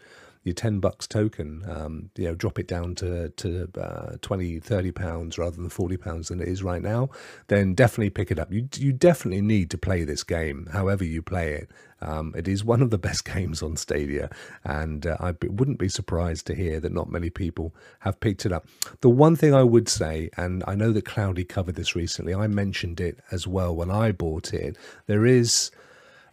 your 0.47 0.53
10 0.53 0.79
bucks 0.79 1.05
token, 1.05 1.63
um, 1.69 2.09
you 2.17 2.25
know, 2.25 2.35
drop 2.35 2.57
it 2.57 2.67
down 2.67 2.95
to, 2.95 3.29
to 3.29 3.69
uh, 3.79 4.17
20, 4.21 4.59
30 4.59 4.91
pounds 4.91 5.37
rather 5.37 5.55
than 5.55 5.69
40 5.69 5.97
pounds 5.97 6.29
than 6.29 6.39
it 6.39 6.47
is 6.47 6.63
right 6.63 6.81
now, 6.81 7.09
then 7.47 7.73
definitely 7.73 8.09
pick 8.09 8.31
it 8.31 8.39
up. 8.39 8.51
You, 8.51 8.67
you 8.75 8.93
definitely 8.93 9.41
need 9.41 9.69
to 9.71 9.77
play 9.77 10.03
this 10.03 10.23
game, 10.23 10.67
however 10.71 11.03
you 11.03 11.21
play 11.21 11.53
it. 11.53 11.69
Um, 12.01 12.33
it 12.35 12.47
is 12.47 12.63
one 12.63 12.81
of 12.81 12.89
the 12.89 12.97
best 13.07 13.25
games 13.25 13.61
on 13.61 13.75
Stadia, 13.77 14.29
and 14.63 15.05
uh, 15.05 15.17
I 15.19 15.33
wouldn't 15.43 15.79
be 15.79 15.89
surprised 15.89 16.47
to 16.47 16.55
hear 16.55 16.79
that 16.79 16.91
not 16.91 17.09
many 17.09 17.29
people 17.29 17.75
have 17.99 18.19
picked 18.19 18.45
it 18.45 18.51
up. 18.51 18.67
The 19.01 19.09
one 19.09 19.35
thing 19.35 19.53
I 19.53 19.63
would 19.63 19.89
say, 19.89 20.29
and 20.37 20.63
I 20.67 20.75
know 20.75 20.91
that 20.91 21.05
Cloudy 21.05 21.43
covered 21.43 21.75
this 21.75 21.95
recently, 21.95 22.33
I 22.33 22.47
mentioned 22.47 22.99
it 22.99 23.19
as 23.31 23.47
well 23.47 23.75
when 23.75 23.91
I 23.91 24.11
bought 24.11 24.53
it, 24.53 24.77
there 25.07 25.25
is 25.25 25.71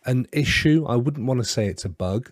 an 0.06 0.26
issue. 0.32 0.84
I 0.86 0.96
wouldn't 0.96 1.26
want 1.26 1.40
to 1.40 1.44
say 1.44 1.66
it's 1.66 1.84
a 1.84 1.88
bug, 1.88 2.30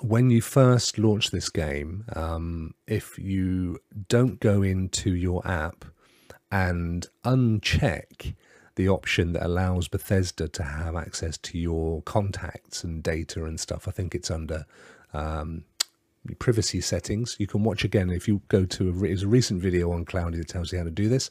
when 0.00 0.30
you 0.30 0.40
first 0.40 0.98
launch 0.98 1.30
this 1.30 1.48
game, 1.50 2.04
um, 2.14 2.74
if 2.86 3.18
you 3.18 3.78
don't 4.08 4.40
go 4.40 4.62
into 4.62 5.14
your 5.14 5.46
app 5.46 5.84
and 6.50 7.06
uncheck 7.24 8.34
the 8.76 8.88
option 8.88 9.32
that 9.32 9.44
allows 9.44 9.88
Bethesda 9.88 10.48
to 10.48 10.62
have 10.62 10.96
access 10.96 11.36
to 11.38 11.58
your 11.58 12.02
contacts 12.02 12.82
and 12.84 13.02
data 13.02 13.44
and 13.44 13.58
stuff, 13.58 13.86
I 13.88 13.90
think 13.90 14.14
it's 14.14 14.30
under 14.30 14.64
um, 15.12 15.64
privacy 16.38 16.80
settings. 16.80 17.36
You 17.38 17.46
can 17.46 17.62
watch 17.62 17.84
again 17.84 18.10
if 18.10 18.28
you 18.28 18.42
go 18.48 18.64
to 18.64 18.88
a, 18.88 19.12
a 19.12 19.26
recent 19.26 19.62
video 19.62 19.90
on 19.92 20.04
Cloudy 20.04 20.38
that 20.38 20.48
tells 20.48 20.72
you 20.72 20.78
how 20.78 20.84
to 20.84 20.90
do 20.90 21.08
this. 21.08 21.30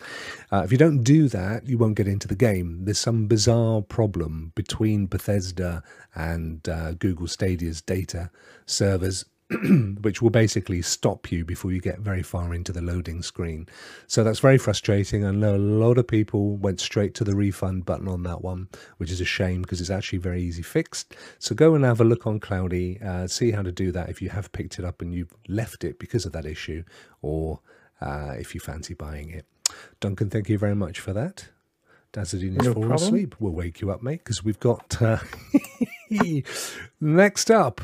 Uh, 0.51 0.63
if 0.65 0.71
you 0.71 0.77
don't 0.77 1.03
do 1.03 1.27
that, 1.29 1.67
you 1.67 1.77
won't 1.77 1.95
get 1.95 2.07
into 2.07 2.27
the 2.27 2.35
game. 2.35 2.85
There's 2.85 2.99
some 2.99 3.27
bizarre 3.27 3.81
problem 3.81 4.51
between 4.55 5.07
Bethesda 5.07 5.83
and 6.15 6.67
uh, 6.67 6.93
Google 6.93 7.27
Stadia's 7.27 7.81
data 7.81 8.31
servers 8.65 9.25
which 10.01 10.21
will 10.21 10.29
basically 10.29 10.79
stop 10.81 11.31
you 11.31 11.43
before 11.43 11.71
you 11.71 11.81
get 11.81 11.99
very 11.99 12.21
far 12.21 12.53
into 12.53 12.71
the 12.71 12.83
loading 12.83 13.23
screen. 13.23 13.67
So 14.05 14.23
that's 14.23 14.39
very 14.39 14.59
frustrating. 14.59 15.25
I 15.25 15.31
know 15.31 15.55
a 15.55 15.57
lot 15.57 15.97
of 15.97 16.07
people 16.07 16.55
went 16.57 16.79
straight 16.79 17.15
to 17.15 17.23
the 17.23 17.35
refund 17.35 17.85
button 17.85 18.07
on 18.07 18.21
that 18.23 18.43
one, 18.43 18.67
which 18.97 19.09
is 19.09 19.21
a 19.21 19.25
shame 19.25 19.63
because 19.63 19.81
it's 19.81 19.89
actually 19.89 20.19
very 20.19 20.43
easy 20.43 20.61
fixed. 20.61 21.15
So 21.39 21.55
go 21.55 21.73
and 21.73 21.83
have 21.83 21.99
a 21.99 22.03
look 22.03 22.27
on 22.27 22.39
Cloudy, 22.39 22.99
uh, 23.03 23.25
see 23.25 23.49
how 23.49 23.63
to 23.63 23.71
do 23.71 23.91
that 23.91 24.09
if 24.09 24.21
you 24.21 24.29
have 24.29 24.51
picked 24.51 24.77
it 24.77 24.85
up 24.85 25.01
and 25.01 25.15
you've 25.15 25.33
left 25.47 25.83
it 25.83 25.97
because 25.97 26.27
of 26.27 26.31
that 26.33 26.45
issue, 26.45 26.83
or 27.23 27.59
uh, 28.01 28.35
if 28.37 28.53
you 28.53 28.61
fancy 28.61 28.93
buying 28.93 29.31
it. 29.31 29.47
Duncan, 29.99 30.29
thank 30.29 30.49
you 30.49 30.59
very 30.59 30.75
much 30.75 30.99
for 30.99 31.13
that. 31.13 31.47
Dazadine 32.13 32.59
is 32.59 32.67
no 32.67 32.73
falling 32.73 32.91
asleep. 32.91 33.35
We'll 33.39 33.53
wake 33.53 33.81
you 33.81 33.89
up, 33.89 34.03
mate, 34.03 34.19
because 34.19 34.43
we've 34.43 34.59
got 34.59 35.01
uh, 35.01 35.19
next 37.01 37.49
up 37.49 37.81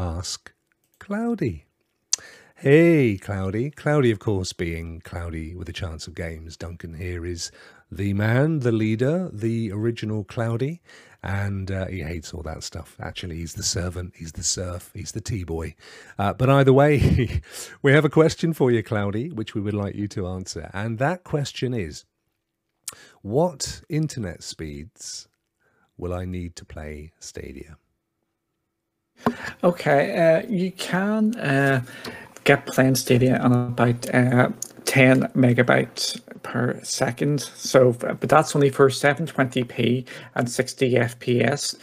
ask 0.00 0.52
Cloudy. 0.98 1.66
Hey, 2.56 3.18
Cloudy. 3.18 3.70
Cloudy, 3.70 4.10
of 4.10 4.18
course, 4.18 4.54
being 4.54 5.02
Cloudy 5.02 5.54
with 5.54 5.68
a 5.68 5.74
chance 5.74 6.06
of 6.06 6.14
games. 6.14 6.56
Duncan 6.56 6.94
here 6.94 7.26
is 7.26 7.52
the 7.92 8.14
man, 8.14 8.60
the 8.60 8.72
leader, 8.72 9.28
the 9.30 9.70
original 9.72 10.24
Cloudy, 10.24 10.80
and 11.22 11.70
uh, 11.70 11.86
he 11.86 12.00
hates 12.00 12.32
all 12.32 12.42
that 12.44 12.62
stuff. 12.62 12.96
Actually, 12.98 13.36
he's 13.36 13.52
the 13.52 13.62
servant, 13.62 14.14
he's 14.16 14.32
the 14.32 14.42
serf, 14.42 14.90
he's 14.94 15.12
the 15.12 15.20
tea 15.20 15.44
boy. 15.44 15.74
Uh, 16.18 16.32
but 16.32 16.48
either 16.48 16.72
way, 16.72 17.42
we 17.82 17.92
have 17.92 18.06
a 18.06 18.10
question 18.10 18.54
for 18.54 18.70
you, 18.70 18.82
Cloudy, 18.82 19.30
which 19.30 19.54
we 19.54 19.60
would 19.60 19.74
like 19.74 19.96
you 19.96 20.08
to 20.08 20.26
answer. 20.26 20.70
And 20.72 20.98
that 20.98 21.24
question 21.24 21.74
is 21.74 22.06
What 23.20 23.82
internet 23.90 24.42
speeds 24.42 25.28
will 25.98 26.14
I 26.14 26.24
need 26.24 26.56
to 26.56 26.64
play 26.64 27.12
Stadia? 27.20 27.76
Okay, 29.62 30.16
uh, 30.16 30.46
you 30.48 30.72
can 30.72 31.36
uh, 31.36 31.82
get 32.44 32.66
playing 32.66 32.94
Stadia 32.94 33.38
on 33.38 33.52
about 33.52 34.14
uh, 34.14 34.50
10 34.84 35.22
megabytes 35.34 36.20
per 36.42 36.80
second. 36.82 37.40
So, 37.40 37.92
but 37.92 38.28
that's 38.28 38.56
only 38.56 38.70
for 38.70 38.88
720p 38.88 40.06
and 40.34 40.50
60 40.50 40.92
FPS. 40.94 41.76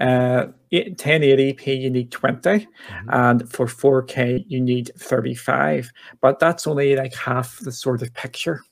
Uh, 0.00 0.46
1080p 0.72 1.80
you 1.80 1.88
need 1.88 2.10
20 2.10 2.40
mm-hmm. 2.40 3.08
and 3.10 3.48
for 3.48 3.66
4k 3.66 4.44
you 4.48 4.60
need 4.60 4.90
35 4.98 5.88
but 6.20 6.40
that's 6.40 6.66
only 6.66 6.96
like 6.96 7.14
half 7.14 7.60
the 7.60 7.70
sort 7.70 8.02
of 8.02 8.12
picture 8.14 8.64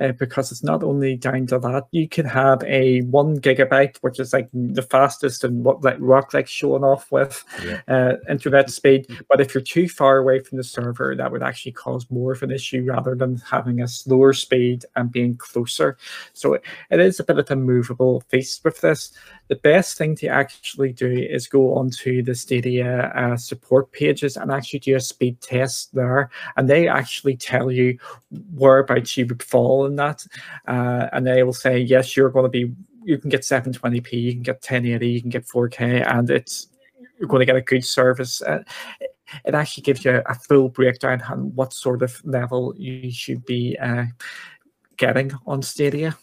uh, 0.00 0.12
because 0.12 0.52
it's 0.52 0.62
not 0.62 0.82
only 0.82 1.16
down 1.16 1.46
to 1.48 1.58
that. 1.58 1.86
You 1.90 2.08
can 2.08 2.26
have 2.26 2.62
a 2.64 3.02
one 3.02 3.38
gigabyte, 3.38 3.98
which 3.98 4.20
is 4.20 4.32
like 4.32 4.48
the 4.52 4.82
fastest 4.82 5.44
and 5.44 5.64
what 5.64 5.82
like 5.82 5.96
Rock 5.98 6.34
like 6.34 6.48
showing 6.48 6.84
off 6.84 7.10
with 7.10 7.44
yeah. 7.64 7.80
uh, 7.88 8.14
internet 8.28 8.70
speed. 8.70 9.06
But 9.28 9.40
if 9.40 9.54
you're 9.54 9.62
too 9.62 9.88
far 9.88 10.18
away 10.18 10.40
from 10.40 10.58
the 10.58 10.64
server, 10.64 11.14
that 11.16 11.30
would 11.30 11.42
actually 11.42 11.72
cause 11.72 12.10
more 12.10 12.32
of 12.32 12.42
an 12.42 12.50
issue 12.50 12.84
rather 12.84 13.14
than 13.14 13.36
having 13.38 13.80
a 13.80 13.88
slower 13.88 14.32
speed 14.32 14.84
and 14.96 15.10
being 15.10 15.36
closer. 15.36 15.96
So 16.32 16.54
it, 16.54 16.62
it 16.90 17.00
is 17.00 17.20
a 17.20 17.24
bit 17.24 17.38
of 17.38 17.50
a 17.50 17.56
movable 17.56 18.22
feast 18.28 18.64
with 18.64 18.80
this. 18.80 19.12
The 19.48 19.56
best 19.56 19.96
thing 19.96 20.16
to 20.16 20.28
actually 20.28 20.92
do 20.92 21.10
is 21.10 21.46
go 21.46 21.74
onto 21.74 22.22
the 22.22 22.34
Stadia 22.34 23.12
uh, 23.14 23.36
support 23.36 23.92
pages 23.92 24.36
and 24.36 24.50
actually 24.50 24.80
do 24.80 24.96
a 24.96 25.00
speed 25.00 25.40
test 25.40 25.94
there, 25.94 26.30
and 26.56 26.68
they 26.68 26.88
actually 26.88 27.36
tell 27.36 27.70
you 27.70 27.98
whereabouts 28.54 29.16
you 29.16 29.26
would 29.26 29.42
fall 29.56 29.86
in 29.86 29.96
that, 29.96 30.24
uh, 30.68 31.08
and 31.12 31.26
they 31.26 31.42
will 31.42 31.52
say 31.52 31.78
yes, 31.78 32.16
you're 32.16 32.30
going 32.30 32.44
to 32.44 32.50
be, 32.50 32.72
you 33.04 33.18
can 33.18 33.30
get 33.30 33.42
720p, 33.42 34.12
you 34.12 34.32
can 34.32 34.42
get 34.42 34.56
1080, 34.56 35.08
you 35.08 35.20
can 35.20 35.30
get 35.30 35.46
4K, 35.46 36.06
and 36.06 36.30
it's 36.30 36.68
you're 37.18 37.28
going 37.28 37.40
to 37.40 37.46
get 37.46 37.56
a 37.56 37.62
good 37.62 37.84
service. 37.84 38.42
Uh, 38.42 38.62
it 39.44 39.54
actually 39.54 39.82
gives 39.82 40.04
you 40.04 40.22
a 40.26 40.34
full 40.34 40.68
breakdown 40.68 41.22
on 41.22 41.54
what 41.54 41.72
sort 41.72 42.02
of 42.02 42.20
level 42.24 42.74
you 42.76 43.10
should 43.10 43.44
be 43.46 43.76
uh, 43.80 44.04
getting 44.96 45.32
on 45.46 45.62
Stadia. 45.62 46.16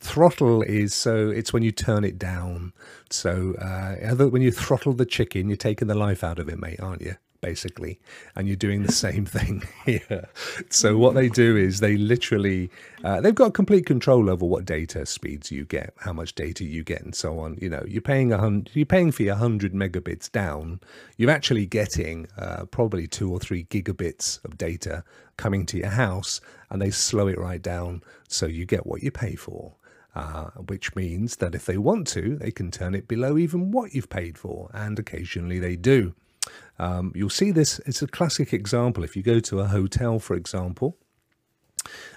Throttle 0.00 0.62
is 0.62 0.94
so 0.94 1.30
it's 1.30 1.52
when 1.52 1.62
you 1.62 1.72
turn 1.72 2.04
it 2.04 2.18
down. 2.18 2.72
So 3.10 3.54
uh, 3.54 4.14
when 4.28 4.42
you 4.42 4.52
throttle 4.52 4.92
the 4.92 5.06
chicken, 5.06 5.48
you're 5.48 5.56
taking 5.56 5.88
the 5.88 5.94
life 5.94 6.22
out 6.22 6.38
of 6.38 6.48
it, 6.48 6.58
mate, 6.58 6.80
aren't 6.80 7.02
you? 7.02 7.16
Basically, 7.40 8.00
and 8.34 8.46
you're 8.48 8.56
doing 8.56 8.82
the 8.82 8.92
same 8.92 9.24
thing 9.36 9.62
here. 9.84 10.28
So 10.70 10.98
what 10.98 11.14
they 11.14 11.28
do 11.28 11.56
is 11.56 11.80
they 11.80 11.96
literally 11.96 12.70
uh, 13.04 13.20
they've 13.20 13.34
got 13.34 13.54
complete 13.54 13.86
control 13.86 14.28
over 14.30 14.44
what 14.44 14.64
data 14.64 15.06
speeds 15.06 15.50
you 15.50 15.64
get, 15.64 15.94
how 15.98 16.12
much 16.12 16.34
data 16.34 16.64
you 16.64 16.82
get, 16.82 17.02
and 17.02 17.14
so 17.14 17.38
on. 17.38 17.56
You 17.60 17.68
know, 17.70 17.84
you're 17.86 18.02
paying 18.02 18.32
a 18.32 18.38
hundred, 18.38 18.74
you're 18.74 18.86
paying 18.86 19.12
for 19.12 19.22
your 19.22 19.36
hundred 19.36 19.72
megabits 19.74 20.30
down. 20.30 20.80
You're 21.16 21.30
actually 21.30 21.66
getting 21.66 22.26
uh, 22.36 22.64
probably 22.66 23.06
two 23.06 23.30
or 23.30 23.38
three 23.38 23.64
gigabits 23.64 24.44
of 24.44 24.58
data 24.58 25.04
coming 25.36 25.66
to 25.66 25.78
your 25.78 25.90
house, 25.90 26.40
and 26.70 26.82
they 26.82 26.90
slow 26.90 27.28
it 27.28 27.38
right 27.38 27.62
down 27.62 28.02
so 28.28 28.46
you 28.46 28.64
get 28.66 28.86
what 28.86 29.02
you 29.02 29.10
pay 29.10 29.36
for. 29.36 29.74
Uh, 30.16 30.46
which 30.68 30.96
means 30.96 31.36
that 31.36 31.54
if 31.54 31.66
they 31.66 31.76
want 31.76 32.06
to, 32.08 32.36
they 32.36 32.50
can 32.50 32.70
turn 32.70 32.94
it 32.94 33.06
below 33.06 33.36
even 33.36 33.70
what 33.70 33.94
you've 33.94 34.08
paid 34.08 34.38
for, 34.38 34.70
and 34.72 34.98
occasionally 34.98 35.58
they 35.58 35.76
do. 35.76 36.14
Um, 36.78 37.12
you'll 37.14 37.28
see 37.28 37.50
this, 37.50 37.80
it's 37.80 38.00
a 38.00 38.06
classic 38.06 38.54
example. 38.54 39.04
If 39.04 39.14
you 39.14 39.22
go 39.22 39.40
to 39.40 39.60
a 39.60 39.66
hotel, 39.66 40.18
for 40.18 40.34
example, 40.34 40.96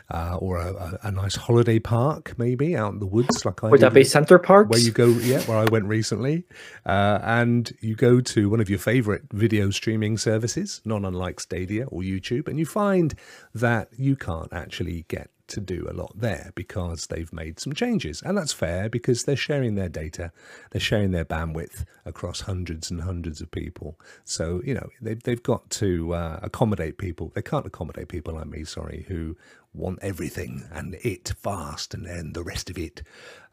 uh, 0.10 0.38
or 0.38 0.58
a, 0.58 0.74
a, 0.74 1.00
a, 1.04 1.12
nice 1.12 1.36
holiday 1.36 1.78
park, 1.78 2.34
maybe 2.38 2.76
out 2.76 2.94
in 2.94 3.00
the 3.00 3.06
woods, 3.06 3.44
like 3.46 3.64
I 3.64 3.68
would 3.68 3.82
that 3.82 3.94
be 3.94 4.06
Center 4.06 4.40
Park? 4.40 4.70
Where 4.70 4.80
you 4.80 4.92
go, 4.92 5.08
yeah, 5.08 5.42
where 5.42 5.58
I 5.58 5.66
went 5.66 5.86
recently, 5.86 6.46
uh, 6.86 7.20
and 7.22 7.72
you 7.82 7.96
go 7.96 8.22
to 8.22 8.50
one 8.50 8.62
of 8.62 8.70
your 8.70 8.80
favorite 8.80 9.24
video 9.32 9.70
streaming 9.72 10.18
services, 10.18 10.82
not 10.86 11.04
unlike 11.04 11.42
Stadia 11.42 11.86
or 11.88 12.02
YouTube, 12.02 12.48
and 12.48 12.58
you 12.58 12.66
find 12.66 13.14
that 13.54 13.90
you 13.98 14.16
can't 14.16 14.54
actually 14.54 15.06
get 15.10 15.30
to 15.50 15.60
do 15.60 15.88
a 15.90 15.94
lot 15.94 16.12
there 16.16 16.52
because 16.56 17.08
they've 17.08 17.32
made 17.34 17.60
some 17.60 17.74
changes. 17.74 18.22
And 18.22 18.38
that's 18.38 18.54
fair 18.54 18.90
because 18.90 19.24
they're 19.24 19.36
sharing 19.36 19.76
their 19.76 19.90
data, 19.90 20.32
they're 20.72 20.80
sharing 20.80 21.12
their 21.12 21.26
bandwidth 21.26 21.86
across 22.06 22.42
hundreds 22.42 22.90
and 22.90 23.02
hundreds 23.02 23.42
of 23.42 23.52
people. 23.52 24.00
So, 24.24 24.62
you 24.64 24.74
know, 24.74 24.90
they've, 25.02 25.22
they've 25.22 25.44
got 25.44 25.70
to 25.72 26.14
uh, 26.14 26.40
accommodate 26.42 26.98
people. 26.98 27.32
They 27.36 27.42
can't 27.42 27.66
accommodate 27.66 28.08
people 28.08 28.36
like 28.36 28.48
me, 28.48 28.64
sorry, 28.64 29.06
who 29.08 29.36
want 29.74 30.00
everything 30.02 30.64
and 30.72 30.96
it 31.04 31.34
fast 31.40 31.94
and 31.94 32.06
then 32.06 32.34
the 32.34 32.44
rest 32.44 32.70
of 32.70 32.78
it. 32.78 33.04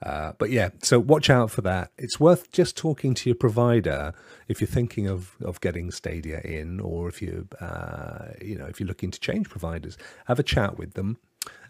Uh, 0.02 0.32
but 0.38 0.50
yeah, 0.50 0.70
so 0.82 0.98
watch 0.98 1.28
out 1.28 1.50
for 1.50 1.62
that. 1.62 1.90
It's 1.98 2.18
worth 2.18 2.50
just 2.52 2.76
talking 2.76 3.14
to 3.14 3.28
your 3.28 3.36
provider 3.36 4.14
if 4.48 4.60
you're 4.60 4.68
thinking 4.68 5.06
of, 5.06 5.36
of 5.42 5.60
getting 5.60 5.90
Stadia 5.90 6.40
in 6.40 6.80
or 6.80 7.08
if 7.08 7.20
you 7.20 7.48
uh, 7.60 8.28
you 8.40 8.56
know 8.56 8.66
if 8.66 8.80
you're 8.80 8.86
looking 8.86 9.10
to 9.10 9.20
change 9.20 9.48
providers, 9.48 9.96
have 10.26 10.38
a 10.38 10.42
chat 10.42 10.78
with 10.78 10.94
them 10.94 11.18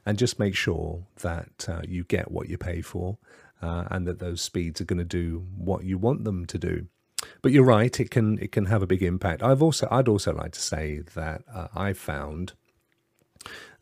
and 0.06 0.16
just 0.16 0.38
make 0.38 0.54
sure 0.54 1.02
that 1.20 1.66
uh, 1.68 1.82
you 1.86 2.04
get 2.04 2.30
what 2.30 2.48
you 2.48 2.56
pay 2.56 2.80
for 2.80 3.18
uh, 3.60 3.84
and 3.90 4.06
that 4.06 4.20
those 4.20 4.40
speeds 4.40 4.80
are 4.80 4.84
going 4.84 4.98
to 4.98 5.04
do 5.04 5.44
what 5.56 5.84
you 5.84 5.98
want 5.98 6.24
them 6.24 6.46
to 6.46 6.56
do. 6.58 6.86
But 7.42 7.52
you're 7.52 7.64
right; 7.64 7.98
it 7.98 8.10
can 8.10 8.38
it 8.38 8.52
can 8.52 8.66
have 8.66 8.82
a 8.82 8.86
big 8.86 9.02
impact. 9.02 9.42
I've 9.42 9.62
also 9.62 9.88
I'd 9.90 10.08
also 10.08 10.32
like 10.34 10.52
to 10.52 10.60
say 10.60 11.00
that 11.14 11.42
uh, 11.52 11.68
I 11.74 11.92
found 11.92 12.52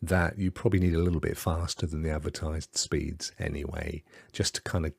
that 0.01 0.39
you 0.39 0.51
probably 0.51 0.81
need 0.81 0.95
a 0.95 1.03
little 1.03 1.21
bit 1.21 1.37
faster 1.37 1.87
than 1.87 2.03
the 2.03 2.11
advertised 2.11 2.77
speeds 2.77 3.33
anyway, 3.39 4.03
just 4.33 4.55
to 4.57 4.63
kind 4.63 4.87
of 4.87 4.93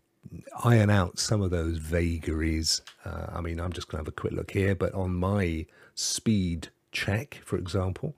iron 0.63 0.89
out 0.89 1.17
some 1.17 1.41
of 1.41 1.51
those 1.51 1.77
vagaries. 1.77 2.81
Uh, 3.05 3.27
I 3.33 3.41
mean, 3.41 3.59
I'm 3.59 3.71
just 3.71 3.87
going 3.87 4.03
to 4.03 4.05
have 4.05 4.13
a 4.13 4.19
quick 4.19 4.33
look 4.33 4.51
here, 4.51 4.75
but 4.75 4.93
on 4.93 5.15
my 5.15 5.65
speed 5.93 6.69
check, 6.91 7.41
for 7.45 7.57
example, 7.57 8.15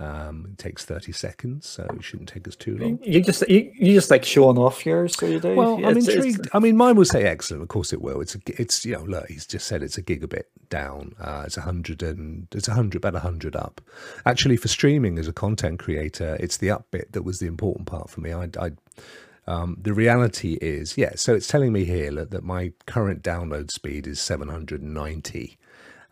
um, 0.00 0.46
it 0.52 0.58
takes 0.58 0.84
30 0.84 1.12
seconds, 1.12 1.66
so 1.66 1.84
it 1.84 2.04
shouldn't 2.04 2.28
take 2.28 2.46
us 2.46 2.54
too 2.54 2.78
long. 2.78 3.00
You 3.02 3.20
just 3.20 3.48
you, 3.48 3.72
you 3.74 3.94
just 3.94 4.10
like 4.10 4.24
showing 4.24 4.56
off 4.56 4.86
yours, 4.86 5.16
so 5.16 5.26
you 5.26 5.40
do. 5.40 5.56
Well, 5.56 5.84
I'm 5.84 5.96
intrigued. 5.96 6.48
I 6.52 6.60
mean, 6.60 6.76
mine 6.76 6.94
will 6.96 7.04
say 7.04 7.24
excellent. 7.24 7.62
Of 7.62 7.68
course, 7.68 7.92
it 7.92 8.00
will. 8.00 8.20
It's 8.20 8.36
a, 8.36 8.40
it's 8.46 8.84
you 8.84 8.92
know, 8.92 9.02
look, 9.02 9.26
he's 9.28 9.46
just 9.46 9.66
said 9.66 9.82
it's 9.82 9.98
a 9.98 10.02
gigabit 10.02 10.44
down. 10.68 11.14
Uh, 11.20 11.42
it's 11.46 11.56
a 11.56 11.62
hundred 11.62 12.02
and 12.02 12.46
it's 12.54 12.68
a 12.68 12.74
hundred, 12.74 12.98
about 12.98 13.16
a 13.16 13.20
hundred 13.20 13.56
up. 13.56 13.80
Actually, 14.24 14.56
for 14.56 14.68
streaming 14.68 15.18
as 15.18 15.26
a 15.26 15.32
content 15.32 15.80
creator, 15.80 16.36
it's 16.38 16.58
the 16.58 16.70
up 16.70 16.86
bit 16.92 17.12
that 17.12 17.22
was 17.22 17.40
the 17.40 17.46
important 17.46 17.88
part 17.88 18.08
for 18.08 18.20
me. 18.20 18.32
I, 18.32 18.48
I 18.60 18.70
um, 19.48 19.78
the 19.80 19.94
reality 19.94 20.58
is, 20.60 20.98
yeah. 20.98 21.12
So 21.16 21.34
it's 21.34 21.48
telling 21.48 21.72
me 21.72 21.84
here 21.86 22.12
that, 22.12 22.30
that 22.32 22.44
my 22.44 22.72
current 22.86 23.22
download 23.22 23.70
speed 23.70 24.06
is 24.06 24.20
790. 24.20 25.57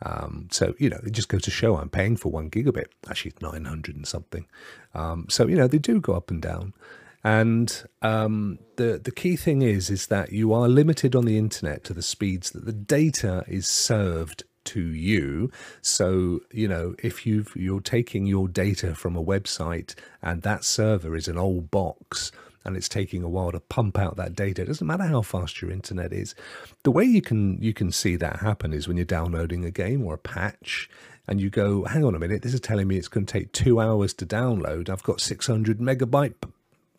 Um, 0.02 0.48
so, 0.50 0.74
you 0.78 0.90
know, 0.90 1.00
it 1.04 1.12
just 1.12 1.28
goes 1.28 1.42
to 1.42 1.50
show 1.50 1.76
I'm 1.76 1.88
paying 1.88 2.16
for 2.16 2.30
one 2.30 2.50
gigabit. 2.50 2.86
Actually, 3.08 3.30
it's 3.30 3.42
900 3.42 3.96
and 3.96 4.06
something. 4.06 4.46
Um, 4.94 5.26
so, 5.28 5.46
you 5.46 5.56
know, 5.56 5.66
they 5.66 5.78
do 5.78 6.00
go 6.00 6.14
up 6.14 6.30
and 6.30 6.42
down. 6.42 6.74
And 7.26 7.82
um, 8.02 8.60
the 8.76 9.00
the 9.02 9.10
key 9.10 9.34
thing 9.34 9.60
is 9.60 9.90
is 9.90 10.06
that 10.06 10.30
you 10.30 10.52
are 10.52 10.68
limited 10.68 11.16
on 11.16 11.24
the 11.24 11.36
internet 11.36 11.82
to 11.84 11.92
the 11.92 12.00
speeds 12.00 12.52
that 12.52 12.66
the 12.66 12.72
data 12.72 13.42
is 13.48 13.66
served 13.66 14.44
to 14.66 14.80
you. 14.80 15.50
So 15.82 16.38
you 16.52 16.68
know 16.68 16.94
if 17.02 17.26
you 17.26 17.44
you're 17.56 17.80
taking 17.80 18.26
your 18.26 18.46
data 18.46 18.94
from 18.94 19.16
a 19.16 19.24
website 19.24 19.96
and 20.22 20.42
that 20.42 20.64
server 20.64 21.16
is 21.16 21.26
an 21.26 21.36
old 21.36 21.68
box, 21.68 22.30
and 22.66 22.76
it's 22.76 22.88
taking 22.88 23.22
a 23.22 23.28
while 23.28 23.52
to 23.52 23.60
pump 23.60 23.98
out 23.98 24.16
that 24.16 24.34
data. 24.34 24.62
It 24.62 24.66
doesn't 24.66 24.86
matter 24.86 25.04
how 25.04 25.22
fast 25.22 25.62
your 25.62 25.70
internet 25.70 26.12
is. 26.12 26.34
The 26.82 26.90
way 26.90 27.04
you 27.04 27.22
can 27.22 27.62
you 27.62 27.72
can 27.72 27.92
see 27.92 28.16
that 28.16 28.40
happen 28.40 28.72
is 28.72 28.88
when 28.88 28.96
you're 28.96 29.06
downloading 29.06 29.64
a 29.64 29.70
game 29.70 30.04
or 30.04 30.14
a 30.14 30.18
patch 30.18 30.90
and 31.28 31.40
you 31.40 31.48
go, 31.48 31.84
hang 31.84 32.04
on 32.04 32.14
a 32.14 32.18
minute, 32.18 32.42
this 32.42 32.54
is 32.54 32.60
telling 32.60 32.88
me 32.88 32.96
it's 32.96 33.08
going 33.08 33.26
to 33.26 33.32
take 33.32 33.52
two 33.52 33.80
hours 33.80 34.12
to 34.14 34.26
download. 34.26 34.88
I've 34.88 35.02
got 35.02 35.20
600 35.20 35.78
megabyte 35.78 36.34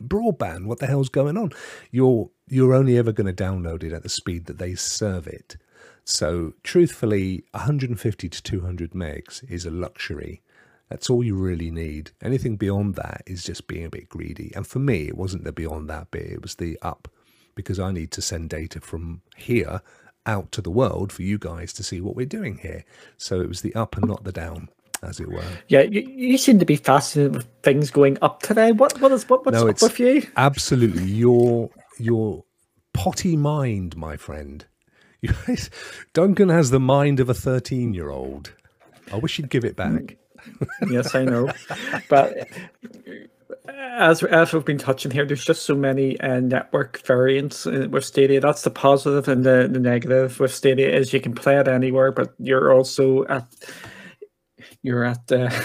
broadband. 0.01 0.65
What 0.65 0.79
the 0.79 0.87
hell's 0.87 1.09
going 1.09 1.37
on? 1.37 1.51
You're 1.91 2.29
you're 2.47 2.73
only 2.73 2.97
ever 2.97 3.11
going 3.11 3.33
to 3.33 3.43
download 3.43 3.83
it 3.83 3.91
at 3.91 4.03
the 4.03 4.09
speed 4.09 4.45
that 4.45 4.57
they 4.57 4.73
serve 4.73 5.27
it. 5.27 5.57
So 6.05 6.53
truthfully, 6.63 7.43
150 7.51 8.29
to 8.29 8.41
200 8.41 8.91
megs 8.91 9.43
is 9.51 9.65
a 9.65 9.71
luxury 9.71 10.41
that's 10.89 11.09
all 11.09 11.23
you 11.23 11.35
really 11.35 11.71
need. 11.71 12.11
Anything 12.21 12.55
beyond 12.55 12.95
that 12.95 13.23
is 13.25 13.43
just 13.43 13.67
being 13.67 13.85
a 13.85 13.89
bit 13.89 14.09
greedy. 14.09 14.51
And 14.55 14.65
for 14.65 14.79
me, 14.79 15.07
it 15.07 15.17
wasn't 15.17 15.43
the 15.43 15.51
beyond 15.51 15.89
that 15.89 16.11
bit, 16.11 16.27
it 16.27 16.41
was 16.41 16.55
the 16.55 16.77
up, 16.81 17.07
because 17.55 17.79
I 17.79 17.91
need 17.91 18.11
to 18.11 18.21
send 18.21 18.49
data 18.49 18.79
from 18.79 19.21
here 19.35 19.81
out 20.25 20.51
to 20.53 20.61
the 20.61 20.69
world 20.69 21.11
for 21.11 21.23
you 21.23 21.37
guys 21.37 21.73
to 21.73 21.83
see 21.83 22.01
what 22.01 22.15
we're 22.15 22.25
doing 22.25 22.59
here. 22.59 22.85
So 23.17 23.41
it 23.41 23.47
was 23.47 23.61
the 23.61 23.75
up 23.75 23.95
and 23.97 24.07
not 24.07 24.23
the 24.23 24.31
down. 24.31 24.69
As 25.03 25.19
it 25.19 25.29
were. 25.29 25.43
Yeah, 25.67 25.81
you, 25.81 26.01
you 26.01 26.39
seem 26.39 26.57
to 26.57 26.65
be 26.65 26.75
fascinated 26.75 27.35
with 27.35 27.47
things 27.61 27.91
going 27.91 28.17
up 28.23 28.41
today. 28.41 28.71
What 28.71 28.99
what 28.99 29.11
is 29.11 29.29
what, 29.29 29.45
what's 29.45 29.55
no, 29.55 29.69
up 29.69 29.79
with 29.79 29.99
you? 29.99 30.27
Absolutely, 30.35 31.03
your 31.03 31.69
your 31.99 32.45
potty 32.93 33.37
mind, 33.37 33.95
my 33.95 34.17
friend. 34.17 34.65
Duncan 36.13 36.49
has 36.49 36.71
the 36.71 36.79
mind 36.79 37.19
of 37.19 37.29
a 37.29 37.35
thirteen-year-old. 37.35 38.53
I 39.13 39.17
wish 39.17 39.37
he'd 39.37 39.51
give 39.51 39.63
it 39.63 39.75
back 39.75 40.17
yes, 40.89 41.15
I 41.15 41.25
know. 41.25 41.51
But 42.09 42.49
as 43.69 44.23
as 44.23 44.53
we've 44.53 44.65
been 44.65 44.77
touching 44.77 45.11
here, 45.11 45.25
there's 45.25 45.43
just 45.43 45.63
so 45.63 45.75
many 45.75 46.19
uh, 46.19 46.39
network 46.39 47.05
variants 47.05 47.65
uh, 47.65 47.87
with 47.89 48.05
Stadia. 48.05 48.39
That's 48.39 48.63
the 48.63 48.69
positive, 48.69 49.27
and 49.27 49.43
the, 49.43 49.67
the 49.71 49.79
negative 49.79 50.39
with 50.39 50.53
Stadia 50.53 50.93
is 50.93 51.13
you 51.13 51.19
can 51.19 51.33
play 51.33 51.57
it 51.57 51.67
anywhere, 51.67 52.11
but 52.11 52.33
you're 52.39 52.73
also 52.73 53.25
at 53.25 53.47
you're 54.83 55.03
at. 55.03 55.31
Uh, 55.31 55.49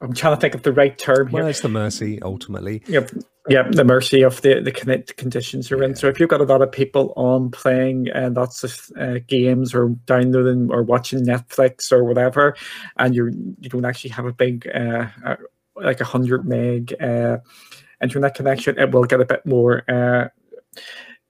I'm 0.00 0.12
trying 0.12 0.36
to 0.36 0.40
think 0.40 0.54
of 0.54 0.62
the 0.62 0.72
right 0.72 0.96
term 0.96 1.28
here. 1.28 1.40
Well, 1.40 1.48
it's 1.48 1.60
the 1.60 1.70
mercy 1.70 2.20
ultimately. 2.20 2.82
Yep. 2.86 3.12
Yeah, 3.48 3.68
the 3.70 3.84
mercy 3.84 4.22
of 4.22 4.42
the 4.42 4.60
the 4.60 4.72
conditions 4.72 5.70
you're 5.70 5.82
in. 5.82 5.94
So 5.94 6.08
if 6.08 6.18
you've 6.18 6.28
got 6.28 6.40
a 6.40 6.44
lot 6.44 6.62
of 6.62 6.72
people 6.72 7.12
on 7.16 7.50
playing 7.50 8.08
and 8.08 8.36
uh, 8.36 8.40
lots 8.40 8.64
of 8.64 8.90
uh, 8.98 9.20
games 9.26 9.72
or 9.72 9.90
downloading 10.06 10.68
or 10.72 10.82
watching 10.82 11.24
Netflix 11.24 11.92
or 11.92 12.02
whatever, 12.02 12.56
and 12.96 13.14
you 13.14 13.26
you 13.60 13.68
don't 13.68 13.84
actually 13.84 14.10
have 14.10 14.26
a 14.26 14.32
big 14.32 14.68
uh, 14.74 15.06
uh, 15.24 15.36
like 15.76 16.00
a 16.00 16.04
hundred 16.04 16.44
meg 16.44 16.94
uh, 17.00 17.38
internet 18.02 18.34
connection, 18.34 18.78
it 18.78 18.90
will 18.90 19.04
get 19.04 19.20
a 19.20 19.24
bit 19.24 19.46
more 19.46 19.88
uh, 19.88 20.28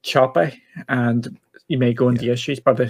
choppy, 0.03 0.63
and 0.89 1.39
you 1.69 1.77
may 1.77 1.93
go 1.93 2.09
into 2.09 2.25
yeah. 2.25 2.33
issues. 2.33 2.61
But 2.61 2.81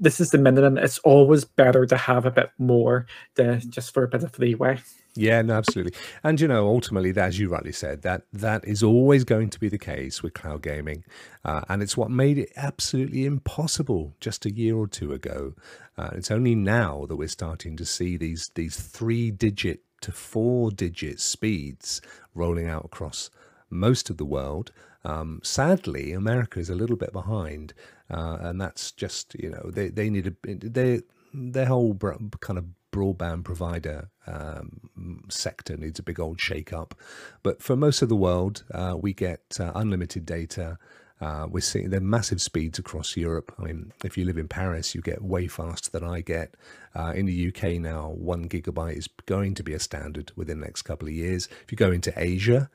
this 0.00 0.20
is 0.20 0.30
the 0.30 0.38
minimum. 0.38 0.78
It's 0.78 0.98
always 0.98 1.44
better 1.44 1.86
to 1.86 1.96
have 1.96 2.26
a 2.26 2.30
bit 2.30 2.50
more, 2.58 3.06
to, 3.36 3.58
just 3.58 3.94
for 3.94 4.02
a 4.02 4.08
bit 4.08 4.24
of 4.24 4.38
leeway. 4.38 4.78
Yeah, 5.16 5.42
no, 5.42 5.54
absolutely. 5.54 5.92
And 6.24 6.40
you 6.40 6.48
know, 6.48 6.66
ultimately, 6.66 7.12
as 7.16 7.38
you 7.38 7.48
rightly 7.48 7.70
said, 7.72 8.02
that 8.02 8.22
that 8.32 8.64
is 8.66 8.82
always 8.82 9.22
going 9.22 9.48
to 9.50 9.60
be 9.60 9.68
the 9.68 9.78
case 9.78 10.22
with 10.24 10.34
cloud 10.34 10.62
gaming, 10.62 11.04
uh, 11.44 11.60
and 11.68 11.82
it's 11.82 11.96
what 11.96 12.10
made 12.10 12.36
it 12.36 12.50
absolutely 12.56 13.24
impossible 13.24 14.14
just 14.18 14.44
a 14.44 14.52
year 14.52 14.76
or 14.76 14.88
two 14.88 15.12
ago. 15.12 15.54
Uh, 15.96 16.10
it's 16.14 16.32
only 16.32 16.56
now 16.56 17.06
that 17.06 17.14
we're 17.14 17.28
starting 17.28 17.76
to 17.76 17.84
see 17.84 18.16
these 18.16 18.50
these 18.56 18.76
three-digit 18.76 19.82
to 20.00 20.10
four-digit 20.10 21.20
speeds 21.20 22.00
rolling 22.34 22.68
out 22.68 22.84
across 22.84 23.30
most 23.70 24.10
of 24.10 24.16
the 24.16 24.24
world. 24.24 24.72
Um, 25.04 25.40
sadly, 25.44 26.12
America 26.12 26.58
is 26.58 26.70
a 26.70 26.74
little 26.74 26.96
bit 26.96 27.12
behind, 27.12 27.72
uh, 28.10 28.38
and 28.40 28.60
that's 28.60 28.90
just 28.90 29.36
you 29.36 29.50
know 29.50 29.70
they 29.70 29.90
they 29.90 30.10
need 30.10 30.26
a 30.26 30.54
they 30.56 31.02
their 31.32 31.66
whole 31.66 31.94
kind 32.40 32.58
of 32.58 32.64
broadband 32.94 33.42
provider 33.42 34.08
um, 34.28 35.24
sector 35.28 35.76
needs 35.76 35.98
a 35.98 36.02
big 36.02 36.20
old 36.20 36.40
shake 36.40 36.72
up. 36.72 36.94
But 37.42 37.60
for 37.60 37.74
most 37.74 38.02
of 38.02 38.08
the 38.08 38.16
world, 38.16 38.62
uh, 38.72 38.96
we 39.00 39.12
get 39.12 39.40
uh, 39.58 39.72
unlimited 39.74 40.24
data. 40.24 40.78
Uh, 41.20 41.46
we're 41.50 41.60
seeing 41.60 41.90
the 41.90 42.00
massive 42.00 42.40
speeds 42.40 42.78
across 42.78 43.16
Europe. 43.16 43.52
I 43.58 43.64
mean, 43.64 43.92
if 44.04 44.16
you 44.16 44.24
live 44.24 44.38
in 44.38 44.46
Paris, 44.46 44.94
you 44.94 45.00
get 45.00 45.22
way 45.22 45.48
faster 45.48 45.90
than 45.90 46.04
I 46.04 46.20
get. 46.20 46.54
Uh, 46.94 47.12
in 47.16 47.26
the 47.26 47.48
UK 47.48 47.80
now, 47.80 48.10
one 48.10 48.48
gigabyte 48.48 48.96
is 48.96 49.08
going 49.26 49.54
to 49.54 49.64
be 49.64 49.74
a 49.74 49.80
standard 49.80 50.30
within 50.36 50.60
the 50.60 50.66
next 50.66 50.82
couple 50.82 51.08
of 51.08 51.14
years. 51.14 51.48
If 51.64 51.72
you 51.72 51.76
go 51.76 51.90
into 51.90 52.12
Asia, 52.16 52.70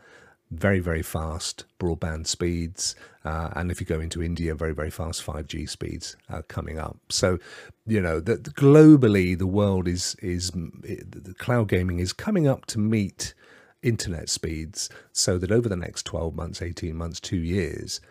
very, 0.52 0.80
very 0.80 1.04
fast 1.04 1.66
broadband 1.80 2.28
speeds. 2.28 2.96
Uh, 3.24 3.50
and 3.56 3.72
if 3.72 3.80
you 3.80 3.86
go 3.86 4.00
into 4.00 4.24
India, 4.24 4.56
very, 4.56 4.74
very 4.74 4.90
fast 4.90 5.26
5G 5.26 5.70
speeds 5.70 6.16
are 6.30 6.42
coming 6.44 6.80
up. 6.80 6.98
So, 7.10 7.38
you 7.86 8.02
know, 8.02 8.20
that 8.22 8.56
globally, 8.56 9.38
the 9.38 9.48
world 9.48 9.88
is, 9.88 10.16
is 10.22 10.52
the 10.52 11.36
cloud 11.38 11.68
gaming 11.68 12.00
is 12.00 12.14
coming 12.14 12.48
up 12.48 12.66
to 12.68 12.80
meet 12.80 13.34
internet 13.82 14.30
speeds 14.30 14.90
so 15.12 15.38
that 15.38 15.52
over 15.52 15.70
the 15.70 15.76
next 15.76 16.04
12 16.04 16.36
months, 16.36 16.62
18 16.62 16.96
months, 16.96 17.20
two 17.20 17.38
years, 17.38 18.02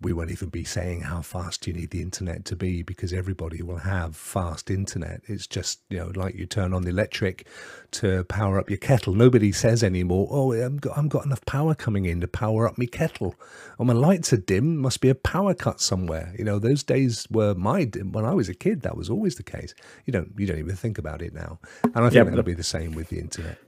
we 0.00 0.12
won't 0.12 0.30
even 0.30 0.48
be 0.48 0.64
saying 0.64 1.02
how 1.02 1.22
fast 1.22 1.66
you 1.66 1.72
need 1.72 1.90
the 1.90 2.02
internet 2.02 2.44
to 2.46 2.56
be 2.56 2.82
because 2.82 3.12
everybody 3.12 3.62
will 3.62 3.78
have 3.78 4.16
fast 4.16 4.70
internet. 4.70 5.22
It's 5.26 5.46
just, 5.46 5.80
you 5.88 5.98
know, 5.98 6.12
like 6.14 6.34
you 6.34 6.46
turn 6.46 6.74
on 6.74 6.82
the 6.82 6.90
electric 6.90 7.46
to 7.92 8.24
power 8.24 8.58
up 8.58 8.68
your 8.68 8.78
kettle. 8.78 9.14
Nobody 9.14 9.52
says 9.52 9.82
anymore, 9.82 10.28
oh, 10.30 10.52
I've 10.52 10.80
got, 10.80 10.98
I've 10.98 11.08
got 11.08 11.24
enough 11.24 11.44
power 11.46 11.74
coming 11.74 12.04
in 12.04 12.20
to 12.20 12.28
power 12.28 12.68
up 12.68 12.76
my 12.76 12.86
kettle. 12.86 13.34
Oh, 13.78 13.84
my 13.84 13.92
lights 13.92 14.32
are 14.32 14.38
dim. 14.38 14.78
Must 14.78 15.00
be 15.00 15.08
a 15.08 15.14
power 15.14 15.54
cut 15.54 15.80
somewhere. 15.80 16.34
You 16.36 16.44
know, 16.44 16.58
those 16.58 16.82
days 16.82 17.26
were 17.30 17.54
my, 17.54 17.84
when 17.84 18.24
I 18.24 18.34
was 18.34 18.48
a 18.48 18.54
kid, 18.54 18.82
that 18.82 18.96
was 18.96 19.08
always 19.08 19.36
the 19.36 19.42
case. 19.42 19.74
You 20.04 20.12
don't, 20.12 20.32
you 20.36 20.46
don't 20.46 20.58
even 20.58 20.76
think 20.76 20.98
about 20.98 21.22
it 21.22 21.32
now. 21.32 21.60
And 21.82 21.98
I 21.98 22.10
think 22.10 22.14
yeah, 22.14 22.24
that'll 22.24 22.42
be 22.42 22.54
the 22.54 22.62
same 22.62 22.92
with 22.92 23.08
the 23.08 23.20
internet. 23.20 23.58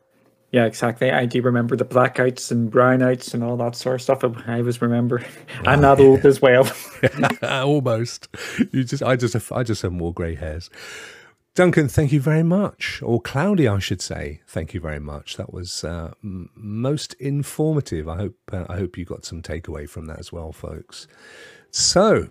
Yeah, 0.52 0.64
exactly. 0.64 1.10
I 1.10 1.26
do 1.26 1.42
remember 1.42 1.76
the 1.76 1.84
blackouts 1.84 2.50
and 2.50 2.70
brownouts 2.72 3.34
and 3.34 3.42
all 3.42 3.56
that 3.58 3.74
sort 3.74 3.96
of 3.96 4.02
stuff. 4.02 4.24
I 4.46 4.58
always 4.58 4.80
remember. 4.80 5.24
I'm 5.64 5.80
not 5.80 6.00
old 6.00 6.24
as 6.24 6.40
well. 6.40 6.70
Almost. 7.42 8.28
You 8.72 8.84
just, 8.84 9.02
I 9.02 9.16
just, 9.16 9.34
have, 9.34 9.50
I 9.52 9.64
just 9.64 9.82
have 9.82 9.92
more 9.92 10.14
grey 10.14 10.36
hairs. 10.36 10.70
Duncan, 11.56 11.88
thank 11.88 12.12
you 12.12 12.20
very 12.20 12.42
much, 12.42 13.00
or 13.02 13.18
Cloudy, 13.18 13.66
I 13.66 13.78
should 13.78 14.02
say. 14.02 14.42
Thank 14.46 14.74
you 14.74 14.80
very 14.80 15.00
much. 15.00 15.38
That 15.38 15.54
was 15.54 15.84
uh, 15.84 16.12
m- 16.22 16.50
most 16.54 17.14
informative. 17.14 18.08
I 18.08 18.16
hope, 18.16 18.36
uh, 18.52 18.66
I 18.68 18.76
hope 18.76 18.98
you 18.98 19.06
got 19.06 19.24
some 19.24 19.40
takeaway 19.40 19.88
from 19.88 20.04
that 20.06 20.18
as 20.18 20.30
well, 20.30 20.52
folks. 20.52 21.08
So, 21.70 22.28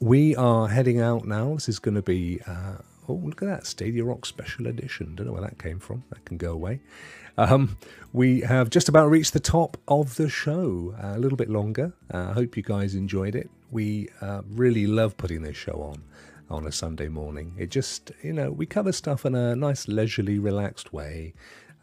we 0.00 0.36
are 0.36 0.68
heading 0.68 1.00
out 1.00 1.26
now. 1.26 1.54
This 1.54 1.68
is 1.68 1.80
going 1.80 1.96
to 1.96 2.02
be 2.02 2.40
uh, 2.46 2.76
Oh, 3.12 3.20
look 3.22 3.42
at 3.42 3.48
that 3.48 3.66
Stadia 3.66 4.04
Rock 4.04 4.24
Special 4.24 4.66
Edition. 4.66 5.14
Don't 5.14 5.26
know 5.26 5.32
where 5.34 5.42
that 5.42 5.58
came 5.58 5.78
from. 5.78 6.02
That 6.08 6.24
can 6.24 6.38
go 6.38 6.52
away. 6.52 6.80
Um, 7.36 7.76
we 8.12 8.40
have 8.40 8.70
just 8.70 8.88
about 8.88 9.10
reached 9.10 9.34
the 9.34 9.40
top 9.40 9.76
of 9.86 10.16
the 10.16 10.30
show. 10.30 10.94
Uh, 11.02 11.14
a 11.14 11.18
little 11.18 11.36
bit 11.36 11.50
longer. 11.50 11.92
I 12.10 12.18
uh, 12.18 12.32
hope 12.32 12.56
you 12.56 12.62
guys 12.62 12.94
enjoyed 12.94 13.34
it. 13.34 13.50
We 13.70 14.08
uh, 14.22 14.42
really 14.48 14.86
love 14.86 15.18
putting 15.18 15.42
this 15.42 15.58
show 15.58 15.82
on 15.82 16.02
on 16.50 16.66
a 16.66 16.72
Sunday 16.72 17.08
morning. 17.08 17.54
It 17.58 17.70
just, 17.70 18.12
you 18.22 18.32
know, 18.32 18.50
we 18.50 18.64
cover 18.64 18.92
stuff 18.92 19.26
in 19.26 19.34
a 19.34 19.54
nice, 19.56 19.88
leisurely, 19.88 20.38
relaxed 20.38 20.92
way. 20.92 21.34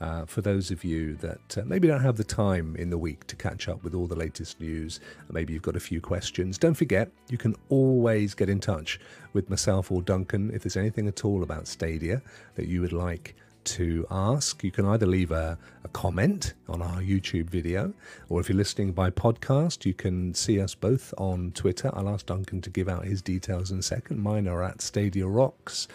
Uh, 0.02 0.26
for 0.26 0.42
those 0.42 0.72
of 0.72 0.84
you 0.84 1.16
that 1.16 1.58
uh, 1.58 1.62
maybe 1.66 1.88
don't 1.88 2.02
have 2.02 2.16
the 2.16 2.24
time 2.24 2.76
in 2.78 2.90
the 2.90 2.98
week 2.98 3.28
to 3.28 3.36
catch 3.36 3.68
up 3.68 3.84
with 3.84 3.94
all 3.94 4.08
the 4.08 4.16
latest 4.16 4.60
news, 4.62 5.00
maybe 5.30 5.52
you've 5.52 5.62
got 5.62 5.76
a 5.76 5.80
few 5.80 6.00
questions, 6.00 6.58
don't 6.58 6.76
forget 6.76 7.12
you 7.30 7.38
can 7.38 7.56
always 7.68 8.34
get 8.34 8.50
in 8.50 8.60
touch 8.60 9.00
with 9.34 9.50
myself 9.50 9.92
or 9.92 10.02
Duncan 10.02 10.52
if 10.54 10.64
there's 10.64 10.78
anything 10.78 11.08
at 11.08 11.26
all 11.26 11.44
about 11.44 11.68
Stadia 11.68 12.22
that 12.56 12.68
you 12.68 12.80
would 12.82 12.94
like 12.94 13.36
to 13.66 14.06
ask. 14.10 14.64
You 14.64 14.72
can 14.72 14.86
either 14.86 15.06
leave 15.06 15.32
a, 15.32 15.58
a, 15.84 15.88
comment 15.90 16.54
on 16.70 16.82
our 16.82 17.02
YouTube 17.02 17.50
video, 17.50 17.94
or 18.30 18.40
if 18.40 18.50
you're 18.50 18.58
listening 18.58 18.94
by 18.94 19.10
podcast, 19.10 19.86
you 19.86 19.94
can 19.94 20.34
see 20.34 20.62
us 20.62 20.74
both 20.76 21.14
on 21.18 21.52
Twitter. 21.52 21.92
I'll 21.94 22.10
ask 22.10 22.26
Duncan 22.26 22.62
to 22.62 22.70
give 22.70 22.88
out 22.88 23.06
his 23.06 23.22
details 23.22 23.70
in 23.70 23.80
a 23.80 23.84
second. 23.84 24.22
Mine 24.22 24.48
are 24.48 24.64
at 24.64 24.82
Stadia 24.82 25.28
Rocks. 25.28 25.88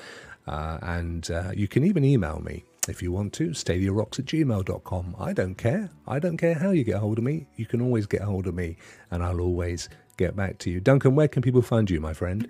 Uh, 0.46 0.78
and 0.82 1.30
uh, 1.30 1.50
you 1.54 1.66
can 1.66 1.84
even 1.84 2.04
email 2.04 2.38
me 2.40 2.64
if 2.88 3.02
you 3.02 3.12
want 3.12 3.32
to, 3.34 3.50
stadiarocks 3.50 4.18
at 4.18 4.26
gmail.com. 4.26 5.16
I 5.18 5.32
don't 5.32 5.54
care. 5.56 5.90
I 6.06 6.18
don't 6.18 6.36
care 6.36 6.54
how 6.54 6.70
you 6.70 6.84
get 6.84 6.96
hold 6.96 7.18
of 7.18 7.24
me. 7.24 7.46
You 7.56 7.66
can 7.66 7.80
always 7.80 8.06
get 8.06 8.22
hold 8.22 8.46
of 8.46 8.54
me, 8.54 8.76
and 9.10 9.22
I'll 9.22 9.40
always 9.40 9.88
get 10.16 10.36
back 10.36 10.58
to 10.58 10.70
you. 10.70 10.80
Duncan, 10.80 11.14
where 11.14 11.28
can 11.28 11.42
people 11.42 11.62
find 11.62 11.90
you, 11.90 12.00
my 12.00 12.12
friend? 12.12 12.48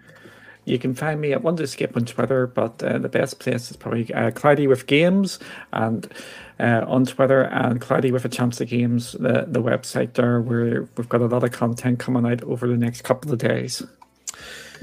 You 0.65 0.79
can 0.79 0.95
find 0.95 1.21
me 1.21 1.33
at 1.33 1.43
Wonderscape 1.43 1.95
on 1.97 2.07
Twitter, 2.07 2.47
but 2.47 2.83
uh, 2.83 2.99
the 2.99 3.09
best 3.09 3.39
place 3.39 3.71
is 3.71 3.77
probably 3.77 4.13
uh, 4.15 4.31
Cloudy 4.31 4.67
with 4.67 4.87
Games 4.87 5.39
and 5.73 6.11
uh, 6.59 6.85
on 6.87 7.05
Twitter 7.05 7.43
and 7.43 7.81
Cloudy 7.81 8.11
with 8.11 8.25
a 8.25 8.31
Chance 8.31 8.61
of 8.61 8.69
Games, 8.69 9.13
the, 9.13 9.45
the 9.47 9.63
website 9.63 10.15
there, 10.15 10.41
where 10.41 10.89
we've 10.97 11.09
got 11.09 11.21
a 11.21 11.27
lot 11.27 11.45
of 11.45 11.53
content 11.53 11.99
coming 11.99 12.25
out 12.31 12.43
over 12.45 12.67
the 12.67 12.77
next 12.77 13.03
couple 13.03 13.31
of 13.33 13.39
days. 13.39 13.83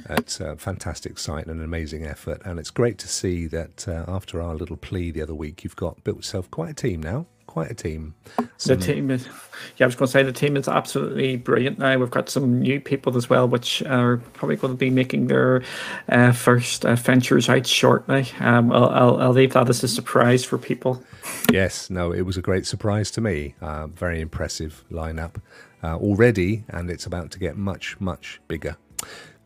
It's 0.09 0.39
a 0.39 0.55
fantastic 0.55 1.17
site 1.17 1.47
and 1.47 1.59
an 1.59 1.63
amazing 1.63 2.05
effort, 2.05 2.41
and 2.45 2.59
it's 2.59 2.69
great 2.69 2.97
to 2.99 3.07
see 3.07 3.47
that 3.47 3.87
uh, 3.87 4.05
after 4.07 4.41
our 4.41 4.55
little 4.55 4.77
plea 4.77 5.11
the 5.11 5.21
other 5.21 5.35
week, 5.35 5.63
you've 5.63 5.75
got 5.75 6.03
built 6.03 6.17
yourself 6.17 6.49
quite 6.51 6.69
a 6.69 6.73
team 6.73 7.01
now. 7.01 7.25
Quite 7.47 7.69
a 7.69 7.73
team. 7.73 8.15
Some... 8.55 8.79
The 8.79 8.85
team 8.85 9.11
is, 9.11 9.27
yeah, 9.75 9.83
I 9.83 9.87
was 9.87 9.95
going 9.95 10.07
to 10.07 10.11
say 10.11 10.23
the 10.23 10.31
team 10.31 10.55
is 10.55 10.69
absolutely 10.69 11.35
brilliant 11.35 11.79
now. 11.79 11.97
We've 11.97 12.09
got 12.09 12.29
some 12.29 12.61
new 12.61 12.79
people 12.79 13.17
as 13.17 13.29
well, 13.29 13.45
which 13.45 13.83
are 13.83 14.17
probably 14.33 14.55
going 14.55 14.71
to 14.71 14.77
be 14.77 14.89
making 14.89 15.27
their 15.27 15.61
uh, 16.07 16.31
first 16.31 16.85
uh, 16.85 16.95
ventures 16.95 17.49
out 17.49 17.67
shortly. 17.67 18.25
Um, 18.39 18.71
I'll, 18.71 18.89
I'll, 18.89 19.17
I'll, 19.17 19.33
leave 19.33 19.51
that 19.51 19.67
as 19.67 19.83
a 19.83 19.89
surprise 19.89 20.45
for 20.45 20.57
people. 20.57 21.03
Yes, 21.51 21.89
no, 21.89 22.13
it 22.13 22.21
was 22.21 22.37
a 22.37 22.41
great 22.41 22.65
surprise 22.65 23.11
to 23.11 23.21
me. 23.21 23.55
Uh, 23.59 23.87
very 23.87 24.21
impressive 24.21 24.85
lineup 24.89 25.35
uh, 25.83 25.97
already, 25.97 26.63
and 26.69 26.89
it's 26.89 27.05
about 27.05 27.31
to 27.31 27.39
get 27.39 27.57
much, 27.57 27.99
much 27.99 28.39
bigger. 28.47 28.77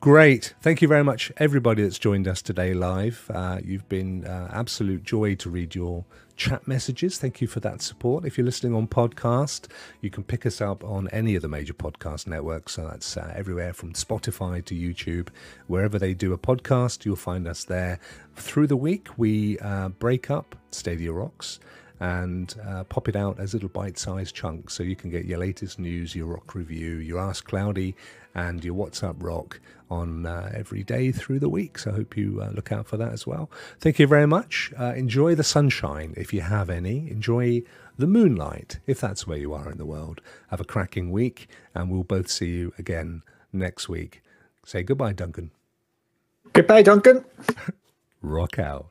Great. 0.05 0.53
Thank 0.61 0.83
you 0.83 0.87
very 0.87 1.03
much, 1.03 1.31
everybody 1.37 1.81
that's 1.81 1.97
joined 1.97 2.27
us 2.27 2.43
today 2.43 2.75
live. 2.75 3.25
Uh, 3.33 3.57
you've 3.65 3.89
been 3.89 4.23
uh, 4.23 4.51
absolute 4.53 5.03
joy 5.03 5.33
to 5.33 5.49
read 5.49 5.73
your 5.73 6.05
chat 6.35 6.67
messages. 6.67 7.17
Thank 7.17 7.41
you 7.41 7.47
for 7.47 7.59
that 7.61 7.81
support. 7.81 8.23
If 8.23 8.37
you're 8.37 8.45
listening 8.45 8.75
on 8.75 8.85
podcast, 8.85 9.65
you 10.01 10.11
can 10.11 10.23
pick 10.23 10.45
us 10.45 10.61
up 10.61 10.83
on 10.83 11.07
any 11.07 11.33
of 11.33 11.41
the 11.41 11.47
major 11.47 11.73
podcast 11.73 12.27
networks. 12.27 12.73
So 12.73 12.85
that's 12.87 13.17
uh, 13.17 13.33
everywhere 13.35 13.73
from 13.73 13.93
Spotify 13.93 14.63
to 14.65 14.75
YouTube. 14.75 15.29
Wherever 15.65 15.97
they 15.97 16.13
do 16.13 16.33
a 16.33 16.37
podcast, 16.37 17.03
you'll 17.03 17.15
find 17.15 17.47
us 17.47 17.63
there. 17.63 17.99
Through 18.35 18.67
the 18.67 18.77
week, 18.77 19.07
we 19.17 19.57
uh, 19.57 19.89
break 19.89 20.29
up 20.29 20.55
Stadia 20.69 21.13
Rocks 21.13 21.59
and 21.99 22.55
uh, 22.65 22.83
pop 22.85 23.07
it 23.07 23.15
out 23.15 23.39
as 23.39 23.53
little 23.53 23.69
bite-sized 23.69 24.35
chunks 24.35 24.73
so 24.73 24.83
you 24.83 24.95
can 24.95 25.09
get 25.09 25.25
your 25.25 25.39
latest 25.39 25.79
news, 25.79 26.15
your 26.15 26.27
rock 26.27 26.55
review, 26.55 26.95
your 26.95 27.19
Ask 27.19 27.45
Cloudy, 27.45 27.95
and 28.33 28.63
your 28.63 28.75
WhatsApp 28.75 29.15
Rock 29.19 29.59
on 29.89 30.25
uh, 30.25 30.51
every 30.53 30.83
day 30.83 31.11
through 31.11 31.39
the 31.39 31.49
week. 31.49 31.79
So 31.79 31.91
I 31.91 31.95
hope 31.95 32.17
you 32.17 32.41
uh, 32.41 32.49
look 32.49 32.71
out 32.71 32.87
for 32.87 32.97
that 32.97 33.13
as 33.13 33.25
well. 33.25 33.49
Thank 33.79 33.99
you 33.99 34.07
very 34.07 34.27
much. 34.27 34.73
Uh, 34.77 34.93
enjoy 34.95 35.35
the 35.35 35.43
sunshine 35.43 36.13
if 36.17 36.33
you 36.33 36.41
have 36.41 36.69
any. 36.69 37.09
Enjoy 37.09 37.63
the 37.97 38.07
moonlight 38.07 38.79
if 38.87 38.99
that's 38.99 39.25
where 39.25 39.37
you 39.37 39.53
are 39.53 39.71
in 39.71 39.77
the 39.77 39.85
world. 39.85 40.21
Have 40.49 40.59
a 40.59 40.65
cracking 40.65 41.11
week, 41.11 41.47
and 41.73 41.89
we'll 41.89 42.03
both 42.03 42.29
see 42.29 42.47
you 42.49 42.73
again 42.77 43.21
next 43.53 43.87
week. 43.87 44.21
Say 44.65 44.83
goodbye, 44.83 45.13
Duncan. 45.13 45.51
Goodbye, 46.51 46.81
Duncan. 46.81 47.23
Rock 48.21 48.59
out. 48.59 48.89